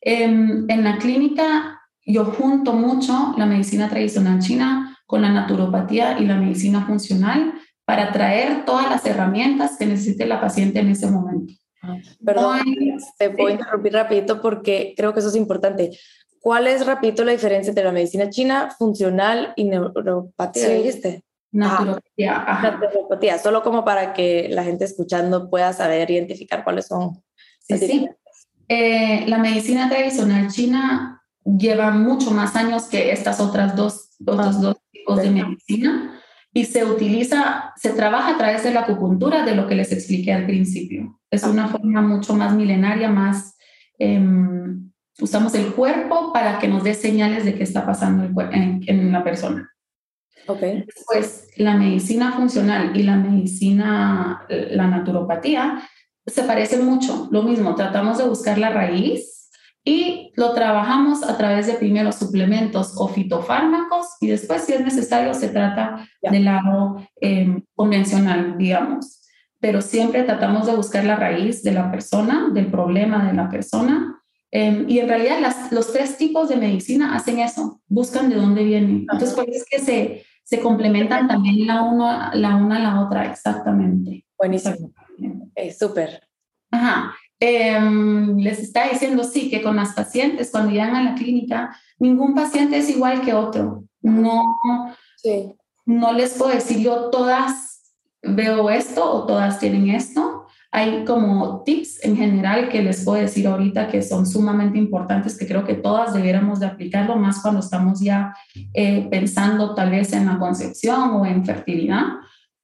Em, 0.00 0.64
en 0.68 0.82
la 0.82 0.98
clínica 0.98 1.80
yo 2.04 2.24
junto 2.24 2.72
mucho 2.72 3.34
la 3.36 3.46
medicina 3.46 3.88
tradicional 3.88 4.40
china 4.40 4.98
con 5.06 5.22
la 5.22 5.30
naturopatía 5.32 6.18
y 6.18 6.26
la 6.26 6.36
medicina 6.36 6.86
funcional 6.86 7.54
para 7.84 8.10
traer 8.12 8.64
todas 8.64 8.90
las 8.90 9.06
herramientas 9.06 9.76
que 9.78 9.86
necesite 9.86 10.26
la 10.26 10.40
paciente 10.40 10.80
en 10.80 10.88
ese 10.88 11.08
momento. 11.08 11.52
Perdón, 12.24 12.60
te 13.18 13.30
puedo 13.30 13.50
interrumpir 13.50 13.92
rapidito 13.92 14.40
porque 14.40 14.94
creo 14.96 15.12
que 15.12 15.20
eso 15.20 15.28
es 15.28 15.36
importante. 15.36 15.98
¿Cuál 16.40 16.66
es, 16.66 16.86
rapidito, 16.86 17.24
la 17.24 17.32
diferencia 17.32 17.70
entre 17.70 17.84
la 17.84 17.92
medicina 17.92 18.30
china 18.30 18.70
funcional 18.78 19.52
y 19.56 19.64
neuropatía, 19.64 20.68
dijiste? 20.68 21.24
Naturopatía. 21.50 22.44
Naturopatía, 22.62 23.38
solo 23.38 23.62
como 23.62 23.84
para 23.84 24.12
que 24.12 24.48
la 24.50 24.62
gente 24.62 24.84
escuchando 24.84 25.50
pueda 25.50 25.72
saber 25.72 26.10
identificar 26.10 26.62
cuáles 26.62 26.86
son. 26.86 27.22
Sí, 27.60 27.78
sí. 27.78 28.08
Eh, 28.68 29.24
la 29.26 29.38
medicina 29.38 29.88
tradicional 29.88 30.48
china 30.48 31.22
lleva 31.44 31.90
mucho 31.90 32.30
más 32.30 32.56
años 32.56 32.84
que 32.84 33.12
estas 33.12 33.40
otras 33.40 33.76
dos, 33.76 34.10
otros 34.26 34.60
dos 34.60 34.76
tipos 34.90 35.22
de 35.22 35.30
medicina 35.30 36.20
y 36.52 36.64
se 36.64 36.84
utiliza, 36.84 37.72
se 37.76 37.90
trabaja 37.90 38.30
a 38.30 38.38
través 38.38 38.64
de 38.64 38.72
la 38.72 38.80
acupuntura, 38.80 39.44
de 39.44 39.54
lo 39.54 39.66
que 39.66 39.74
les 39.74 39.92
expliqué 39.92 40.32
al 40.32 40.46
principio. 40.46 41.15
Es 41.30 41.44
una 41.44 41.68
forma 41.68 42.02
mucho 42.02 42.34
más 42.34 42.54
milenaria, 42.54 43.08
más... 43.08 43.56
Em, 43.98 44.90
usamos 45.18 45.54
el 45.54 45.72
cuerpo 45.72 46.32
para 46.32 46.58
que 46.58 46.68
nos 46.68 46.84
dé 46.84 46.92
señales 46.92 47.44
de 47.44 47.54
qué 47.54 47.62
está 47.62 47.86
pasando 47.86 48.24
en, 48.52 48.82
en 48.86 49.12
la 49.12 49.24
persona. 49.24 49.70
Okay. 50.46 50.84
Después, 50.86 51.48
la 51.56 51.76
medicina 51.76 52.32
funcional 52.32 52.96
y 52.96 53.02
la 53.02 53.16
medicina, 53.16 54.46
la 54.48 54.86
naturopatía, 54.86 55.82
se 56.26 56.42
parecen 56.42 56.84
mucho. 56.84 57.28
Lo 57.30 57.42
mismo, 57.42 57.74
tratamos 57.74 58.18
de 58.18 58.28
buscar 58.28 58.58
la 58.58 58.70
raíz 58.70 59.50
y 59.84 60.32
lo 60.34 60.52
trabajamos 60.52 61.22
a 61.22 61.36
través 61.36 61.68
de 61.68 61.74
primero 61.74 62.10
suplementos 62.10 62.94
o 62.96 63.06
fitofármacos 63.08 64.06
y 64.20 64.26
después, 64.26 64.62
si 64.62 64.72
es 64.72 64.80
necesario, 64.80 65.32
se 65.32 65.48
trata 65.48 66.08
del 66.20 66.44
lado 66.44 66.96
em, 67.20 67.62
convencional, 67.74 68.58
digamos. 68.58 69.15
Pero 69.60 69.80
siempre 69.80 70.22
tratamos 70.22 70.66
de 70.66 70.76
buscar 70.76 71.04
la 71.04 71.16
raíz 71.16 71.62
de 71.62 71.72
la 71.72 71.90
persona, 71.90 72.48
del 72.52 72.70
problema 72.70 73.26
de 73.26 73.32
la 73.32 73.48
persona. 73.48 74.22
Em, 74.50 74.88
y 74.88 74.98
en 75.00 75.08
realidad 75.08 75.38
las, 75.40 75.72
los 75.72 75.92
tres 75.92 76.16
tipos 76.16 76.48
de 76.48 76.56
medicina 76.56 77.14
hacen 77.14 77.40
eso, 77.40 77.80
buscan 77.88 78.28
de 78.28 78.36
dónde 78.36 78.64
viene. 78.64 79.00
Entonces, 79.00 79.32
por 79.32 79.48
eso 79.48 79.64
es 79.64 79.66
que 79.68 79.78
se, 79.78 80.24
se 80.44 80.60
complementan 80.60 81.26
también 81.26 81.66
la, 81.66 81.82
uno, 81.82 82.30
la 82.34 82.56
una 82.56 82.76
a 82.76 82.80
la 82.80 83.00
otra, 83.00 83.30
exactamente. 83.30 84.24
Buenísimo. 84.38 84.92
Es 85.54 85.78
súper. 85.78 86.22
Ajá. 86.70 87.14
Em, 87.38 88.38
les 88.38 88.60
está 88.60 88.88
diciendo, 88.88 89.24
sí, 89.24 89.50
que 89.50 89.62
con 89.62 89.76
las 89.76 89.92
pacientes, 89.94 90.50
cuando 90.50 90.70
llegan 90.70 90.96
a 90.96 91.02
la 91.02 91.14
clínica, 91.14 91.76
ningún 91.98 92.34
paciente 92.34 92.78
es 92.78 92.88
igual 92.88 93.22
que 93.22 93.34
otro. 93.34 93.84
No, 94.00 94.42
no 95.84 96.12
les 96.12 96.34
puedo 96.34 96.52
decir 96.52 96.78
yo 96.78 97.10
todas 97.10 97.75
veo 98.28 98.70
esto 98.70 99.04
o 99.04 99.26
todas 99.26 99.58
tienen 99.58 99.90
esto. 99.90 100.46
Hay 100.72 101.04
como 101.04 101.62
tips 101.64 102.04
en 102.04 102.16
general 102.16 102.68
que 102.68 102.82
les 102.82 103.04
puedo 103.04 103.20
decir 103.20 103.46
ahorita 103.46 103.88
que 103.88 104.02
son 104.02 104.26
sumamente 104.26 104.78
importantes, 104.78 105.38
que 105.38 105.46
creo 105.46 105.64
que 105.64 105.74
todas 105.74 106.12
debiéramos 106.12 106.60
de 106.60 106.66
aplicarlo 106.66 107.16
más 107.16 107.40
cuando 107.40 107.60
estamos 107.60 108.00
ya 108.00 108.34
eh, 108.74 109.06
pensando 109.10 109.74
tal 109.74 109.90
vez 109.90 110.12
en 110.12 110.26
la 110.26 110.38
concepción 110.38 111.10
o 111.12 111.24
en 111.24 111.46
fertilidad, 111.46 112.04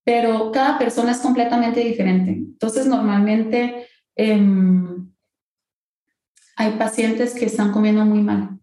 pero 0.04 0.50
cada 0.52 0.78
persona 0.78 1.12
es 1.12 1.18
completamente 1.18 1.80
diferente. 1.80 2.32
Entonces, 2.32 2.86
normalmente 2.86 3.86
Em, 4.16 5.10
hay 6.56 6.72
pacientes 6.72 7.34
que 7.34 7.46
están 7.46 7.72
comiendo 7.72 8.04
muy 8.04 8.22
mal. 8.22 8.58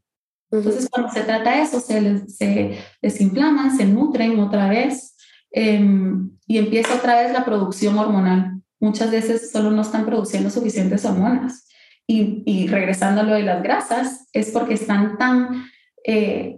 Entonces, 0.52 0.88
cuando 0.89 1.12
se 1.12 1.22
trata 1.22 1.52
de 1.52 1.62
eso, 1.62 1.80
se, 1.80 2.02
les, 2.02 2.38
se 2.38 2.78
desinflaman, 3.02 3.76
se 3.76 3.86
nutren 3.86 4.39
otra 4.39 4.70
vez 4.70 5.16
em, 5.52 6.32
y 6.47 6.58
empieza 6.58 6.95
otra 6.95 7.22
vez 7.22 7.32
la 7.32 7.45
producción 7.45 7.97
hormonal. 7.97 8.62
Muchas 8.80 9.12
veces 9.12 9.52
solo 9.52 9.72
no 9.72 9.82
están 9.82 10.06
produciendo 10.06 10.50
suficientes 10.50 11.06
hormonas. 11.06 11.68
Y, 12.08 12.41
y 12.45 12.68
regresando 12.68 13.22
a 13.22 13.24
lo 13.24 13.34
de 13.34 13.43
las 13.43 13.62
grasas, 13.62 14.28
es 14.34 14.50
porque 14.52 14.74
están 14.74 15.18
tan, 15.18 15.66
eh, 16.04 16.58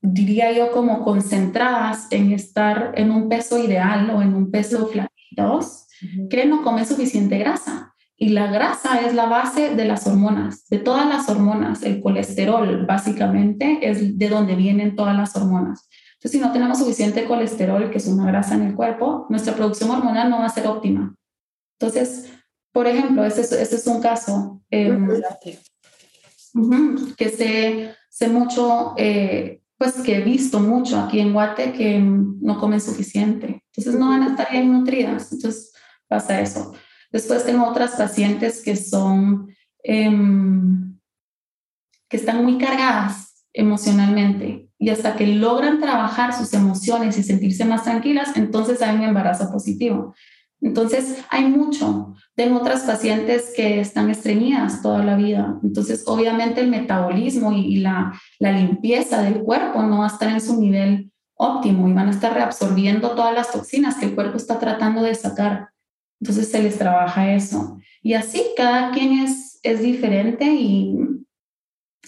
diría 0.00 0.52
yo, 0.52 0.72
como 0.72 1.04
concentradas 1.04 2.08
en 2.10 2.32
estar 2.32 2.92
en 2.96 3.10
un 3.10 3.28
peso 3.28 3.62
ideal 3.62 4.10
o 4.10 4.22
en 4.22 4.34
un 4.34 4.50
peso 4.50 4.88
flaquitos, 4.88 5.86
que 6.30 6.46
no 6.46 6.62
comen 6.62 6.86
suficiente 6.86 7.38
grasa. 7.38 7.94
Y 8.16 8.30
la 8.30 8.48
grasa 8.48 9.00
es 9.00 9.14
la 9.14 9.26
base 9.26 9.74
de 9.74 9.84
las 9.86 10.06
hormonas, 10.06 10.68
de 10.68 10.78
todas 10.78 11.06
las 11.06 11.28
hormonas. 11.28 11.82
El 11.82 12.02
colesterol, 12.02 12.84
básicamente, 12.84 13.78
es 13.82 14.18
de 14.18 14.28
donde 14.28 14.56
vienen 14.56 14.94
todas 14.94 15.16
las 15.16 15.34
hormonas. 15.36 15.88
Entonces, 16.20 16.38
si 16.38 16.46
no 16.46 16.52
tenemos 16.52 16.78
suficiente 16.78 17.24
colesterol, 17.24 17.90
que 17.90 17.96
es 17.96 18.06
una 18.06 18.26
grasa 18.26 18.54
en 18.54 18.62
el 18.62 18.74
cuerpo, 18.74 19.24
nuestra 19.30 19.54
producción 19.54 19.90
hormonal 19.90 20.28
no 20.28 20.40
va 20.40 20.46
a 20.46 20.50
ser 20.50 20.66
óptima. 20.66 21.16
Entonces, 21.78 22.30
por 22.72 22.86
ejemplo, 22.86 23.24
ese 23.24 23.40
es, 23.40 23.52
es 23.72 23.86
un 23.86 24.02
caso 24.02 24.60
em, 24.70 25.08
que 27.16 27.30
sé, 27.30 27.94
sé 28.10 28.28
mucho, 28.28 28.92
eh, 28.98 29.62
pues 29.78 29.94
que 30.02 30.18
he 30.18 30.20
visto 30.20 30.60
mucho 30.60 31.00
aquí 31.00 31.20
en 31.20 31.32
Guate 31.32 31.72
que 31.72 31.98
no 31.98 32.60
comen 32.60 32.82
suficiente. 32.82 33.64
Entonces, 33.74 33.98
no 33.98 34.10
van 34.10 34.22
a 34.22 34.30
estar 34.32 34.50
bien 34.50 34.70
nutridas. 34.70 35.32
Entonces, 35.32 35.72
pasa 36.06 36.38
eso. 36.42 36.74
Después 37.10 37.46
tengo 37.46 37.66
otras 37.66 37.92
pacientes 37.92 38.62
que 38.62 38.76
son, 38.76 39.48
em, 39.82 41.00
que 42.10 42.18
están 42.18 42.44
muy 42.44 42.58
cargadas 42.58 43.46
emocionalmente 43.54 44.69
y 44.80 44.88
hasta 44.88 45.14
que 45.14 45.26
logran 45.26 45.78
trabajar 45.78 46.32
sus 46.32 46.54
emociones 46.54 47.18
y 47.18 47.22
sentirse 47.22 47.66
más 47.66 47.84
tranquilas, 47.84 48.34
entonces 48.34 48.80
hay 48.80 48.96
un 48.96 49.02
embarazo 49.02 49.52
positivo. 49.52 50.14
Entonces 50.62 51.22
hay 51.28 51.44
mucho. 51.44 52.14
Tengo 52.34 52.58
otras 52.58 52.82
pacientes 52.84 53.52
que 53.54 53.78
están 53.80 54.08
estreñidas 54.08 54.80
toda 54.80 55.04
la 55.04 55.16
vida. 55.16 55.58
Entonces 55.62 56.04
obviamente 56.06 56.62
el 56.62 56.68
metabolismo 56.68 57.52
y, 57.52 57.76
la, 57.76 58.18
la 58.38 58.52
limpieza 58.52 59.22
del 59.22 59.42
cuerpo 59.42 59.82
no 59.82 59.98
va 59.98 60.04
a 60.04 60.08
estar 60.08 60.30
en 60.30 60.40
su 60.40 60.58
nivel 60.58 61.12
óptimo 61.34 61.86
y 61.86 61.92
van 61.92 62.08
a 62.08 62.12
estar 62.12 62.32
reabsorbiendo 62.32 63.10
todas 63.10 63.34
las 63.34 63.52
toxinas 63.52 63.96
que 63.96 64.06
el 64.06 64.14
cuerpo 64.14 64.38
está 64.38 64.58
tratando 64.58 65.02
de 65.02 65.14
sacar. 65.14 65.68
Entonces 66.22 66.50
se 66.50 66.62
les 66.62 66.78
trabaja 66.78 67.34
eso. 67.34 67.78
Y 68.02 68.14
así 68.14 68.42
cada 68.56 68.92
quien 68.92 69.24
es, 69.24 69.60
es 69.62 69.80
diferente 69.80 70.46
y, 70.46 70.96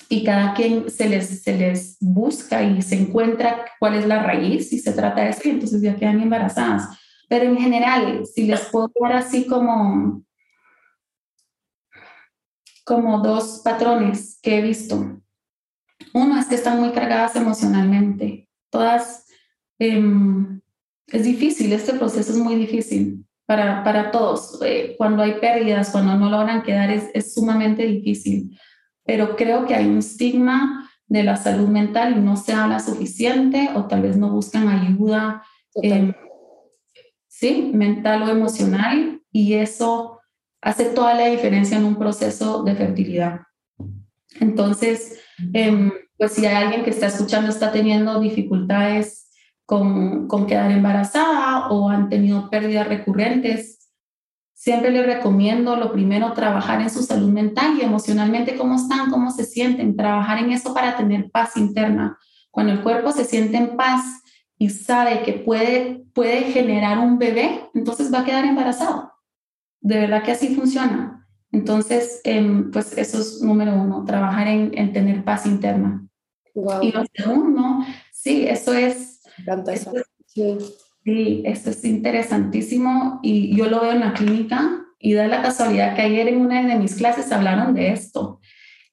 y 0.08 0.24
cada 0.24 0.54
quien 0.54 0.90
se 0.90 1.08
les, 1.08 1.42
se 1.42 1.56
les 1.56 1.96
busca 2.00 2.62
y 2.62 2.82
se 2.82 2.96
encuentra 2.96 3.64
cuál 3.78 3.94
es 3.94 4.06
la 4.06 4.22
raíz 4.22 4.72
y 4.72 4.78
se 4.78 4.92
trata 4.92 5.22
de 5.22 5.30
eso 5.30 5.40
y 5.44 5.50
entonces 5.50 5.80
ya 5.80 5.96
quedan 5.96 6.20
embarazadas. 6.20 6.98
Pero 7.28 7.46
en 7.46 7.56
general, 7.56 8.26
si 8.26 8.46
les 8.46 8.60
puedo 8.66 8.92
dar 9.00 9.14
así 9.14 9.46
como, 9.46 10.22
como 12.84 13.20
dos 13.20 13.62
patrones 13.64 14.38
que 14.42 14.58
he 14.58 14.62
visto. 14.62 15.18
Uno 16.12 16.38
es 16.38 16.46
que 16.46 16.56
están 16.56 16.78
muy 16.80 16.90
cargadas 16.90 17.36
emocionalmente. 17.36 18.48
Todas, 18.70 19.26
em, 19.78 20.60
es 21.06 21.24
difícil, 21.24 21.72
este 21.72 21.94
proceso 21.94 22.32
es 22.32 22.38
muy 22.38 22.56
difícil 22.56 23.24
para, 23.46 23.82
para 23.84 24.10
todos. 24.10 24.60
Eh, 24.62 24.94
cuando 24.98 25.22
hay 25.22 25.34
pérdidas, 25.40 25.90
cuando 25.90 26.16
no 26.16 26.30
logran 26.30 26.62
quedar, 26.62 26.90
es, 26.90 27.08
es, 27.14 27.34
sumamente 27.34 27.84
difícil. 27.84 28.58
Pero 29.04 29.36
creo 29.36 29.66
que 29.66 29.74
hay 29.74 29.86
un 29.86 29.98
estigma 29.98 30.90
de 31.06 31.22
la 31.22 31.36
salud 31.36 31.68
mental 31.68 32.16
y 32.16 32.20
no 32.20 32.36
se 32.36 32.52
habla 32.52 32.80
suficiente 32.80 33.70
o 33.74 33.86
tal 33.86 34.02
vez 34.02 34.16
no 34.16 34.30
buscan 34.30 34.68
ayuda, 34.68 35.42
eh, 35.82 36.14
sí, 37.28 37.70
mental 37.74 38.22
o 38.22 38.30
emocional 38.30 39.20
y 39.30 39.54
eso 39.54 40.20
hace 40.62 40.86
toda 40.86 41.14
la 41.14 41.26
diferencia 41.26 41.76
en 41.76 41.84
un 41.84 41.96
proceso 41.96 42.62
de 42.62 42.76
fertilidad. 42.76 43.40
Entonces, 44.40 45.20
eh, 45.52 45.90
pues 46.16 46.32
si 46.32 46.46
hay 46.46 46.54
alguien 46.54 46.84
que 46.84 46.90
está 46.90 47.08
escuchando, 47.08 47.50
está 47.50 47.72
teniendo 47.72 48.20
dificultades 48.20 49.30
con, 49.66 50.28
con 50.28 50.46
quedar 50.46 50.70
embarazada 50.70 51.68
o 51.68 51.88
han 51.88 52.08
tenido 52.08 52.48
pérdidas 52.48 52.88
recurrentes, 52.88 53.81
siempre 54.62 54.92
les 54.92 55.04
recomiendo 55.04 55.74
lo 55.74 55.90
primero 55.90 56.34
trabajar 56.34 56.80
en 56.80 56.88
su 56.88 57.02
salud 57.02 57.30
mental 57.30 57.76
y 57.76 57.80
emocionalmente 57.80 58.54
cómo 58.54 58.76
están, 58.76 59.10
cómo 59.10 59.32
se 59.32 59.42
sienten, 59.42 59.96
trabajar 59.96 60.38
en 60.38 60.52
eso 60.52 60.72
para 60.72 60.96
tener 60.96 61.32
paz 61.32 61.56
interna. 61.56 62.16
Cuando 62.52 62.72
el 62.72 62.80
cuerpo 62.80 63.10
se 63.10 63.24
siente 63.24 63.56
en 63.56 63.76
paz 63.76 64.22
y 64.56 64.70
sabe 64.70 65.24
que 65.24 65.32
puede, 65.32 66.04
puede 66.14 66.42
generar 66.52 66.98
un 66.98 67.18
bebé, 67.18 67.68
entonces 67.74 68.14
va 68.14 68.20
a 68.20 68.24
quedar 68.24 68.44
embarazado. 68.44 69.10
De 69.80 69.98
verdad 69.98 70.22
que 70.22 70.30
así 70.30 70.54
funciona. 70.54 71.26
Entonces, 71.50 72.20
em, 72.22 72.70
pues 72.70 72.96
eso 72.96 73.18
es 73.18 73.42
número 73.42 73.74
uno, 73.74 74.04
trabajar 74.04 74.46
en, 74.46 74.78
en 74.78 74.92
tener 74.92 75.24
paz 75.24 75.44
interna. 75.44 76.06
Y 76.82 76.92
lo 76.92 77.02
segundo, 77.12 77.78
sí, 78.12 78.46
eso 78.46 78.74
es 78.74 79.22
esto, 79.72 79.90
sí. 80.24 80.56
Sí, 81.04 81.42
esto 81.44 81.70
es 81.70 81.84
interesantísimo 81.84 83.20
y 83.22 83.56
yo 83.56 83.68
lo 83.68 83.80
veo 83.80 83.92
en 83.92 84.00
la 84.00 84.12
clínica 84.12 84.84
y 84.98 85.14
da 85.14 85.26
la 85.26 85.42
casualidad 85.42 85.96
que 85.96 86.02
ayer 86.02 86.28
en 86.28 86.40
una 86.40 86.62
de 86.62 86.76
mis 86.76 86.94
clases 86.94 87.32
hablaron 87.32 87.74
de 87.74 87.92
esto 87.92 88.40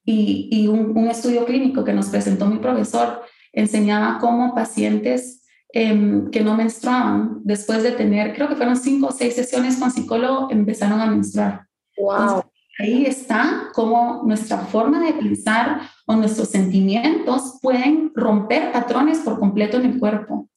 y, 0.04 0.48
y 0.50 0.66
un, 0.66 0.96
un, 0.96 1.08
estudio 1.08 1.44
clínico 1.44 1.84
que 1.84 1.92
nos 1.92 2.08
presentó 2.08 2.46
mi 2.46 2.58
profesor 2.58 3.22
enseñaba 3.52 4.18
cómo 4.18 4.54
pacientes 4.54 5.40
eh, 5.72 6.24
que 6.32 6.40
no 6.40 6.56
menstruaban 6.56 7.42
después 7.44 7.84
de 7.84 7.92
tener, 7.92 8.34
creo 8.34 8.48
que 8.48 8.56
fueron 8.56 8.76
cinco 8.76 9.08
o 9.08 9.12
seis 9.12 9.34
sesiones 9.34 9.76
con 9.76 9.90
psicólogo, 9.90 10.48
empezaron 10.50 11.00
a 11.00 11.06
menstruar. 11.06 11.66
Wow. 11.96 12.12
Entonces, 12.12 12.50
ahí 12.80 13.06
está 13.06 13.68
cómo 13.72 14.22
nuestra 14.24 14.58
forma 14.58 15.00
de 15.04 15.12
pensar 15.12 15.82
o 16.06 16.16
nuestros 16.16 16.48
sentimientos 16.48 17.58
pueden 17.62 18.10
romper 18.16 18.72
patrones 18.72 19.18
por 19.20 19.38
completo 19.38 19.76
en 19.76 19.86
el 19.86 19.98
cuerpo. 20.00 20.48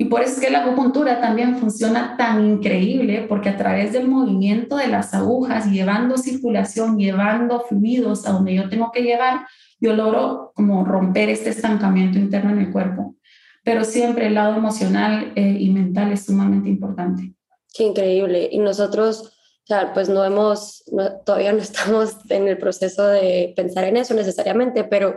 Y 0.00 0.06
por 0.06 0.22
eso 0.22 0.36
es 0.36 0.40
que 0.40 0.48
la 0.48 0.60
acupuntura 0.60 1.20
también 1.20 1.58
funciona 1.58 2.16
tan 2.16 2.42
increíble, 2.42 3.26
porque 3.28 3.50
a 3.50 3.58
través 3.58 3.92
del 3.92 4.08
movimiento 4.08 4.76
de 4.76 4.88
las 4.88 5.12
agujas, 5.12 5.70
llevando 5.70 6.16
circulación, 6.16 6.96
llevando 6.96 7.60
fluidos 7.60 8.26
a 8.26 8.32
donde 8.32 8.54
yo 8.54 8.70
tengo 8.70 8.90
que 8.92 9.02
llevar, 9.02 9.46
yo 9.78 9.92
logro 9.92 10.52
como 10.54 10.86
romper 10.86 11.28
este 11.28 11.50
estancamiento 11.50 12.18
interno 12.18 12.50
en 12.50 12.60
el 12.60 12.72
cuerpo. 12.72 13.14
Pero 13.62 13.84
siempre 13.84 14.28
el 14.28 14.36
lado 14.36 14.56
emocional 14.56 15.34
eh, 15.36 15.56
y 15.60 15.68
mental 15.68 16.12
es 16.12 16.24
sumamente 16.24 16.70
importante. 16.70 17.34
Qué 17.74 17.84
increíble. 17.84 18.48
Y 18.50 18.58
nosotros 18.58 19.36
sea, 19.70 19.92
pues 19.92 20.08
no 20.08 20.24
hemos, 20.24 20.82
todavía 21.24 21.52
no 21.52 21.58
estamos 21.58 22.16
en 22.28 22.48
el 22.48 22.58
proceso 22.58 23.06
de 23.06 23.52
pensar 23.56 23.84
en 23.84 23.96
eso 23.96 24.14
necesariamente, 24.14 24.84
pero 24.84 25.16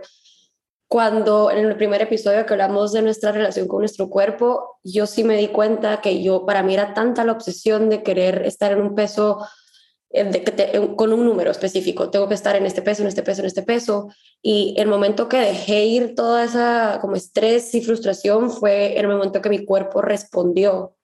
cuando 0.94 1.50
en 1.50 1.66
el 1.66 1.76
primer 1.76 2.04
episodio 2.04 2.46
que 2.46 2.54
hablamos 2.54 2.92
de 2.92 3.02
nuestra 3.02 3.32
relación 3.32 3.68
con 3.68 3.80
nuestro 3.80 4.12
cuerpo, 4.12 4.78
yo 4.84 5.08
sí 5.08 5.24
me 5.24 5.36
di 5.38 5.48
cuenta 5.48 6.02
que 6.02 6.22
yo, 6.22 6.46
para 6.46 6.62
mí 6.62 6.76
era 6.76 6.94
tanta 6.94 7.26
la 7.26 7.32
obsesión 7.32 7.90
de 7.90 8.04
querer 8.04 8.46
estar 8.46 8.72
en 8.72 8.80
un 8.80 8.94
peso 8.94 9.44
de 10.12 10.44
que 10.44 10.96
con 10.96 11.12
un 11.12 11.26
número 11.26 11.50
específico, 11.50 12.12
tengo 12.12 12.28
que 12.28 12.36
estar 12.36 12.56
en 12.56 12.68
este 12.68 12.84
peso, 12.84 13.02
en 13.02 13.08
este 13.08 13.24
peso, 13.24 13.42
en 13.42 13.48
este 13.48 13.64
peso. 13.64 14.10
Y 14.44 14.76
el 14.78 14.88
momento 14.88 15.28
que 15.28 15.38
dejé 15.38 15.84
ir 15.86 16.14
toda 16.14 16.44
esa 16.44 17.00
como 17.02 17.16
estrés 17.16 17.74
y 17.74 17.82
frustración 17.82 18.52
fue 18.52 18.96
el 19.00 19.08
momento 19.08 19.42
que 19.42 19.50
mi 19.50 19.66
cuerpo 19.66 20.00
respondió. 20.00 20.96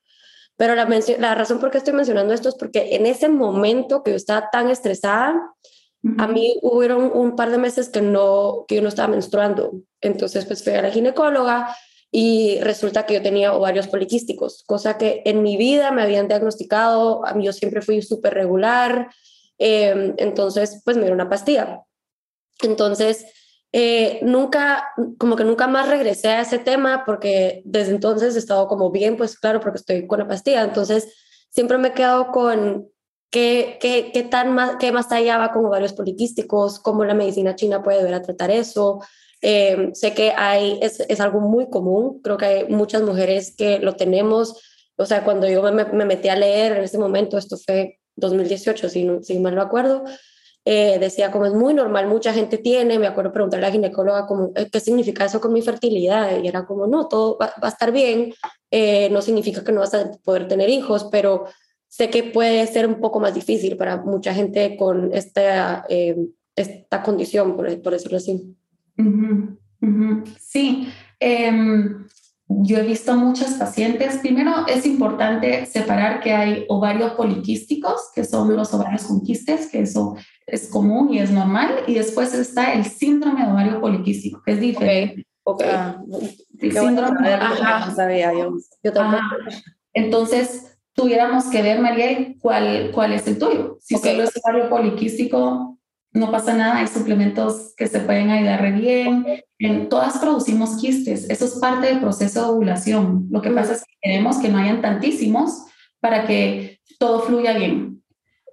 Pero 0.56 0.76
la, 0.76 0.86
la 1.18 1.34
razón 1.34 1.58
por 1.58 1.72
qué 1.72 1.78
estoy 1.78 1.94
mencionando 1.94 2.32
esto 2.32 2.48
es 2.48 2.54
porque 2.54 2.94
en 2.94 3.06
ese 3.06 3.28
momento 3.28 4.04
que 4.04 4.12
yo 4.12 4.16
estaba 4.16 4.50
tan 4.52 4.70
estresada, 4.70 5.34
a 6.18 6.26
mí 6.26 6.58
hubieron 6.62 7.10
un 7.14 7.36
par 7.36 7.50
de 7.50 7.58
meses 7.58 7.90
que 7.90 8.00
no, 8.00 8.64
que 8.66 8.76
yo 8.76 8.82
no 8.82 8.88
estaba 8.88 9.08
menstruando. 9.08 9.82
Entonces, 10.00 10.46
pues 10.46 10.64
fui 10.64 10.72
a 10.72 10.82
la 10.82 10.90
ginecóloga 10.90 11.76
y 12.10 12.58
resulta 12.60 13.06
que 13.06 13.14
yo 13.14 13.22
tenía 13.22 13.52
ovarios 13.52 13.86
poliquísticos, 13.86 14.64
cosa 14.66 14.98
que 14.98 15.22
en 15.24 15.42
mi 15.42 15.56
vida 15.56 15.92
me 15.92 16.02
habían 16.02 16.26
diagnosticado, 16.26 17.24
a 17.26 17.34
mí 17.34 17.44
yo 17.44 17.52
siempre 17.52 17.82
fui 17.82 18.02
súper 18.02 18.34
regular, 18.34 19.10
em, 19.58 20.14
entonces 20.16 20.80
pues 20.84 20.96
me 20.96 21.02
dieron 21.02 21.20
una 21.20 21.28
pastilla. 21.28 21.82
Entonces, 22.62 23.26
eh, 23.72 24.18
nunca, 24.22 24.88
como 25.18 25.36
que 25.36 25.44
nunca 25.44 25.68
más 25.68 25.88
regresé 25.88 26.28
a 26.28 26.40
ese 26.40 26.58
tema 26.58 27.04
porque 27.06 27.62
desde 27.64 27.92
entonces 27.92 28.34
he 28.34 28.38
estado 28.38 28.66
como 28.66 28.90
bien, 28.90 29.16
pues 29.16 29.38
claro, 29.38 29.60
porque 29.60 29.78
estoy 29.78 30.06
con 30.06 30.18
la 30.18 30.26
pastilla, 30.26 30.62
entonces 30.62 31.14
siempre 31.50 31.78
me 31.78 31.88
he 31.88 31.92
quedado 31.92 32.32
con 32.32 32.90
qué, 33.30 33.78
qué, 33.80 34.10
qué, 34.12 34.22
tan 34.24 34.52
más, 34.52 34.76
qué 34.78 34.92
más 34.92 35.10
allá 35.12 35.38
va 35.38 35.52
con 35.52 35.64
ovarios 35.64 35.92
poliquísticos, 35.92 36.80
cómo 36.80 37.04
la 37.04 37.14
medicina 37.14 37.54
china 37.54 37.82
puede 37.82 38.02
ver 38.02 38.14
a 38.14 38.22
tratar 38.22 38.50
eso, 38.50 39.00
eh, 39.40 39.90
sé 39.94 40.12
que 40.12 40.32
hay, 40.36 40.78
es, 40.82 41.00
es, 41.00 41.20
algo 41.20 41.40
muy 41.40 41.70
común, 41.70 42.20
creo 42.22 42.36
que 42.36 42.44
hay 42.44 42.68
muchas 42.68 43.02
mujeres 43.02 43.54
que 43.56 43.78
lo 43.78 43.94
tenemos, 43.96 44.60
o 44.96 45.06
sea, 45.06 45.24
cuando 45.24 45.48
yo 45.48 45.62
me, 45.62 45.84
me 45.84 46.04
metí 46.04 46.28
a 46.28 46.36
leer 46.36 46.72
en 46.72 46.82
ese 46.82 46.98
momento, 46.98 47.38
esto 47.38 47.56
fue 47.56 47.98
2018, 48.16 48.88
si, 48.88 49.04
no, 49.04 49.22
si 49.22 49.38
mal 49.38 49.54
no 49.54 49.62
acuerdo, 49.62 50.04
eh, 50.66 50.98
decía 50.98 51.30
como 51.30 51.46
es 51.46 51.54
muy 51.54 51.72
normal, 51.72 52.06
mucha 52.06 52.34
gente 52.34 52.58
tiene, 52.58 52.98
me 52.98 53.06
acuerdo 53.06 53.32
preguntarle 53.32 53.64
a 53.64 53.68
la 53.70 53.72
ginecóloga 53.72 54.26
como, 54.26 54.50
eh, 54.56 54.68
¿qué 54.70 54.78
significa 54.80 55.24
eso 55.24 55.40
con 55.40 55.54
mi 55.54 55.62
fertilidad? 55.62 56.42
Y 56.42 56.48
era 56.48 56.66
como, 56.66 56.86
no, 56.86 57.08
todo 57.08 57.38
va, 57.40 57.54
va 57.62 57.68
a 57.68 57.70
estar 57.70 57.92
bien, 57.92 58.34
no 59.10 59.22
significa 59.22 59.64
que 59.64 59.72
no 59.72 59.80
vas 59.80 59.94
a 59.94 60.10
poder 60.22 60.48
tener 60.48 60.68
hijos, 60.68 61.08
pero 61.10 61.46
sé 61.90 62.08
que 62.08 62.22
puede 62.22 62.66
ser 62.68 62.86
un 62.86 63.00
poco 63.00 63.20
más 63.20 63.34
difícil 63.34 63.76
para 63.76 63.96
mucha 63.98 64.32
gente 64.32 64.76
con 64.76 65.12
esta, 65.12 65.84
esta 66.56 67.02
condición, 67.02 67.56
por, 67.56 67.82
por 67.82 67.92
decirlo 67.92 68.18
así. 68.18 68.56
Sí, 70.38 70.88
em, 71.18 72.06
yo 72.48 72.78
he 72.78 72.82
visto 72.82 73.14
muchas 73.16 73.54
pacientes. 73.54 74.18
Primero 74.18 74.66
es 74.68 74.86
importante 74.86 75.66
separar 75.66 76.20
que 76.20 76.32
hay 76.32 76.64
ovarios 76.68 77.12
poliquísticos, 77.12 78.10
que 78.14 78.24
son 78.24 78.56
los 78.56 78.72
ovarios 78.72 79.04
con 79.04 79.22
quistes, 79.22 79.68
que 79.68 79.82
eso 79.82 80.16
es 80.46 80.68
común 80.68 81.12
y 81.12 81.18
es 81.18 81.30
normal. 81.32 81.84
Y 81.88 81.94
después 81.94 82.32
está 82.34 82.72
el 82.72 82.84
síndrome 82.84 83.44
de 83.44 83.52
ovario 83.52 83.80
poliquístico, 83.80 84.42
que 84.44 84.52
es 84.52 84.60
diferente. 84.60 85.26
Okay. 85.42 85.70
Ah, 85.72 86.00
síndrome 86.60 87.32
ajá. 87.32 87.94
yo 88.84 88.92
Entonces, 89.92 90.78
tuviéramos 90.94 91.44
que 91.46 91.62
ver, 91.62 91.80
Mariel, 91.80 92.36
cuál, 92.40 92.90
cuál 92.92 93.12
es 93.12 93.26
el 93.26 93.38
tuyo. 93.38 93.78
Si 93.80 93.96
solo 93.96 94.22
es 94.22 94.32
ovario 94.42 94.68
poliquístico, 94.68 95.78
no 96.12 96.30
pasa 96.30 96.54
nada, 96.54 96.78
hay 96.78 96.88
suplementos 96.88 97.74
que 97.76 97.86
se 97.86 98.00
pueden 98.00 98.30
ayudar 98.30 98.60
re 98.60 98.72
bien. 98.72 99.26
En, 99.58 99.88
todas 99.88 100.18
producimos 100.18 100.76
quistes, 100.76 101.28
eso 101.30 101.44
es 101.44 101.52
parte 101.60 101.86
del 101.86 102.00
proceso 102.00 102.42
de 102.42 102.50
ovulación. 102.50 103.28
Lo 103.30 103.40
que 103.40 103.50
pasa 103.50 103.74
es 103.74 103.84
que 103.84 103.94
queremos 104.00 104.38
que 104.38 104.48
no 104.48 104.58
hayan 104.58 104.82
tantísimos 104.82 105.66
para 106.00 106.26
que 106.26 106.80
todo 106.98 107.20
fluya 107.20 107.56
bien. 107.56 108.02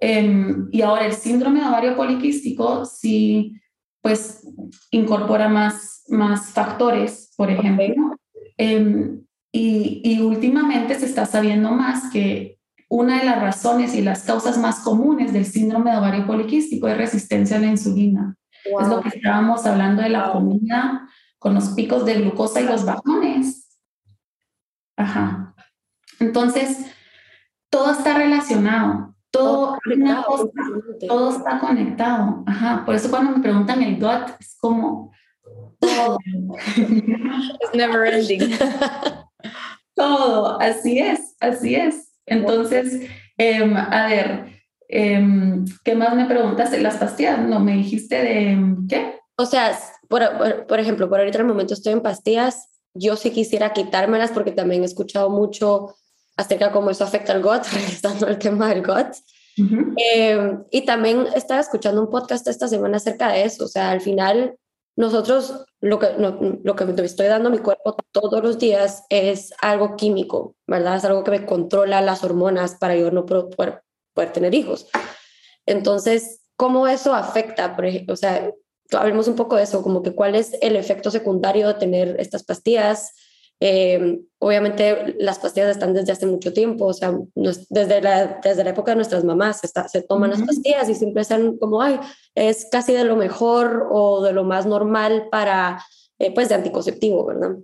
Em, 0.00 0.68
y 0.70 0.82
ahora 0.82 1.06
el 1.06 1.14
síndrome 1.14 1.60
de 1.60 1.66
ovario 1.66 1.96
poliquístico 1.96 2.84
sí, 2.84 3.54
pues, 4.00 4.46
incorpora 4.92 5.48
más, 5.48 6.04
más 6.08 6.50
factores, 6.50 7.32
por 7.36 7.50
ejemplo. 7.50 8.16
Em, 8.56 9.24
y, 9.58 10.00
y 10.04 10.20
últimamente 10.20 10.98
se 10.98 11.06
está 11.06 11.26
sabiendo 11.26 11.70
más 11.72 12.10
que 12.12 12.58
una 12.88 13.18
de 13.18 13.24
las 13.24 13.40
razones 13.40 13.94
y 13.94 14.02
las 14.02 14.22
causas 14.22 14.56
más 14.56 14.80
comunes 14.80 15.32
del 15.32 15.44
síndrome 15.44 15.90
de 15.90 15.98
ovario 15.98 16.26
poliquístico 16.26 16.88
es 16.88 16.96
resistencia 16.96 17.56
a 17.56 17.60
la 17.60 17.66
insulina. 17.66 18.36
Es 18.64 18.88
lo 18.88 19.00
que 19.00 19.08
estábamos 19.08 19.66
hablando 19.66 20.02
de 20.02 20.08
la 20.08 20.32
comida 20.32 21.08
con 21.38 21.54
los 21.54 21.70
picos 21.70 22.04
de 22.06 22.14
glucosa 22.14 22.60
y 22.60 22.64
los 22.64 22.84
bajones. 22.84 23.78
Ajá. 24.96 25.54
Entonces, 26.18 26.86
todo 27.70 27.92
está 27.92 28.16
relacionado. 28.16 29.14
Todo, 29.30 29.78
todo, 31.06 31.36
está 31.36 31.58
conectado. 31.58 32.42
Ajá. 32.46 32.84
Por 32.86 32.94
eso 32.94 33.10
cuando 33.10 33.32
me 33.32 33.42
preguntan 33.42 33.82
el 33.82 34.00
GOT, 34.00 34.30
es 34.40 34.56
como 34.58 35.12
todo. 35.80 36.18
Never 37.74 38.14
ending. 38.14 38.56
todo, 39.98 40.58
así 40.60 40.98
es, 40.98 41.36
así 41.40 41.74
es. 41.74 42.14
Entonces, 42.24 43.10
em, 43.36 43.76
a 43.76 44.06
ver, 44.06 44.62
em, 44.88 45.66
¿qué 45.84 45.94
más 45.94 46.14
me 46.14 46.26
preguntaste? 46.26 46.80
Las 46.80 46.96
pastillas, 46.96 47.40
¿no? 47.40 47.60
¿Me 47.60 47.72
dijiste 47.72 48.16
de 48.16 48.76
qué? 48.88 49.18
O 49.36 49.44
sea, 49.44 49.78
por, 50.08 50.66
por, 50.66 50.80
ejemplo, 50.80 51.08
por 51.08 51.18
ahorita 51.18 51.38
el 51.38 51.44
momento 51.44 51.74
estoy 51.74 51.92
en 51.92 52.00
pastillas, 52.00 52.68
yo 52.94 53.16
sí 53.16 53.30
quisiera 53.30 53.72
quitármelas 53.72 54.30
porque 54.30 54.52
también 54.52 54.82
he 54.82 54.86
escuchado 54.86 55.28
mucho 55.30 55.94
acerca 56.36 56.66
de 56.66 56.72
cómo 56.72 56.90
eso 56.90 57.04
afecta 57.04 57.32
al 57.32 57.42
GOT, 57.42 57.66
regresando 57.72 58.26
al 58.26 58.38
tema 58.38 58.68
del 58.68 58.82
GOT. 58.82 59.16
Em, 59.96 60.62
y 60.70 60.82
también 60.82 61.26
estaba 61.34 61.60
escuchando 61.60 62.00
un 62.00 62.10
podcast 62.10 62.46
esta 62.46 62.68
semana 62.68 62.98
acerca 62.98 63.32
de 63.32 63.42
eso, 63.42 63.64
o 63.64 63.68
sea, 63.68 63.90
al 63.90 64.00
final 64.00 64.56
nosotros 64.98 65.64
lo 65.80 66.00
que, 66.00 66.08
lo 66.18 66.74
que 66.74 66.84
me 66.84 67.04
estoy 67.04 67.28
dando 67.28 67.48
a 67.48 67.52
mi 67.52 67.58
cuerpo 67.58 67.94
todos 68.10 68.42
los 68.42 68.58
días 68.58 69.04
es 69.10 69.54
algo 69.60 69.94
químico, 69.94 70.56
¿verdad? 70.66 70.96
Es 70.96 71.04
algo 71.04 71.22
que 71.22 71.30
me 71.30 71.46
controla 71.46 72.00
las 72.00 72.24
hormonas 72.24 72.74
para 72.74 72.96
yo 72.96 73.12
no 73.12 73.24
poder, 73.24 73.84
poder 74.12 74.32
tener 74.32 74.56
hijos. 74.56 74.88
Entonces, 75.66 76.40
¿cómo 76.56 76.88
eso 76.88 77.14
afecta? 77.14 77.76
Por 77.76 77.86
ejemplo, 77.86 78.14
o 78.14 78.16
sea, 78.16 78.50
hablemos 78.90 79.28
un 79.28 79.36
poco 79.36 79.54
de 79.54 79.62
eso, 79.62 79.84
como 79.84 80.02
que 80.02 80.16
cuál 80.16 80.34
es 80.34 80.56
el 80.62 80.74
efecto 80.74 81.12
secundario 81.12 81.68
de 81.68 81.74
tener 81.74 82.16
estas 82.18 82.42
pastillas, 82.42 83.12
eh, 83.60 84.20
obviamente 84.38 85.16
las 85.18 85.38
pastillas 85.38 85.70
están 85.70 85.92
desde 85.92 86.12
hace 86.12 86.26
mucho 86.26 86.52
tiempo, 86.52 86.86
o 86.86 86.92
sea, 86.92 87.12
desde, 87.34 88.00
la, 88.00 88.40
desde 88.42 88.62
la 88.64 88.70
época 88.70 88.92
de 88.92 88.96
nuestras 88.96 89.24
mamás 89.24 89.60
se 89.60 90.02
toman 90.02 90.30
las 90.30 90.42
pastillas 90.42 90.88
y 90.88 90.94
siempre 90.94 91.22
están 91.22 91.56
como, 91.58 91.82
ay, 91.82 91.98
es 92.34 92.68
casi 92.70 92.92
de 92.92 93.04
lo 93.04 93.16
mejor 93.16 93.88
o 93.90 94.22
de 94.22 94.32
lo 94.32 94.44
más 94.44 94.66
normal 94.66 95.28
para, 95.30 95.84
eh, 96.18 96.32
pues, 96.32 96.48
de 96.48 96.54
anticonceptivo, 96.54 97.26
¿verdad? 97.26 97.56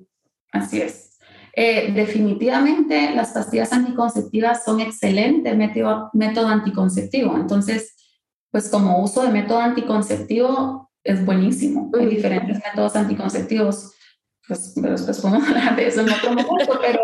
Así 0.53 0.81
es. 0.81 1.19
Eh, 1.57 1.93
definitivamente 1.93 3.15
las 3.15 3.31
pastillas 3.31 3.73
anticonceptivas 3.73 4.65
son 4.65 4.81
excelente 4.81 5.55
método, 5.55 6.11
método 6.13 6.49
anticonceptivo. 6.49 7.37
Entonces, 7.37 7.95
pues 8.51 8.69
como 8.69 9.03
uso 9.03 9.23
de 9.23 9.31
método 9.31 9.59
anticonceptivo 9.59 10.91
es 11.05 11.25
buenísimo. 11.25 11.93
Hay 11.97 12.07
diferentes 12.07 12.57
métodos 12.57 12.97
anticonceptivos 12.97 13.93
pues, 14.47 14.75
después 14.75 15.21
podemos 15.21 15.49
hablar 15.49 15.77
de 15.77 15.89
eso 15.89 16.01
en 16.01 16.11
otro 16.11 16.31
momento, 16.31 16.79
pero 16.81 17.01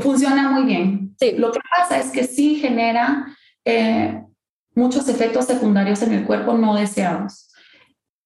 funciona 0.00 0.50
muy 0.50 0.64
bien. 0.64 1.14
Sí. 1.18 1.32
Lo 1.36 1.52
que 1.52 1.60
pasa 1.76 1.98
es 1.98 2.10
que 2.10 2.24
sí 2.24 2.56
genera 2.56 3.26
eh, 3.64 4.22
muchos 4.74 5.08
efectos 5.08 5.46
secundarios 5.46 6.02
en 6.02 6.12
el 6.12 6.24
cuerpo 6.24 6.54
no 6.54 6.74
deseados. 6.74 7.48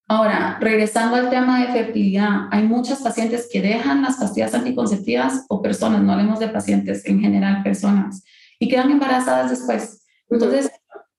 Ahora, 0.07 0.57
regresando 0.59 1.15
al 1.15 1.29
tema 1.29 1.61
de 1.61 1.71
fertilidad, 1.71 2.47
hay 2.51 2.67
muchas 2.67 3.01
pacientes 3.01 3.49
que 3.51 3.61
dejan 3.61 4.01
las 4.01 4.17
pastillas 4.17 4.53
anticonceptivas 4.53 5.45
o 5.47 5.61
personas, 5.61 6.01
no 6.01 6.11
hablemos 6.11 6.39
de 6.39 6.49
pacientes, 6.49 7.05
en 7.05 7.21
general 7.21 7.63
personas, 7.63 8.23
y 8.59 8.67
quedan 8.67 8.91
embarazadas 8.91 9.49
después. 9.49 10.05
Entonces, 10.29 10.69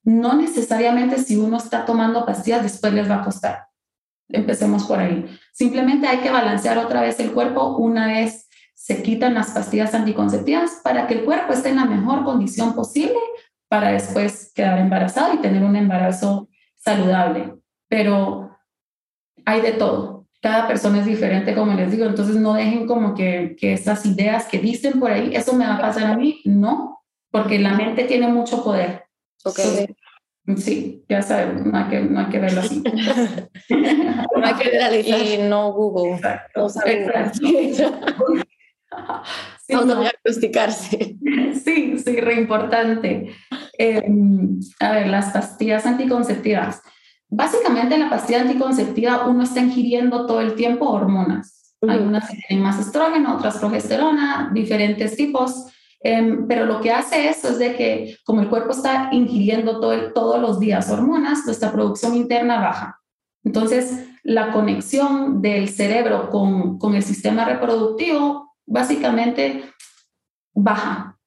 no 0.03 0.35
necesariamente 0.35 1.17
si 1.17 1.35
uno 1.35 1.57
está 1.57 1.83
tomando 1.83 2.25
pastillas, 2.25 2.61
después 2.61 2.93
les 2.93 3.09
va 3.09 3.15
a 3.15 3.23
costar. 3.23 3.65
Empecemos 4.29 4.85
por 4.85 4.99
ahí. 4.99 5.25
Simplemente 5.55 6.05
hay 6.05 6.17
que 6.17 6.29
balancear 6.29 6.77
otra 6.77 6.99
vez 6.99 7.17
el 7.21 7.31
cuerpo 7.31 7.77
una 7.77 8.07
vez 8.07 8.49
se 8.73 9.01
quitan 9.01 9.35
las 9.35 9.51
pastillas 9.51 9.93
anticonceptivas 9.93 10.81
para 10.83 11.07
que 11.07 11.13
el 11.13 11.23
cuerpo 11.23 11.53
esté 11.53 11.69
en 11.69 11.77
la 11.77 11.85
mejor 11.85 12.25
condición 12.25 12.75
posible 12.75 13.15
para 13.69 13.91
después 13.91 14.51
quedar 14.53 14.79
embarazado 14.79 15.33
y 15.33 15.37
tener 15.37 15.63
un 15.63 15.77
embarazo 15.77 16.49
saludable. 16.75 17.53
Pero 17.87 18.53
hay 19.45 19.61
de 19.61 19.71
todo. 19.71 20.27
Cada 20.41 20.67
persona 20.67 20.99
es 20.99 21.05
diferente, 21.05 21.55
como 21.55 21.71
les 21.71 21.89
digo. 21.89 22.05
Entonces 22.05 22.35
no 22.35 22.53
dejen 22.53 22.85
como 22.85 23.15
que, 23.15 23.55
que 23.57 23.71
esas 23.71 24.05
ideas 24.05 24.47
que 24.47 24.59
dicen 24.59 24.99
por 24.99 25.09
ahí, 25.09 25.33
eso 25.33 25.53
me 25.53 25.65
va 25.65 25.75
a 25.75 25.81
pasar 25.81 26.03
a 26.03 26.17
mí. 26.17 26.41
No, 26.43 27.01
porque 27.31 27.59
la 27.59 27.75
mente 27.75 28.03
tiene 28.03 28.27
mucho 28.27 28.61
poder. 28.61 29.05
Okay. 29.45 29.87
Sí, 30.57 31.03
ya 31.09 31.21
sabemos, 31.23 31.65
no 31.65 31.77
hay 31.77 31.89
que, 31.89 32.01
no 32.01 32.19
hay 32.19 32.25
que 32.27 32.39
verlo 32.39 32.61
así. 32.61 32.83
no 33.69 34.45
hay 34.45 34.53
que 34.53 34.63
generalizar. 34.63 35.21
Y 35.21 35.37
no 35.49 35.73
Google. 35.73 36.15
Exacto. 36.15 36.67
Exacto. 36.85 37.47
Sí, 39.67 39.73
diagnosticarse. 39.73 41.17
Sí, 41.63 41.97
sí, 41.97 42.21
re 42.21 42.35
importante. 42.35 43.35
Em, 43.77 44.59
a 44.79 44.91
ver, 44.91 45.07
las 45.07 45.31
pastillas 45.31 45.85
anticonceptivas. 45.85 46.81
Básicamente, 47.27 47.97
la 47.97 48.09
pastilla 48.09 48.41
anticonceptiva 48.41 49.27
uno 49.27 49.43
está 49.43 49.61
ingiriendo 49.61 50.27
todo 50.27 50.39
el 50.41 50.53
tiempo 50.53 50.89
hormonas. 50.89 51.75
Hay 51.81 51.99
unas 51.99 52.29
que 52.29 52.37
tienen 52.47 52.63
más 52.63 52.79
estrógeno, 52.79 53.35
otras 53.35 53.57
progesterona, 53.57 54.51
diferentes 54.53 55.15
tipos. 55.15 55.65
Em, 56.07 56.47
pero 56.47 56.67
lo 56.67 56.81
que 56.81 56.91
hace 56.91 57.29
eso 57.29 57.49
es 57.49 57.57
de 57.57 57.75
que 57.75 58.17
como 58.25 58.39
el 58.39 58.47
cuerpo 58.47 58.73
está 58.73 59.09
ingiriendo 59.11 59.79
todo 59.79 60.13
todos 60.13 60.39
los 60.39 60.59
días 60.59 60.87
hormonas, 60.91 61.47
nuestra 61.47 61.71
producción 61.71 62.13
interna 62.13 62.59
baja. 62.59 63.01
Entonces, 63.43 64.05
la 64.21 64.51
conexión 64.51 65.41
del 65.41 65.67
cerebro 65.67 66.29
con, 66.29 66.77
con 66.77 66.93
el 66.93 67.01
sistema 67.01 67.43
reproductivo 67.43 68.55
básicamente 68.67 69.63
baja. 70.53 71.17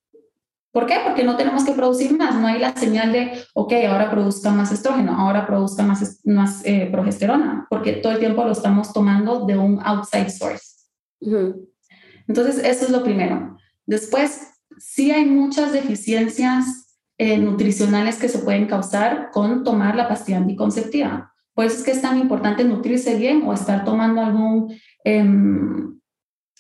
¿Por 0.71 0.87
qué? 0.87 0.99
Porque 1.05 1.25
no 1.25 1.37
tenemos 1.37 1.65
que 1.65 1.73
producir 1.73 2.17
más, 2.17 2.37
no 2.37 2.47
hay 2.47 2.61
la 2.61 2.73
señal 2.77 3.11
de, 3.11 3.33
ok, 3.55 3.73
ahora 3.89 4.13
produzca 4.13 4.53
más 4.53 4.71
estrógeno, 4.71 5.19
ahora 5.19 5.45
produzca 5.45 5.83
más, 5.83 6.21
más 6.25 6.65
eh, 6.65 6.89
progesterona, 6.93 7.67
porque 7.69 7.95
todo 7.95 8.13
el 8.13 8.21
tiempo 8.21 8.45
lo 8.45 8.53
estamos 8.53 8.93
tomando 8.93 9.45
de 9.45 9.59
un 9.59 9.81
outside 9.85 10.31
source. 10.31 10.87
Entonces, 12.29 12.59
eso 12.59 12.85
es 12.85 12.91
lo 12.91 13.03
primero. 13.03 13.57
Después, 13.85 14.58
sí 14.79 15.11
hay 15.11 15.25
muchas 15.25 15.73
deficiencias 15.73 16.99
eh, 17.19 17.39
nutricionales 17.39 18.17
que 18.17 18.29
se 18.29 18.39
pueden 18.39 18.67
causar 18.67 19.31
con 19.33 19.65
tomar 19.65 19.97
la 19.97 20.09
pastilla 20.09 20.39
anticonceptiva. 20.39 21.35
Por 21.55 21.65
eso 21.65 21.79
es 21.79 21.83
que 21.83 21.91
es 21.91 22.01
tan 22.01 22.19
importante 22.19 22.63
nutrirse 22.63 23.17
bien 23.17 23.43
o 23.45 23.53
estar 23.53 23.85
tomando 23.85 24.21
algún 24.21 24.73
em, 25.03 25.99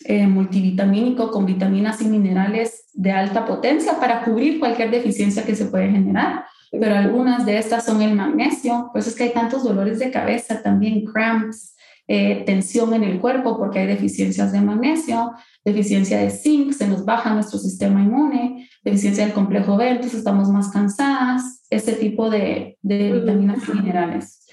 eh, 0.04 0.26
multivitamínico 0.26 1.30
con 1.30 1.46
vitaminas 1.46 2.02
y 2.02 2.08
minerales 2.08 2.88
de 2.92 3.12
alta 3.12 3.46
potencia 3.46 4.00
para 4.00 4.24
cubrir 4.24 4.58
cualquier 4.58 4.90
deficiencia 4.90 5.44
que 5.44 5.54
se 5.54 5.66
puede 5.66 5.90
generar. 5.90 6.44
Pero 6.72 6.96
algunas 6.96 7.46
de 7.46 7.58
estas 7.58 7.84
son 7.84 8.02
el 8.02 8.14
magnesio, 8.14 8.90
por 8.92 9.00
eso 9.00 9.10
es 9.10 9.16
que 9.16 9.24
hay 9.24 9.32
tantos 9.32 9.64
dolores 9.64 9.98
de 10.00 10.10
cabeza, 10.10 10.62
también 10.62 11.04
cramps, 11.04 11.76
eh, 12.10 12.42
tensión 12.46 12.94
en 12.94 13.04
el 13.04 13.20
cuerpo 13.20 13.58
porque 13.58 13.80
hay 13.80 13.86
deficiencias 13.86 14.50
de 14.50 14.62
magnesio, 14.62 15.32
deficiencia 15.62 16.18
de 16.18 16.30
zinc, 16.30 16.72
se 16.72 16.88
nos 16.88 17.04
baja 17.04 17.34
nuestro 17.34 17.58
sistema 17.58 18.02
inmune, 18.02 18.66
deficiencia 18.82 19.24
del 19.24 19.34
complejo 19.34 19.76
B, 19.76 19.90
entonces 19.90 20.20
estamos 20.20 20.48
más 20.48 20.70
cansadas, 20.70 21.66
ese 21.68 21.92
tipo 21.92 22.30
de, 22.30 22.78
de 22.80 23.12
vitaminas 23.12 23.58
y 23.68 23.72
minerales. 23.72 24.46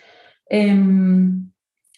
Em, 0.49 1.49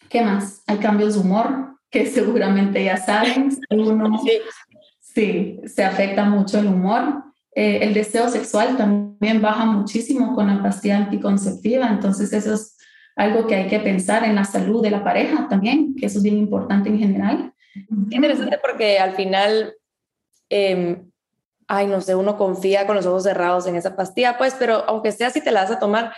¿Qué 0.08 0.22
más? 0.22 0.62
Hay 0.68 0.78
cambios 0.78 1.14
de 1.14 1.20
humor, 1.20 1.76
que 1.90 2.06
seguramente 2.10 2.84
ya 2.84 2.96
saben. 2.96 3.50
Uno, 3.70 4.20
sí. 5.00 5.60
se 5.66 5.84
afecta 5.84 6.24
mucho 6.24 6.60
el 6.60 6.68
humor. 6.68 7.24
Eh, 7.54 7.80
el 7.82 7.94
deseo 7.94 8.28
sexual 8.28 8.76
también 8.76 9.42
baja 9.42 9.64
muchísimo 9.64 10.36
con 10.36 10.46
la 10.46 10.62
pastilla 10.62 10.98
anticonceptiva, 10.98 11.88
entonces 11.88 12.32
eso 12.32 12.54
es 12.54 12.77
algo 13.18 13.48
que 13.48 13.56
hay 13.56 13.68
que 13.68 13.80
pensar 13.80 14.24
en 14.24 14.36
la 14.36 14.44
salud 14.44 14.80
de 14.80 14.92
la 14.92 15.02
pareja 15.02 15.48
también, 15.48 15.96
que 15.96 16.06
eso 16.06 16.18
es 16.18 16.22
bien 16.22 16.38
importante 16.38 16.88
en 16.88 16.98
general. 17.00 17.52
Interesante 18.10 18.58
porque 18.62 19.00
al 19.00 19.14
final, 19.14 19.74
em, 20.48 21.10
ay, 21.66 21.88
no 21.88 22.00
sé, 22.00 22.14
uno 22.14 22.38
confía 22.38 22.86
con 22.86 22.94
los 22.94 23.06
ojos 23.06 23.24
cerrados 23.24 23.66
en 23.66 23.74
esa 23.74 23.96
pastilla, 23.96 24.38
pues, 24.38 24.54
pero 24.56 24.84
aunque 24.86 25.10
sea 25.10 25.30
si 25.30 25.42
te 25.42 25.50
la 25.50 25.62
vas 25.62 25.72
a 25.72 25.80
tomar, 25.80 26.14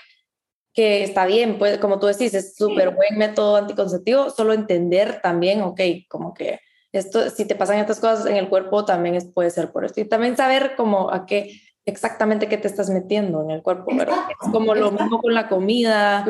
que 0.74 1.02
está 1.02 1.24
bien, 1.24 1.58
pues 1.58 1.78
como 1.78 1.98
tú 1.98 2.06
decís, 2.06 2.34
es 2.34 2.54
súper 2.54 2.94
buen 2.94 3.16
método 3.16 3.56
anticonceptivo, 3.56 4.28
solo 4.28 4.52
entender 4.52 5.20
también, 5.22 5.62
ok, 5.62 5.80
como 6.06 6.34
que 6.34 6.60
esto, 6.92 7.30
si 7.30 7.46
te 7.46 7.54
pasan 7.54 7.78
estas 7.78 7.98
cosas 7.98 8.26
en 8.26 8.36
el 8.36 8.50
cuerpo, 8.50 8.84
también 8.84 9.14
es, 9.14 9.24
puede 9.24 9.50
ser 9.50 9.72
por 9.72 9.86
esto. 9.86 10.02
Y 10.02 10.04
también 10.04 10.36
saber 10.36 10.74
como 10.76 11.10
a 11.10 11.24
qué, 11.24 11.60
exactamente 11.90 12.48
qué 12.48 12.56
te 12.56 12.68
estás 12.68 12.88
metiendo 12.90 13.42
en 13.42 13.50
el 13.50 13.62
cuerpo, 13.62 13.94
¿verdad? 13.94 14.18
Es 14.30 14.50
como 14.50 14.74
lo 14.74 14.90
mismo 14.90 15.20
con 15.20 15.34
la 15.34 15.48
comida 15.48 16.24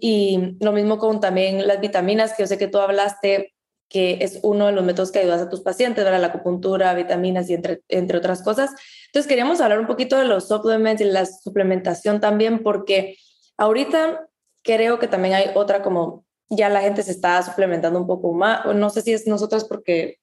y 0.00 0.56
lo 0.60 0.72
mismo 0.72 0.98
con 0.98 1.20
también 1.20 1.66
las 1.66 1.80
vitaminas, 1.80 2.34
que 2.34 2.42
yo 2.42 2.46
sé 2.46 2.58
que 2.58 2.68
tú 2.68 2.78
hablaste 2.78 3.52
que 3.88 4.18
es 4.22 4.40
uno 4.42 4.66
de 4.66 4.72
los 4.72 4.82
métodos 4.82 5.12
que 5.12 5.20
ayudas 5.20 5.42
a 5.42 5.48
tus 5.48 5.60
pacientes, 5.60 6.02
¿verdad? 6.02 6.20
La 6.20 6.28
acupuntura, 6.28 6.94
vitaminas 6.94 7.48
y 7.48 7.54
entre, 7.54 7.82
entre 7.88 8.18
otras 8.18 8.42
cosas. 8.42 8.70
Entonces 9.06 9.28
queríamos 9.28 9.60
hablar 9.60 9.78
un 9.78 9.86
poquito 9.86 10.18
de 10.18 10.24
los 10.24 10.48
supplements 10.48 11.00
y 11.00 11.04
la 11.04 11.26
suplementación 11.26 12.20
también, 12.20 12.62
porque 12.62 13.16
Ahorita 13.56 14.28
creo 14.62 14.98
que 14.98 15.08
también 15.08 15.34
hay 15.34 15.50
otra 15.54 15.82
como 15.82 16.24
ya 16.48 16.68
la 16.68 16.80
gente 16.80 17.02
se 17.02 17.10
está 17.10 17.42
suplementando 17.42 17.98
un 17.98 18.06
poco 18.06 18.32
más, 18.32 18.64
no 18.74 18.90
sé 18.90 19.02
si 19.02 19.12
es 19.12 19.26
nosotras 19.26 19.64
porque 19.64 20.18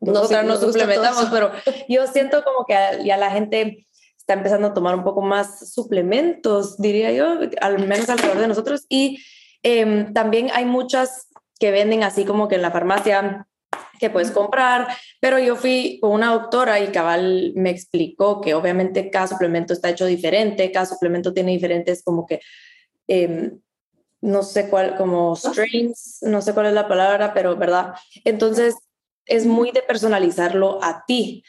nosotras 0.00 0.44
no, 0.44 0.50
nos 0.50 0.60
suplementamos, 0.60 1.26
pero 1.30 1.50
yo 1.88 2.06
siento 2.06 2.44
como 2.44 2.64
que 2.64 2.74
ya 3.04 3.16
la 3.16 3.30
gente 3.30 3.86
está 4.28 4.34
empezando 4.34 4.68
a 4.68 4.74
tomar 4.74 4.94
un 4.94 5.04
poco 5.04 5.22
más 5.22 5.72
suplementos, 5.72 6.76
diría 6.76 7.10
yo, 7.12 7.38
al 7.62 7.78
menos 7.88 8.10
alrededor 8.10 8.40
de 8.40 8.48
nosotros. 8.48 8.84
Y 8.90 9.24
em, 9.62 10.12
también 10.12 10.50
hay 10.52 10.66
muchas 10.66 11.28
que 11.58 11.70
venden 11.70 12.02
así 12.02 12.26
como 12.26 12.46
que 12.46 12.56
en 12.56 12.62
la 12.62 12.70
farmacia 12.70 13.46
que 13.98 14.10
puedes 14.10 14.30
comprar, 14.30 14.86
pero 15.18 15.38
yo 15.38 15.56
fui 15.56 15.98
con 16.02 16.12
una 16.12 16.30
doctora 16.32 16.78
y 16.78 16.88
cabal 16.88 17.54
me 17.56 17.70
explicó 17.70 18.42
que 18.42 18.52
obviamente 18.52 19.08
cada 19.08 19.28
suplemento 19.28 19.72
está 19.72 19.88
hecho 19.88 20.04
diferente, 20.04 20.70
cada 20.70 20.84
suplemento 20.84 21.32
tiene 21.32 21.52
diferentes 21.52 22.02
como 22.04 22.26
que, 22.26 22.40
em, 23.06 23.58
no 24.20 24.42
sé 24.42 24.68
cuál, 24.68 24.94
como 24.98 25.36
strains, 25.36 26.18
no 26.20 26.42
sé 26.42 26.52
cuál 26.52 26.66
es 26.66 26.74
la 26.74 26.86
palabra, 26.86 27.32
pero 27.32 27.56
verdad. 27.56 27.94
Entonces 28.24 28.74
es 29.24 29.46
muy 29.46 29.70
de 29.70 29.80
personalizarlo 29.80 30.84
a 30.84 31.04
ti. 31.06 31.42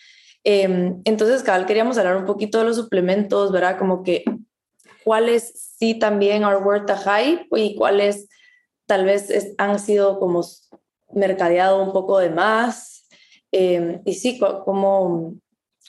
Em, 0.52 1.00
entonces, 1.06 1.44
cabal, 1.44 1.68
queríamos 1.68 2.00
hablar 2.00 2.18
un 2.18 2.26
poquito 2.26 2.58
de 2.58 2.64
los 2.64 2.76
suplementos, 2.76 3.52
¿verdad? 3.52 3.78
Como 3.78 4.02
que 4.02 4.24
cuáles 5.04 5.76
sí 5.78 5.94
también 5.94 6.44
are 6.44 6.58
worth 6.58 6.90
a 6.90 6.98
hype 6.98 7.46
y 7.56 7.76
cuáles 7.76 8.28
tal 8.88 9.06
vez 9.06 9.54
han 9.60 9.78
sido 9.78 10.20
como 10.20 10.44
mercadeado 11.14 11.84
un 11.84 11.94
poco 11.94 12.18
de 12.18 12.32
más. 12.32 13.08
Em, 13.52 14.02
y 14.06 14.16
sí, 14.16 14.40
¿cómo, 14.40 15.36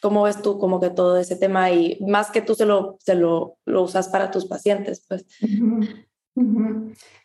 ¿cómo 0.03 0.25
ves 0.25 0.43
tú 0.43 0.59
como 0.59 0.79
que 0.79 0.91
todo 0.91 1.17
ese 1.17 1.37
tema 1.37 1.71
y 1.71 1.99
más 2.07 2.31
que 2.31 2.43
tú 2.43 2.55
se 2.55 2.67
lo, 2.67 2.99
se 3.01 3.15
lo, 3.15 3.57
lo 3.65 3.85
usas 3.85 4.09
para 4.09 4.31
tus 4.31 4.45
pacientes? 4.45 5.03
Pues. 5.09 5.25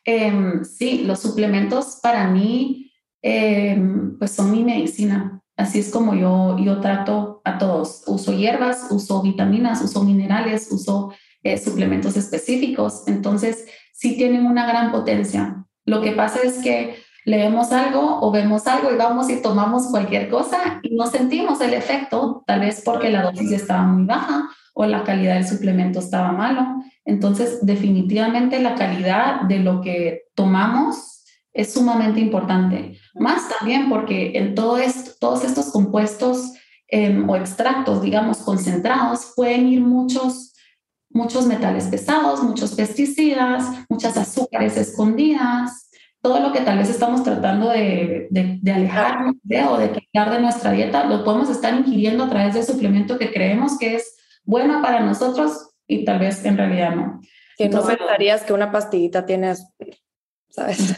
Em, 0.06 0.64
sí, 0.64 1.04
los 1.04 1.20
suplementos 1.20 2.00
para 2.02 2.30
mí 2.30 2.94
em, 3.22 4.18
pues 4.18 4.32
son 4.32 4.52
mi 4.52 4.64
medicina. 4.64 5.42
Así 5.58 5.80
es 5.80 5.90
como 5.90 6.16
yo, 6.16 6.58
yo 6.60 6.82
trato 6.82 7.42
a 7.46 7.58
todos. 7.58 8.04
Uso 8.08 8.34
hierbas, 8.34 8.88
uso 8.90 9.22
vitaminas, 9.22 9.82
uso 9.82 10.04
minerales, 10.04 10.70
uso 10.72 11.14
eh, 11.44 11.58
suplementos 11.58 12.18
específicos. 12.18 13.04
Entonces, 13.08 13.66
sí 13.94 14.18
tienen 14.18 14.46
una 14.46 14.66
gran 14.68 14.92
potencia. 14.92 15.66
Lo 15.86 16.02
que 16.02 16.12
pasa 16.12 16.40
es 16.44 16.58
que 16.58 16.96
leemos 17.24 17.72
algo 17.72 18.20
o 18.22 18.32
vemos 18.32 18.68
algo 18.68 18.92
y 18.92 18.98
vamos 18.98 19.30
y 19.30 19.42
tomamos 19.42 19.88
cualquier 19.88 20.30
cosa 20.30 20.80
y 20.84 20.96
no 20.96 21.08
sentimos 21.08 21.60
el 21.62 21.74
efecto, 21.74 22.44
tal 22.46 22.60
vez 22.60 22.82
porque 22.86 23.10
la 23.10 23.24
dosis 23.24 23.52
estaba 23.52 23.84
muy 23.84 24.06
baja 24.06 24.50
o 24.74 24.86
la 24.86 25.04
calidad 25.04 25.36
del 25.36 25.48
suplemento 25.48 26.00
estaba 26.00 26.32
malo. 26.32 26.84
Entonces, 27.06 27.60
definitivamente 27.66 28.60
la 28.60 28.76
calidad 28.76 29.42
de 29.42 29.60
lo 29.60 29.82
que 29.82 30.24
tomamos 30.36 31.15
es 31.56 31.74
sumamente 31.74 32.20
importante. 32.20 33.00
Más 33.16 33.50
también 33.50 33.90
porque 33.90 34.34
en 34.36 34.54
todo 34.54 34.78
esto, 34.78 35.12
todos 35.20 35.44
estos 35.44 35.72
compuestos 35.72 36.52
em, 36.88 37.28
o 37.28 37.36
extractos, 37.36 38.02
digamos, 38.02 38.40
concentrados, 38.40 39.34
pueden 39.36 39.68
ir 39.68 39.82
muchos 39.82 40.52
muchos 41.10 41.48
metales 41.48 41.86
pesados, 41.86 42.44
muchos 42.44 42.74
pesticidas, 42.74 43.64
muchas 43.88 44.18
azúcares 44.18 44.76
escondidas, 44.76 45.90
todo 46.22 46.42
lo 46.42 46.52
que 46.52 46.60
tal 46.60 46.78
vez 46.78 46.90
estamos 46.90 47.24
tratando 47.24 47.70
de, 47.70 48.28
de, 48.30 48.72
alejarnos 48.72 49.36
de 49.42 49.64
o 49.64 49.78
de 49.78 49.92
quitar 49.92 50.30
de 50.30 50.42
nuestra 50.42 50.72
dieta, 50.72 51.06
lo 51.06 51.24
podemos 51.24 51.50
estar 51.50 51.74
ingiriendo 51.74 52.26
a 52.26 52.30
través 52.30 52.56
del 52.56 52.66
suplemento 52.66 53.18
que 53.18 53.32
creemos 53.32 53.78
que 53.80 53.96
es 53.96 54.18
bueno 54.44 54.82
para 54.82 55.00
nosotros 55.00 55.70
y 55.88 56.04
tal 56.04 56.20
vez 56.20 56.44
en 56.44 56.58
realidad 56.58 56.96
no. 56.96 57.22
Que 57.58 57.70
no 57.70 57.82
pensarías 57.82 58.44
que 58.44 58.52
una 58.52 58.74
pastillita 58.74 59.26
tiene, 59.26 59.54
¿sabes? 60.50 60.96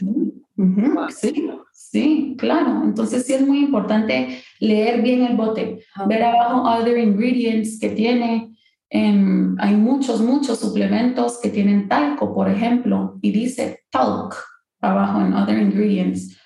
Sí, 1.10 1.50
sí, 1.72 2.36
claro. 2.38 2.82
Entonces 2.84 3.26
sí 3.26 3.34
es 3.34 3.46
muy 3.46 3.60
importante 3.60 4.44
leer 4.60 5.02
bien 5.02 5.24
el 5.24 5.38
bote, 5.38 5.84
ver 6.08 6.24
abajo 6.24 6.64
other 6.64 6.98
ingredients 6.98 7.80
que 7.80 7.90
tiene. 7.90 8.54
Em, 8.90 9.56
hay 9.60 9.76
muchos, 9.76 10.22
muchos 10.22 10.60
suplementos 10.60 11.40
que 11.42 11.50
tienen 11.50 11.88
talco, 11.88 12.34
por 12.34 12.50
ejemplo, 12.50 13.20
y 13.22 13.32
dice 13.32 13.82
talc 13.90 14.36
abajo 14.82 15.22
en 15.22 15.34
Other 15.34 15.60
Ingredients. 15.60 16.38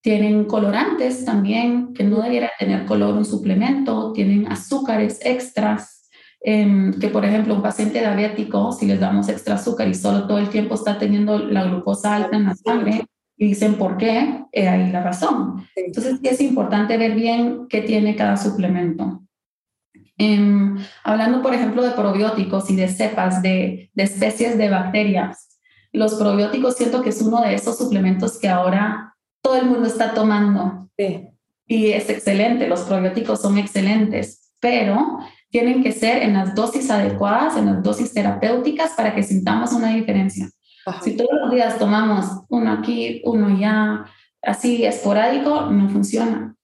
Tienen 0.00 0.44
colorantes 0.44 1.24
también, 1.24 1.92
que 1.92 2.04
no 2.04 2.22
debiera 2.22 2.50
tener 2.58 2.86
color 2.86 3.14
un 3.14 3.24
suplemento. 3.24 4.12
Tienen 4.12 4.50
azúcares 4.50 5.20
extras, 5.24 6.08
em, 6.40 6.98
que 6.98 7.08
por 7.08 7.24
ejemplo 7.24 7.54
un 7.54 7.62
paciente 7.62 7.98
diabético, 8.00 8.72
si 8.72 8.86
les 8.86 9.00
damos 9.00 9.28
extra 9.28 9.56
azúcar 9.56 9.88
y 9.88 9.94
solo 9.94 10.26
todo 10.26 10.38
el 10.38 10.48
tiempo 10.48 10.74
está 10.74 10.98
teniendo 10.98 11.38
la 11.38 11.64
glucosa 11.64 12.14
alta 12.14 12.36
en 12.36 12.44
la 12.44 12.54
sangre, 12.54 13.06
y 13.38 13.46
dicen 13.46 13.74
por 13.74 13.96
qué, 13.96 14.44
eh, 14.52 14.68
ahí 14.68 14.90
la 14.90 15.02
razón. 15.02 15.64
Entonces 15.76 16.18
es 16.22 16.40
importante 16.40 16.98
ver 16.98 17.14
bien 17.14 17.68
qué 17.68 17.80
tiene 17.80 18.16
cada 18.16 18.36
suplemento. 18.36 19.22
Em, 20.18 20.76
hablando, 21.04 21.40
por 21.40 21.54
ejemplo, 21.54 21.82
de 21.82 21.92
probióticos 21.92 22.68
y 22.70 22.76
de 22.76 22.88
cepas 22.88 23.40
de, 23.40 23.90
de 23.94 24.02
especies 24.02 24.58
de 24.58 24.68
bacterias, 24.68 25.60
los 25.92 26.16
probióticos 26.16 26.76
siento 26.76 27.02
que 27.02 27.10
es 27.10 27.22
uno 27.22 27.40
de 27.42 27.54
esos 27.54 27.78
suplementos 27.78 28.38
que 28.40 28.48
ahora 28.48 29.14
todo 29.40 29.56
el 29.56 29.66
mundo 29.66 29.86
está 29.86 30.12
tomando. 30.14 30.90
Sí. 30.98 31.28
Y 31.66 31.90
es 31.92 32.10
excelente, 32.10 32.66
los 32.66 32.80
probióticos 32.80 33.40
son 33.40 33.56
excelentes, 33.56 34.52
pero 34.58 35.20
tienen 35.50 35.82
que 35.82 35.92
ser 35.92 36.22
en 36.22 36.34
las 36.34 36.54
dosis 36.54 36.90
adecuadas, 36.90 37.56
en 37.56 37.66
las 37.66 37.82
dosis 37.82 38.12
terapéuticas 38.12 38.92
para 38.96 39.14
que 39.14 39.22
sintamos 39.22 39.72
una 39.72 39.90
diferencia. 39.90 40.50
Si 41.02 41.16
todos 41.16 41.30
los 41.42 41.50
días 41.50 41.78
tomamos 41.78 42.44
uno 42.48 42.72
aquí, 42.72 43.20
uno 43.24 43.58
ya, 43.58 44.06
así 44.42 44.84
esporádico, 44.84 45.66
no 45.66 45.88
funciona. 45.90 46.56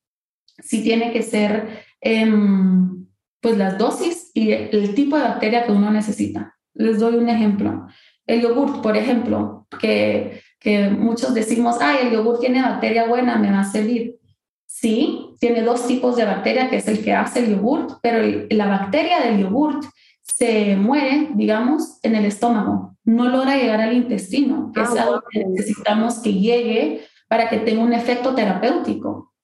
Sí 0.58 0.82
tiene 0.82 1.12
que 1.12 1.22
ser 1.22 1.84
em, 2.00 3.06
pues 3.40 3.58
las 3.58 3.76
dosis 3.76 4.30
y 4.34 4.52
el 4.52 4.94
tipo 4.94 5.16
de 5.16 5.24
bacteria 5.24 5.64
que 5.64 5.72
uno 5.72 5.90
necesita. 5.90 6.56
Les 6.74 6.98
doy 6.98 7.16
un 7.16 7.28
ejemplo. 7.28 7.86
El 8.26 8.40
yogurt, 8.40 8.82
por 8.82 8.96
ejemplo, 8.96 9.66
que, 9.78 10.40
que 10.58 10.88
muchos 10.88 11.34
decimos, 11.34 11.76
ay, 11.80 12.06
el 12.06 12.12
yogur 12.12 12.40
tiene 12.40 12.62
bacteria 12.62 13.06
buena, 13.06 13.36
me 13.36 13.50
va 13.50 13.60
a 13.60 13.64
servir. 13.64 14.16
Sí, 14.64 15.36
tiene 15.38 15.62
dos 15.62 15.86
tipos 15.86 16.16
de 16.16 16.24
bacteria, 16.24 16.70
que 16.70 16.76
es 16.76 16.88
el 16.88 17.04
que 17.04 17.12
hace 17.12 17.40
el 17.40 17.50
yogurt, 17.50 17.98
pero 18.02 18.46
la 18.50 18.66
bacteria 18.66 19.20
del 19.20 19.38
yogurt 19.38 19.84
se 20.24 20.76
muere, 20.76 21.30
digamos, 21.34 21.98
en 22.02 22.16
el 22.16 22.24
estómago, 22.24 22.96
no 23.04 23.28
logra 23.28 23.56
llegar 23.56 23.80
al 23.80 23.92
intestino, 23.92 24.72
que 24.74 24.80
es 24.80 24.90
ah, 24.98 25.02
algo 25.02 25.22
que 25.30 25.44
necesitamos 25.44 26.18
que 26.20 26.32
llegue 26.32 27.04
para 27.28 27.48
que 27.48 27.58
tenga 27.58 27.82
un 27.82 27.92
efecto 27.92 28.34
terapéutico. 28.34 29.34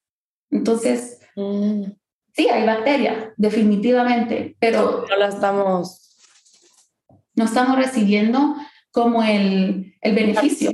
Entonces, 0.50 1.20
mm. 1.36 1.84
sí, 2.32 2.48
hay 2.48 2.66
bacteria, 2.66 3.32
definitivamente, 3.36 4.56
pero 4.58 5.04
no 5.08 5.16
la 5.16 5.28
estamos... 5.28 5.98
No 7.36 7.44
estamos 7.44 7.76
recibiendo 7.76 8.56
como 8.90 9.22
el, 9.22 9.94
el 10.02 10.14
beneficio 10.14 10.72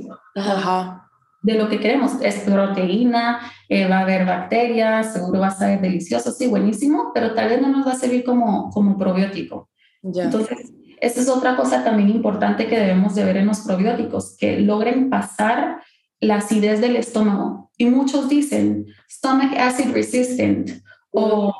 de 1.43 1.53
lo 1.53 1.69
que 1.69 1.79
queremos. 1.79 2.13
Es 2.21 2.39
proteína, 2.39 3.39
eh, 3.69 3.87
va 3.87 3.99
a 3.99 4.01
haber 4.01 4.25
bacterias, 4.25 5.13
seguro 5.13 5.39
va 5.39 5.47
a 5.47 5.51
ser 5.51 5.79
delicioso, 5.79 6.31
sí, 6.31 6.47
buenísimo, 6.47 7.11
pero 7.13 7.33
tal 7.35 7.49
vez 7.49 7.61
no 7.61 7.69
nos 7.69 7.87
va 7.87 7.91
a 7.91 7.95
servir 7.95 8.23
como, 8.25 8.69
como 8.71 8.97
probiótico. 8.97 9.69
Entonces, 10.03 10.71
esa 10.99 11.21
es 11.21 11.29
otra 11.29 11.55
cosa 11.55 11.83
también 11.83 12.09
importante 12.09 12.67
que 12.67 12.79
debemos 12.79 13.15
de 13.15 13.23
ver 13.23 13.37
en 13.37 13.47
los 13.47 13.61
probióticos, 13.61 14.35
que 14.37 14.59
logren 14.59 15.09
pasar 15.09 15.81
la 16.19 16.35
acidez 16.35 16.81
del 16.81 16.95
estómago. 16.95 17.71
Y 17.77 17.85
muchos 17.85 18.27
dicen 18.29 18.87
stomach 19.09 19.53
acid 19.57 19.91
resistant 19.91 20.71
o, 21.11 21.53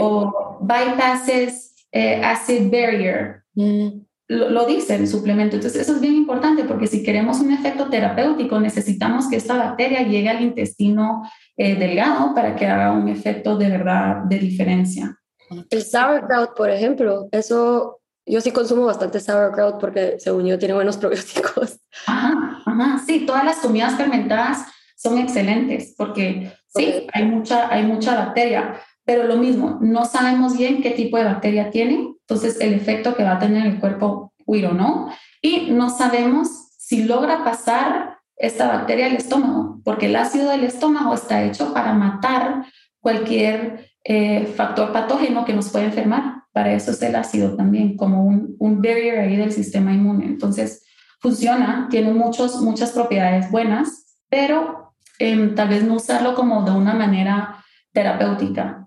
o 0.00 0.58
bypasses 0.60 1.74
eh, 1.92 2.20
acid 2.22 2.70
barrier. 2.70 3.44
Mm. 3.54 4.04
Lo, 4.26 4.48
lo, 4.48 4.66
dicen 4.66 5.06
suplemento. 5.06 5.56
Entonces, 5.56 5.82
eso 5.82 5.94
es 5.94 6.00
bien 6.00 6.14
importante 6.14 6.64
porque 6.64 6.86
si 6.86 7.02
queremos 7.02 7.40
un 7.40 7.52
efecto 7.52 7.90
terapéutico, 7.90 8.58
necesitamos 8.58 9.28
que 9.28 9.36
esta 9.36 9.56
bacteria 9.56 10.02
llegue 10.02 10.30
al 10.30 10.42
intestino 10.42 11.22
eh, 11.56 11.76
delgado 11.76 12.34
para 12.34 12.56
que 12.56 12.66
haga 12.66 12.92
un 12.92 13.08
efecto 13.08 13.56
de 13.56 13.68
verdad 13.68 14.24
de 14.24 14.38
diferencia. 14.38 15.18
El 15.70 15.82
sauerkraut, 15.82 16.54
por 16.56 16.70
ejemplo, 16.70 17.28
eso 17.32 18.00
yo 18.26 18.40
sí 18.40 18.52
consumo 18.52 18.86
bastante 18.86 19.20
sauerkraut 19.20 19.78
porque 19.78 20.16
según 20.18 20.46
yo 20.46 20.58
tiene 20.58 20.74
buenos 20.74 20.96
probióticos. 20.98 21.78
Ajá, 22.06 22.62
ajá, 22.64 23.02
sí, 23.06 23.26
todas 23.26 23.44
las 23.44 23.56
comidas 23.58 23.94
fermentadas 23.96 24.66
son 24.96 25.18
excelentes 25.18 25.94
porque 25.96 26.52
sí, 26.74 27.06
hay 27.12 27.24
mucha, 27.24 27.72
hay 27.72 27.84
mucha 27.84 28.14
bacteria, 28.14 28.80
pero 29.04 29.24
lo 29.24 29.36
mismo, 29.36 29.78
no 29.80 30.06
sabemos 30.06 30.56
bien 30.56 30.82
qué 30.82 30.90
tipo 30.90 31.18
de 31.18 31.24
bacteria 31.24 31.70
tiene, 31.70 32.14
entonces 32.20 32.58
el 32.60 32.72
efecto 32.72 33.14
que 33.14 33.24
va 33.24 33.32
a 33.32 33.38
tener 33.38 33.66
el 33.66 33.80
cuerpo, 33.80 34.32
we 34.46 34.64
o 34.66 34.72
no, 34.72 35.10
y 35.42 35.70
no 35.70 35.90
sabemos 35.90 36.48
si 36.78 37.04
logra 37.04 37.44
pasar 37.44 38.18
esta 38.36 38.68
bacteria 38.68 39.06
al 39.06 39.16
estómago, 39.16 39.80
porque 39.84 40.06
el 40.06 40.16
ácido 40.16 40.50
del 40.50 40.64
estómago 40.64 41.14
está 41.14 41.44
hecho 41.44 41.72
para 41.74 41.92
matar 41.92 42.64
cualquier 43.00 43.90
eh, 44.04 44.46
factor 44.54 44.92
patógeno 44.92 45.44
que 45.44 45.54
nos 45.54 45.70
puede 45.70 45.86
enfermar. 45.86 46.44
Para 46.52 46.72
eso 46.72 46.92
es 46.92 47.02
el 47.02 47.16
ácido 47.16 47.56
también, 47.56 47.96
como 47.96 48.24
un, 48.24 48.54
un 48.58 48.80
barrier 48.80 49.18
ahí 49.18 49.36
del 49.36 49.50
sistema 49.50 49.92
inmune. 49.92 50.26
Entonces, 50.26 50.84
funciona, 51.20 51.88
tiene 51.90 52.12
muchos, 52.12 52.60
muchas 52.60 52.92
propiedades 52.92 53.50
buenas, 53.50 54.18
pero 54.28 54.92
em, 55.18 55.54
tal 55.54 55.68
vez 55.68 55.82
no 55.82 55.94
usarlo 55.94 56.34
como 56.34 56.62
de 56.64 56.72
una 56.72 56.94
manera 56.94 57.64
terapéutica. 57.92 58.86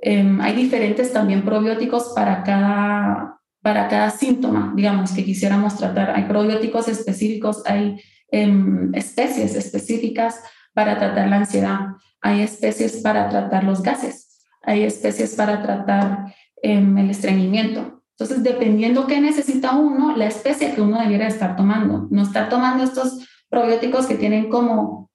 Em, 0.00 0.40
hay 0.40 0.56
diferentes 0.56 1.12
también 1.12 1.44
probióticos 1.44 2.12
para 2.14 2.42
cada, 2.42 3.38
para 3.62 3.88
cada 3.88 4.10
síntoma, 4.10 4.72
digamos, 4.74 5.12
que 5.12 5.24
quisiéramos 5.24 5.76
tratar. 5.76 6.10
Hay 6.16 6.24
probióticos 6.24 6.88
específicos, 6.88 7.62
hay 7.66 8.00
em, 8.30 8.92
especies 8.94 9.54
específicas 9.54 10.40
para 10.72 10.98
tratar 10.98 11.28
la 11.28 11.36
ansiedad, 11.36 11.80
hay 12.22 12.40
especies 12.40 13.02
para 13.02 13.28
tratar 13.28 13.62
los 13.62 13.82
gases 13.82 14.23
hay 14.66 14.84
especies 14.84 15.34
para 15.34 15.62
tratar 15.62 16.34
em, 16.62 16.96
el 16.98 17.10
estreñimiento. 17.10 18.02
Entonces, 18.10 18.42
dependiendo 18.42 19.06
qué 19.06 19.20
necesita 19.20 19.76
uno, 19.76 20.16
la 20.16 20.26
especie 20.26 20.74
que 20.74 20.80
uno 20.80 21.00
debiera 21.00 21.26
estar 21.26 21.56
tomando. 21.56 22.06
No 22.10 22.22
estar 22.22 22.48
tomando 22.48 22.84
estos 22.84 23.26
probióticos 23.48 24.06
que 24.06 24.14
tienen 24.14 24.48
como 24.48 25.10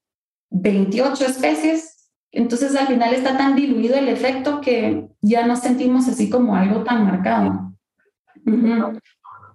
28 0.49 1.25
especies. 1.25 2.11
Entonces, 2.31 2.75
al 2.75 2.87
final 2.87 3.13
está 3.13 3.37
tan 3.37 3.55
diluido 3.55 3.95
el 3.95 4.09
efecto 4.09 4.61
que 4.61 5.07
ya 5.21 5.47
no 5.47 5.55
sentimos 5.55 6.07
así 6.07 6.29
como 6.29 6.55
algo 6.55 6.83
tan 6.83 7.05
marcado. 7.05 7.73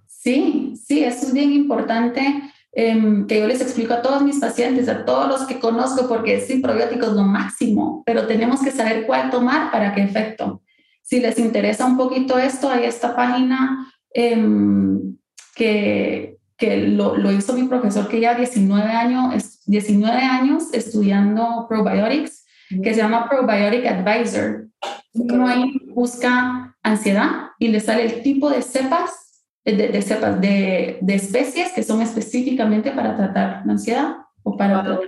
Sí, 0.06 0.74
sí, 0.82 1.04
eso 1.04 1.26
es 1.26 1.32
bien 1.34 1.52
importante 1.52 2.42
Em, 2.76 3.28
que 3.28 3.38
yo 3.38 3.46
les 3.46 3.60
explico 3.60 3.94
a 3.94 4.02
todos 4.02 4.22
mis 4.22 4.40
pacientes, 4.40 4.88
a 4.88 5.04
todos 5.04 5.28
los 5.28 5.42
que 5.46 5.60
conozco, 5.60 6.08
porque 6.08 6.40
sí, 6.40 6.58
probióticos 6.58 7.12
lo 7.12 7.22
máximo, 7.22 8.02
pero 8.04 8.26
tenemos 8.26 8.60
que 8.62 8.72
saber 8.72 9.06
cuál 9.06 9.30
tomar 9.30 9.70
para 9.70 9.94
qué 9.94 10.02
efecto. 10.02 10.60
Si 11.00 11.20
les 11.20 11.38
interesa 11.38 11.86
un 11.86 11.96
poquito 11.96 12.36
esto, 12.36 12.68
hay 12.68 12.84
esta 12.84 13.14
página 13.14 13.86
em, 14.12 15.16
que, 15.54 16.38
que 16.56 16.78
lo, 16.78 17.16
lo, 17.16 17.30
hizo 17.30 17.52
mi 17.52 17.68
profesor 17.68 18.08
que 18.08 18.18
ya 18.18 18.34
19 18.34 18.90
años, 18.90 19.60
19 19.66 20.16
años 20.16 20.72
estudiando 20.72 21.66
probiotics, 21.68 22.44
que 22.82 22.92
se 22.92 23.00
llama 23.00 23.28
Probiotic 23.28 23.86
Advisor. 23.86 24.66
Uno 25.12 25.46
ahí 25.46 25.80
busca 25.94 26.74
ansiedad 26.82 27.50
y 27.60 27.68
le 27.68 27.78
sale 27.78 28.04
el 28.04 28.22
tipo 28.22 28.50
de 28.50 28.62
cepas 28.62 29.23
de, 29.64 29.88
de 29.88 30.02
cepas, 30.02 30.40
de, 30.40 30.98
de, 31.00 31.14
especies 31.14 31.72
que 31.72 31.82
son 31.82 32.02
específicamente 32.02 32.90
para 32.90 33.16
tratar 33.16 33.62
la 33.64 33.72
ansiedad 33.72 34.16
o 34.42 34.56
para 34.56 35.00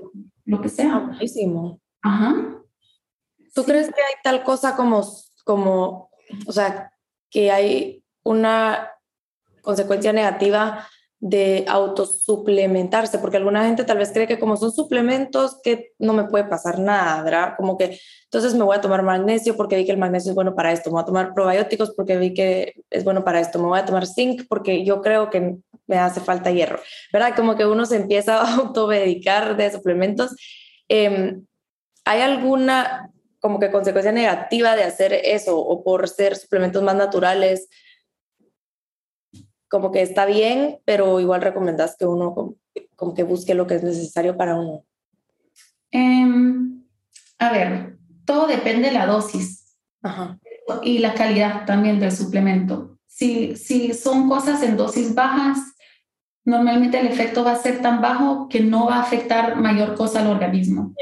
lo 0.44 0.60
que 0.62 0.68
sea. 0.68 0.98
Buenísimo. 0.98 1.80
Ajá. 2.02 2.34
¿Tú 3.54 3.64
crees 3.64 3.88
que 3.88 4.00
hay 4.00 4.14
tal 4.22 4.42
cosa 4.44 4.76
como, 4.76 5.06
como, 5.44 6.10
o 6.46 6.52
sea, 6.52 6.92
que 7.30 7.50
hay 7.50 8.04
una 8.22 8.90
consecuencia 9.62 10.12
negativa 10.12 10.86
de 11.18 11.64
autosuplementarse, 11.66 13.18
porque 13.18 13.38
alguna 13.38 13.64
gente 13.64 13.84
tal 13.84 13.98
vez 13.98 14.12
cree 14.12 14.26
que 14.26 14.38
como 14.38 14.56
son 14.56 14.70
suplementos 14.70 15.58
que 15.62 15.92
no 15.98 16.12
me 16.12 16.24
puede 16.24 16.44
pasar 16.44 16.78
nada, 16.78 17.22
¿verdad? 17.22 17.54
Como 17.56 17.78
que 17.78 17.98
entonces 18.24 18.54
me 18.54 18.64
voy 18.64 18.76
a 18.76 18.82
tomar 18.82 19.02
magnesio 19.02 19.56
porque 19.56 19.76
vi 19.76 19.86
que 19.86 19.92
el 19.92 19.98
magnesio 19.98 20.30
es 20.30 20.34
bueno 20.34 20.54
para 20.54 20.72
esto, 20.72 20.90
me 20.90 20.94
voy 20.94 21.02
a 21.02 21.06
tomar 21.06 21.32
probióticos 21.32 21.92
porque 21.96 22.18
vi 22.18 22.34
que 22.34 22.74
es 22.90 23.02
bueno 23.02 23.24
para 23.24 23.40
esto, 23.40 23.58
me 23.58 23.66
voy 23.66 23.78
a 23.78 23.86
tomar 23.86 24.06
zinc 24.06 24.42
porque 24.48 24.84
yo 24.84 25.00
creo 25.00 25.30
que 25.30 25.56
me 25.86 25.98
hace 25.98 26.20
falta 26.20 26.50
hierro, 26.50 26.80
¿verdad? 27.12 27.34
Como 27.34 27.56
que 27.56 27.64
uno 27.64 27.86
se 27.86 27.96
empieza 27.96 28.42
a 28.42 28.56
automedicar 28.56 29.56
de 29.56 29.70
suplementos. 29.70 30.36
Em, 30.88 31.46
¿Hay 32.04 32.20
alguna 32.20 33.10
como 33.40 33.58
que 33.58 33.70
consecuencia 33.70 34.12
negativa 34.12 34.76
de 34.76 34.84
hacer 34.84 35.12
eso 35.12 35.58
o 35.58 35.82
por 35.82 36.08
ser 36.08 36.36
suplementos 36.36 36.82
más 36.82 36.94
naturales? 36.94 37.68
Como 39.68 39.90
que 39.90 40.02
está 40.02 40.26
bien, 40.26 40.78
pero 40.84 41.20
igual 41.20 41.42
recomendás 41.42 41.96
que 41.96 42.06
uno 42.06 42.56
como, 42.96 43.14
que 43.14 43.22
busque 43.22 43.54
lo 43.54 43.66
que 43.66 43.76
es 43.76 43.82
necesario 43.82 44.36
para 44.36 44.56
uno. 44.56 44.84
Em, 45.90 46.84
a 47.38 47.50
ver, 47.50 47.98
todo 48.24 48.46
depende 48.46 48.88
de 48.88 48.94
la 48.94 49.06
dosis 49.06 49.76
y 50.82 50.98
la 50.98 51.14
calidad 51.14 51.64
también 51.66 51.98
del 51.98 52.12
suplemento. 52.12 52.98
Si, 53.06 53.56
si 53.56 53.94
son 53.94 54.28
cosas 54.28 54.62
en 54.62 54.76
dosis 54.76 55.14
bajas, 55.14 55.58
normalmente 56.44 57.00
el 57.00 57.06
efecto 57.06 57.44
va 57.44 57.52
a 57.52 57.56
ser 57.56 57.82
tan 57.82 58.00
bajo 58.00 58.48
que 58.48 58.60
no 58.60 58.86
va 58.86 58.96
a 58.96 59.02
afectar 59.02 59.56
mayor 59.56 59.94
cosa 59.94 60.20
al 60.20 60.28
organismo. 60.28 60.94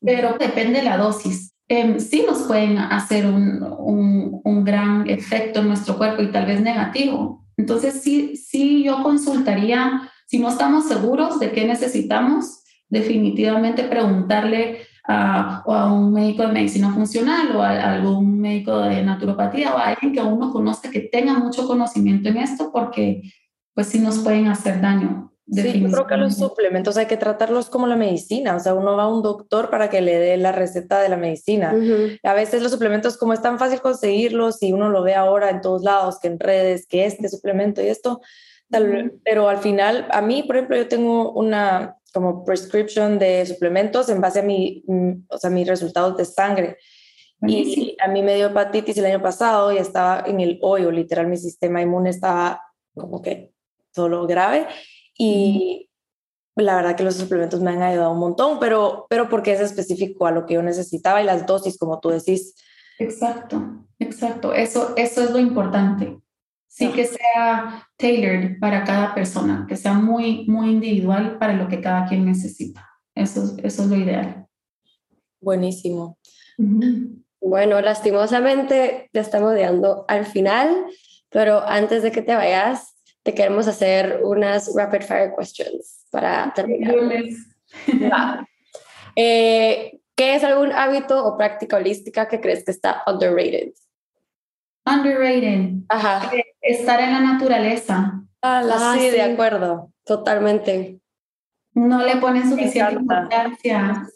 Pero 0.00 0.36
depende 0.38 0.80
de 0.80 0.84
la 0.84 0.96
dosis. 0.96 1.54
Eh, 1.68 2.00
sí 2.00 2.24
nos 2.26 2.42
pueden 2.42 2.78
hacer 2.78 3.26
un, 3.26 3.62
un, 3.62 4.40
un, 4.42 4.64
gran 4.64 5.08
efecto 5.08 5.60
en 5.60 5.68
nuestro 5.68 5.96
cuerpo 5.96 6.20
y 6.20 6.32
tal 6.32 6.46
vez 6.46 6.60
negativo, 6.60 7.44
entonces, 7.60 8.00
sí, 8.02 8.36
sí, 8.36 8.84
yo 8.84 9.02
consultaría, 9.02 10.10
si 10.26 10.38
no 10.38 10.48
estamos 10.48 10.88
seguros 10.88 11.38
de 11.38 11.52
qué 11.52 11.66
necesitamos, 11.66 12.62
definitivamente 12.88 13.84
preguntarle 13.84 14.78
a, 15.06 15.62
o 15.66 15.74
a 15.74 15.92
un 15.92 16.10
médico 16.10 16.42
de 16.42 16.52
medicina 16.52 16.90
funcional 16.90 17.54
o 17.54 17.62
a, 17.62 17.92
algún 17.96 18.40
médico 18.40 18.78
de 18.78 19.02
naturopatía 19.02 19.74
o 19.74 19.78
a 19.78 19.88
alguien 19.88 20.14
que 20.14 20.22
uno 20.22 20.50
conozca 20.50 20.90
que 20.90 21.00
tenga 21.00 21.34
mucho 21.34 21.66
conocimiento 21.66 22.30
en 22.30 22.38
esto 22.38 22.70
porque 22.72 23.22
pues 23.74 23.88
sí 23.88 23.98
nos 23.98 24.20
pueden 24.20 24.48
hacer 24.48 24.80
daño. 24.80 25.29
Sí, 25.52 25.80
yo 25.80 25.90
creo 25.90 26.06
que 26.06 26.16
los 26.16 26.36
suplementos 26.36 26.96
hay 26.96 27.06
que 27.06 27.16
tratarlos 27.16 27.70
como 27.70 27.86
la 27.86 27.96
medicina, 27.96 28.54
o 28.54 28.60
sea, 28.60 28.74
uno 28.74 28.96
va 28.96 29.04
a 29.04 29.08
un 29.08 29.22
doctor 29.22 29.68
para 29.68 29.90
que 29.90 30.00
le 30.00 30.18
dé 30.18 30.36
la 30.36 30.52
receta 30.52 31.00
de 31.00 31.08
la 31.08 31.16
medicina. 31.16 31.74
A 32.22 32.34
veces 32.34 32.62
los 32.62 32.70
suplementos, 32.70 33.16
como 33.16 33.32
es 33.32 33.42
tan 33.42 33.58
fácil 33.58 33.80
conseguirlos 33.80 34.62
y 34.62 34.72
uno 34.72 34.88
lo 34.90 35.02
ve 35.02 35.14
ahora 35.14 35.50
en 35.50 35.60
todos 35.60 35.82
lados, 35.82 36.20
que 36.20 36.28
en 36.28 36.38
redes, 36.38 36.86
que 36.86 37.04
este 37.04 37.28
suplemento 37.28 37.82
y 37.82 37.88
esto, 37.88 38.20
pero 39.24 39.48
al 39.48 39.58
final, 39.58 40.06
a 40.10 40.22
mí, 40.22 40.44
por 40.44 40.56
ejemplo, 40.56 40.76
yo 40.76 40.86
tengo 40.86 41.32
una 41.32 41.96
como 42.12 42.44
prescription 42.44 43.18
de 43.18 43.46
suplementos 43.46 44.08
en 44.08 44.20
base 44.20 44.40
a 44.40 44.42
mi, 44.42 44.82
mm, 44.86 45.26
o 45.28 45.38
sea, 45.38 45.50
mis 45.50 45.66
resultados 45.66 46.16
de 46.16 46.24
sangre. 46.24 46.76
Y 47.46 47.96
a 48.04 48.08
mí 48.08 48.22
me 48.22 48.34
dio 48.34 48.48
hepatitis 48.48 48.98
el 48.98 49.06
año 49.06 49.22
pasado 49.22 49.72
y 49.72 49.78
estaba 49.78 50.24
en 50.26 50.40
el 50.40 50.58
hoyo, 50.62 50.90
literal, 50.90 51.26
mi 51.26 51.36
sistema 51.36 51.80
inmune 51.80 52.10
estaba 52.10 52.62
como 52.94 53.22
que 53.22 53.52
solo 53.94 54.26
grave. 54.26 54.66
Y 55.22 55.90
la 56.56 56.76
verdad 56.76 56.96
que 56.96 57.04
los 57.04 57.16
suplementos 57.16 57.60
me 57.60 57.72
han 57.72 57.82
ayudado 57.82 58.12
un 58.12 58.20
montón, 58.20 58.58
pero, 58.58 59.04
pero 59.10 59.28
porque 59.28 59.52
es 59.52 59.60
específico 59.60 60.26
a 60.26 60.30
lo 60.30 60.46
que 60.46 60.54
yo 60.54 60.62
necesitaba 60.62 61.20
y 61.20 61.26
las 61.26 61.44
dosis, 61.44 61.76
como 61.76 62.00
tú 62.00 62.08
decís. 62.08 62.54
Exacto, 62.98 63.84
exacto. 63.98 64.54
Eso, 64.54 64.94
eso 64.96 65.22
es 65.22 65.30
lo 65.30 65.38
importante. 65.38 66.18
Sí, 66.68 66.88
que 66.92 67.04
sea 67.04 67.86
tailored 67.98 68.58
para 68.60 68.82
cada 68.84 69.14
persona, 69.14 69.66
que 69.68 69.76
sea 69.76 69.92
muy, 69.92 70.46
muy 70.46 70.70
individual 70.70 71.36
para 71.38 71.52
lo 71.52 71.68
que 71.68 71.82
cada 71.82 72.08
quien 72.08 72.24
necesita. 72.24 72.88
Eso, 73.14 73.58
eso 73.62 73.82
es 73.82 73.88
lo 73.90 73.96
ideal. 73.96 74.46
Buenísimo. 75.42 76.16
Bueno, 77.42 77.78
lastimosamente 77.82 79.10
ya 79.12 79.20
estamos 79.20 79.52
llegando 79.52 80.06
al 80.08 80.24
final, 80.24 80.86
pero 81.28 81.62
antes 81.66 82.02
de 82.02 82.10
que 82.10 82.22
te 82.22 82.34
vayas, 82.34 82.94
te 83.22 83.34
queremos 83.34 83.68
hacer 83.68 84.20
unas 84.24 84.74
rapid 84.74 85.02
fire 85.02 85.32
questions 85.36 86.06
para 86.10 86.52
terminar. 86.54 86.94
Eh, 89.16 90.00
¿Qué 90.14 90.36
es 90.36 90.44
algún 90.44 90.70
hábito 90.70 91.26
o 91.26 91.36
práctica 91.36 91.78
holística 91.78 92.28
que 92.28 92.40
crees 92.40 92.64
que 92.64 92.70
está 92.70 93.02
underrated? 93.06 93.72
Underrated. 94.86 95.82
Ajá. 95.88 96.30
Eh, 96.34 96.44
estar 96.60 97.00
en 97.00 97.12
la 97.12 97.20
naturaleza. 97.20 98.22
Ah, 98.40 98.62
ah 98.72 98.96
sí, 98.96 99.10
de 99.10 99.22
acuerdo. 99.22 99.92
Totalmente. 100.04 101.00
No 101.74 102.04
le 102.04 102.16
ponen 102.16 102.48
suficiente 102.48 102.94
importancia. 102.94 104.06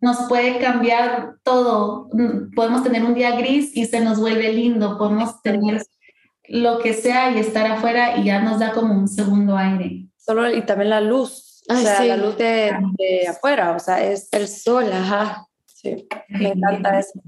nos 0.00 0.28
puede 0.28 0.58
cambiar 0.58 1.36
todo. 1.42 2.08
Podemos 2.54 2.82
tener 2.82 3.02
un 3.04 3.14
día 3.14 3.36
gris 3.36 3.76
y 3.76 3.86
se 3.86 4.00
nos 4.00 4.20
vuelve 4.20 4.52
lindo. 4.52 4.98
Podemos 4.98 5.40
tener 5.42 5.82
lo 6.48 6.78
que 6.78 6.94
sea 6.94 7.30
y 7.32 7.38
estar 7.38 7.66
afuera 7.66 8.16
y 8.18 8.24
ya 8.24 8.40
nos 8.40 8.58
da 8.58 8.72
como 8.72 8.94
un 8.94 9.08
segundo 9.08 9.56
aire. 9.56 10.08
Solo 10.16 10.50
y 10.52 10.62
también 10.62 10.90
la 10.90 11.00
luz. 11.00 11.62
o 11.68 11.76
sea, 11.76 12.04
la 12.04 12.16
luz 12.16 12.36
de, 12.36 12.72
de, 12.98 13.26
afuera, 13.28 13.72
o 13.72 13.78
sea, 13.78 14.02
es 14.02 14.28
el 14.32 14.48
sol, 14.48 14.90
ajá. 14.92 15.46
Sí, 15.66 16.06
me 16.28 16.48
encanta 16.48 16.98
eso. 16.98 17.20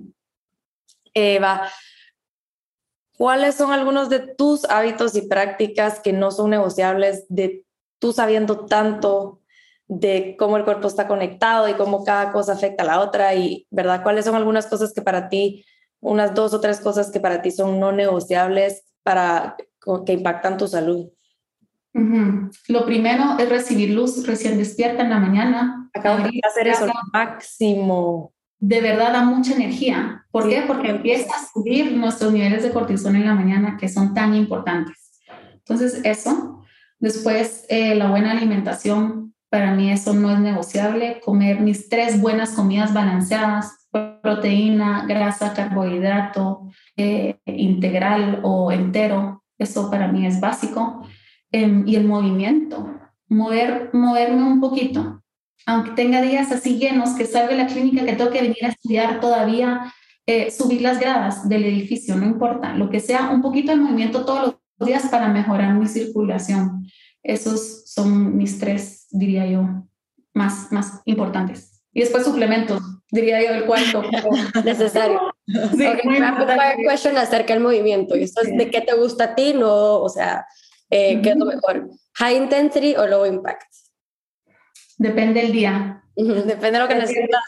Eva, 1.15 1.69
¿Cuáles 3.17 3.55
son 3.55 3.73
algunos 3.73 4.11
de 4.11 4.21
tus 4.21 4.67
hábitos 4.67 5.17
y 5.17 5.23
prácticas 5.23 6.01
que 6.01 6.13
no 6.13 6.31
son 6.31 6.51
negociables 6.51 7.25
de 7.29 7.65
tú 7.99 8.13
sabiendo 8.13 8.67
tanto 8.67 9.41
de 9.89 10.37
cómo 10.39 10.59
el 10.59 10.65
cuerpo 10.65 10.87
está 10.89 11.09
conectado 11.09 11.69
y 11.69 11.75
cómo 11.75 12.05
cada 12.05 12.31
cosa 12.31 12.53
afecta 12.53 12.83
a 12.83 12.87
la 12.87 13.01
otra? 13.01 13.35
Y, 13.35 13.67
¿verdad? 13.71 14.03
¿Cuáles 14.03 14.27
son 14.27 14.35
algunas 14.35 14.67
cosas 14.67 14.93
que 14.93 15.01
para 15.01 15.31
ti, 15.31 15.65
unas 16.01 16.35
dos 16.35 16.53
o 16.53 16.61
tres 16.61 16.79
cosas 16.79 17.11
que 17.11 17.21
para 17.21 17.41
ti 17.41 17.51
son 17.51 17.81
no 17.81 17.91
negociables 17.91 18.85
para 19.07 19.57
que 20.05 20.13
impactan 20.13 20.59
tu 20.59 20.67
salud? 20.67 21.07
Lo 22.69 22.85
primero 22.85 23.39
es 23.39 23.49
recibir 23.49 23.91
luz 23.91 24.27
recién 24.27 24.59
despierta 24.59 25.03
en 25.03 25.11
la 25.11 25.21
mañana. 25.21 25.89
Acabo 25.95 26.25
de 26.25 26.41
hacer 26.45 26.67
eso 26.69 26.87
máximo 27.13 28.35
de 28.59 28.81
verdad 28.81 29.13
da 29.13 29.23
mucha 29.23 29.55
energía. 29.55 30.25
¿Por 30.31 30.49
qué? 30.49 30.65
Porque 30.67 30.91
empieza 30.91 31.35
a 31.35 31.47
subir 31.53 31.93
nuestros 31.93 32.33
niveles 32.33 32.63
de 32.63 32.71
cortisol 32.71 33.15
en 33.15 33.27
la 33.27 33.35
mañana 33.35 33.77
que 33.79 33.89
son 33.89 34.15
tan 34.15 34.35
importantes. 34.35 35.21
Entonces, 35.53 36.01
eso. 36.05 36.63
Después, 36.99 37.67
eh, 37.69 37.95
la 37.95 38.09
buena 38.09 38.33
alimentación, 38.33 39.35
para 39.51 39.75
mí 39.75 39.91
eso 39.91 40.15
no 40.15 40.31
es 40.33 40.39
negociable. 40.39 41.21
Comer 41.25 41.61
mis 41.61 41.89
tres 41.89 42.21
buenas 42.21 42.53
comidas 42.53 42.95
balanceadas, 42.95 43.86
proteína, 44.23 45.05
grasa, 45.07 45.53
carbohidrato, 45.53 46.69
eh, 46.97 47.39
integral 47.47 48.41
o 48.43 48.73
entero, 48.73 49.45
eso 49.59 49.91
para 49.91 50.09
mí 50.09 50.27
es 50.27 50.41
básico. 50.41 51.07
Em, 51.53 51.87
y 51.87 51.97
el 51.97 52.07
movimiento, 52.07 52.91
mover, 53.29 53.91
moverme 53.93 54.43
un 54.43 54.61
poquito, 54.61 55.23
aunque 55.65 55.93
tenga 55.93 56.21
días 56.23 56.53
así 56.53 56.79
llenos, 56.79 57.11
que 57.11 57.27
salga 57.27 57.51
de 57.51 57.57
la 57.57 57.67
clínica, 57.67 58.05
que 58.05 58.15
tengo 58.15 58.31
que 58.31 58.43
venir 58.43 58.65
a 58.65 58.69
estudiar 58.69 59.21
todavía, 59.21 59.93
eh, 60.27 60.51
subir 60.51 60.83
las 60.83 60.99
gradas 60.99 61.49
del 61.49 61.65
edificio, 61.65 62.17
no 62.17 62.27
importa, 62.27 62.75
lo 62.75 62.91
que 62.91 63.01
sea, 63.01 63.31
un 63.31 63.43
poquito 63.43 63.71
de 63.73 63.79
movimiento 63.79 64.25
todos 64.25 64.57
los 64.79 64.89
días 64.89 65.07
para 65.07 65.29
mejorar 65.29 65.75
mi 65.75 65.87
circulación. 65.87 66.87
Esos 67.23 67.85
son 67.87 68.37
mis 68.37 68.59
tres, 68.59 69.07
diría 69.11 69.47
yo, 69.47 69.85
más, 70.35 70.71
más 70.73 71.01
importantes. 71.05 71.83
Y 71.93 72.01
después 72.01 72.25
suplementos, 72.25 72.81
diría 73.11 73.43
yo, 73.43 73.51
el 73.55 73.65
cuarto. 73.65 74.03
Necesario. 74.65 75.21
Sí, 75.47 75.87
okay, 75.87 76.19
rapid 76.19 76.87
question 76.89 77.17
acerca 77.17 77.55
del 77.55 77.63
movimiento. 77.63 78.17
¿Y 78.17 78.25
esto 78.25 78.43
es 78.43 78.57
de 78.57 78.71
qué 78.71 78.81
te 78.81 78.95
gusta 78.95 79.25
a 79.25 79.35
ti? 79.35 79.55
No, 79.55 80.01
o 80.01 80.09
sea, 80.09 80.47
eh, 80.91 81.21
¿qué 81.23 81.31
es 81.31 81.37
lo 81.37 81.47
mejor? 81.47 81.89
¿High 82.15 82.37
intensity 82.37 82.95
o 82.97 83.07
low 83.07 83.27
impact? 83.27 83.73
Depende 84.99 85.43
del 85.43 85.53
día. 85.53 86.03
Depende 86.17 86.73
de 86.73 86.79
lo 86.79 86.89
que 86.89 86.95
necesitas. 86.95 87.43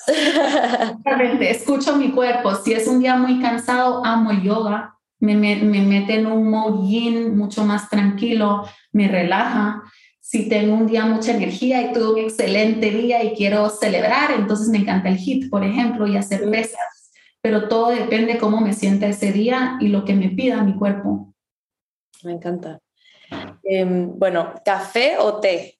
Escucho 1.41 1.97
mi 1.97 2.13
cuerpo. 2.13 2.55
Si 2.55 2.73
es 2.73 2.87
un 2.87 3.01
día 3.01 3.17
muy 3.17 3.41
cansado, 3.41 4.05
amo 4.05 4.33
yoga. 4.33 4.95
Me, 5.21 5.35
me, 5.35 5.57
me 5.57 5.81
mete 5.81 6.15
en 6.15 6.27
un 6.27 6.87
yin 6.87 7.37
mucho 7.37 7.65
más 7.65 7.89
tranquilo, 7.89 8.65
me 8.93 9.09
relaja. 9.09 9.83
Si 10.31 10.47
tengo 10.47 10.75
un 10.75 10.87
día 10.87 11.07
mucha 11.07 11.33
energía 11.33 11.81
y 11.81 11.95
tuve 11.95 12.13
un 12.13 12.19
excelente 12.19 12.91
día 12.91 13.25
y 13.25 13.35
quiero 13.35 13.71
celebrar, 13.71 14.31
entonces 14.33 14.69
me 14.69 14.77
encanta 14.77 15.09
el 15.09 15.17
HIT, 15.17 15.49
por 15.49 15.65
ejemplo, 15.65 16.07
y 16.07 16.19
hacer 16.19 16.51
pesas. 16.51 17.11
Pero 17.41 17.67
todo 17.67 17.89
depende 17.89 18.37
cómo 18.37 18.61
me 18.61 18.75
sienta 18.75 19.07
ese 19.07 19.33
día 19.33 19.79
y 19.81 19.89
lo 19.89 20.05
que 20.05 20.13
me 20.13 20.29
pida 20.29 20.63
mi 20.63 20.75
cuerpo. 20.75 21.33
Me 22.25 22.33
encanta. 22.33 22.79
Em, 23.63 24.19
bueno, 24.19 24.53
¿café 24.63 25.17
o 25.17 25.41
té? 25.41 25.79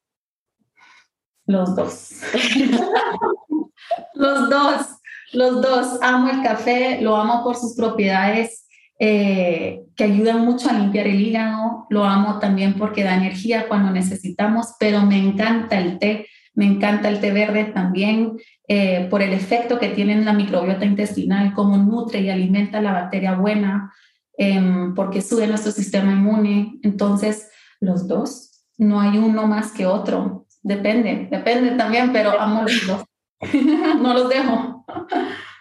Los 1.45 1.77
dos. 1.77 2.13
los 4.15 4.49
dos, 4.49 4.87
los 5.35 5.61
dos. 5.61 5.99
Amo 6.01 6.31
el 6.31 6.43
café, 6.43 7.03
lo 7.03 7.17
amo 7.17 7.45
por 7.45 7.55
sus 7.55 7.77
propiedades 7.77 8.67
eh, 8.99 9.85
que 9.95 10.05
ayudan 10.05 10.45
mucho 10.45 10.69
a 10.69 10.73
limpiar 10.73 11.07
el 11.07 11.21
hígado. 11.21 11.87
Lo 11.91 12.05
amo 12.05 12.39
también 12.39 12.75
porque 12.75 13.05
da 13.05 13.17
energía 13.17 13.69
cuando 13.69 13.91
necesitamos, 13.91 14.75
pero 14.79 15.03
me 15.07 15.19
encanta 15.19 15.79
el 15.79 15.99
té. 15.99 16.27
Me 16.55 16.67
encanta 16.67 17.09
el 17.09 17.21
té 17.21 17.31
verde 17.31 17.65
también 17.65 18.33
eh, 18.67 19.07
por 19.09 19.23
el 19.23 19.33
efecto 19.33 19.79
que 19.79 19.89
tiene 19.89 20.13
en 20.13 20.25
la 20.25 20.33
microbiota 20.33 20.85
intestinal, 20.85 21.55
cómo 21.55 21.77
nutre 21.77 22.21
y 22.21 22.31
alimenta 22.31 22.81
la 22.81 22.93
bacteria 22.93 23.35
buena, 23.35 23.93
em, 24.37 24.95
porque 24.95 25.23
sube 25.23 25.47
nuestro 25.47 25.73
sistema 25.73 26.13
inmune. 26.13 26.79
Entonces, 26.83 27.49
los 27.81 28.09
dos, 28.09 28.67
no 28.77 29.01
hay 29.01 29.19
uno 29.19 29.47
más 29.47 29.73
que 29.73 29.87
otro. 29.87 30.47
Depende, 30.63 31.29
depende 31.31 31.71
también, 31.73 32.13
pero 32.13 32.39
amo 32.39 32.63
los 32.63 32.87
dos. 32.87 33.05
no 34.03 34.15
los 34.15 34.29
dejo. 34.29 34.85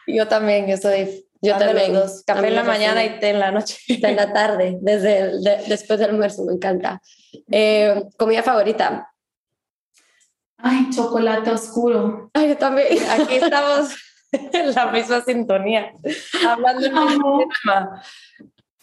Yo 0.08 0.28
también, 0.28 0.68
yo 0.68 0.78
soy. 0.78 1.27
Yo 1.42 1.58
también. 1.58 1.94
Dos. 1.94 2.24
Café 2.26 2.48
en 2.48 2.56
la 2.56 2.64
mañana 2.64 3.04
y 3.04 3.20
té 3.20 3.30
en 3.30 3.40
la 3.40 3.52
noche. 3.52 3.78
Té 3.88 4.08
en 4.10 4.16
la 4.16 4.34
tarde, 4.34 4.78
desde 4.82 5.40
después 5.68 6.00
del 6.00 6.12
almuerzo, 6.12 6.44
me 6.46 6.54
encanta. 6.54 7.02
Eh, 7.52 8.04
¿Comida 8.18 8.44
favorita? 8.44 9.12
Ay, 10.58 10.90
chocolate 10.90 11.52
oscuro. 11.52 12.32
Ay, 12.34 12.50
yo 12.50 12.58
también. 12.58 12.88
Aquí 13.10 13.36
estamos 13.36 13.96
en 14.32 14.74
la 14.74 14.92
misma 14.92 15.22
sintonía, 15.22 15.94
hablando 16.48 16.82
de 16.82 16.90
tema. 16.90 18.04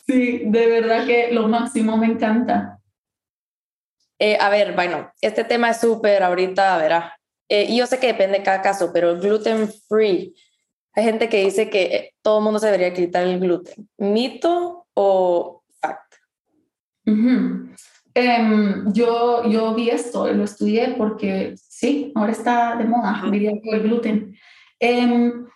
Sí, 0.06 0.42
de 0.44 0.66
verdad 0.66 1.06
que 1.06 1.32
lo 1.32 1.48
máximo 1.48 1.96
me 1.96 2.06
encanta. 2.06 2.78
Eh, 4.18 4.38
a 4.40 4.48
ver, 4.48 4.74
bueno, 4.74 5.12
este 5.20 5.44
tema 5.44 5.70
es 5.70 5.80
súper 5.80 6.22
ahorita, 6.22 6.76
verá. 6.78 7.18
Eh, 7.48 7.74
yo 7.74 7.86
sé 7.86 7.98
que 7.98 8.08
depende 8.08 8.38
de 8.38 8.44
cada 8.44 8.62
caso, 8.62 8.90
pero 8.92 9.18
gluten 9.18 9.70
free. 9.88 10.34
Hay 10.94 11.04
gente 11.04 11.28
que 11.28 11.44
dice 11.44 11.70
que 11.70 11.82
eh, 11.82 12.14
todo 12.22 12.38
el 12.38 12.44
mundo 12.44 12.58
se 12.58 12.66
debería 12.66 12.94
quitar 12.94 13.26
el 13.26 13.40
gluten. 13.40 13.88
¿Mito 13.98 14.86
o 14.94 15.62
fact? 15.80 16.14
Em, 18.14 18.92
yo, 18.92 19.44
yo 19.48 19.74
vi 19.74 19.90
esto, 19.90 20.32
lo 20.32 20.44
estudié 20.44 20.94
porque 20.96 21.54
sí, 21.56 22.12
ahora 22.14 22.32
está 22.32 22.76
de 22.76 22.84
moda, 22.84 23.22
diría 23.30 23.50
el 23.50 23.82
gluten. 23.82 24.36
Em, 24.78 25.46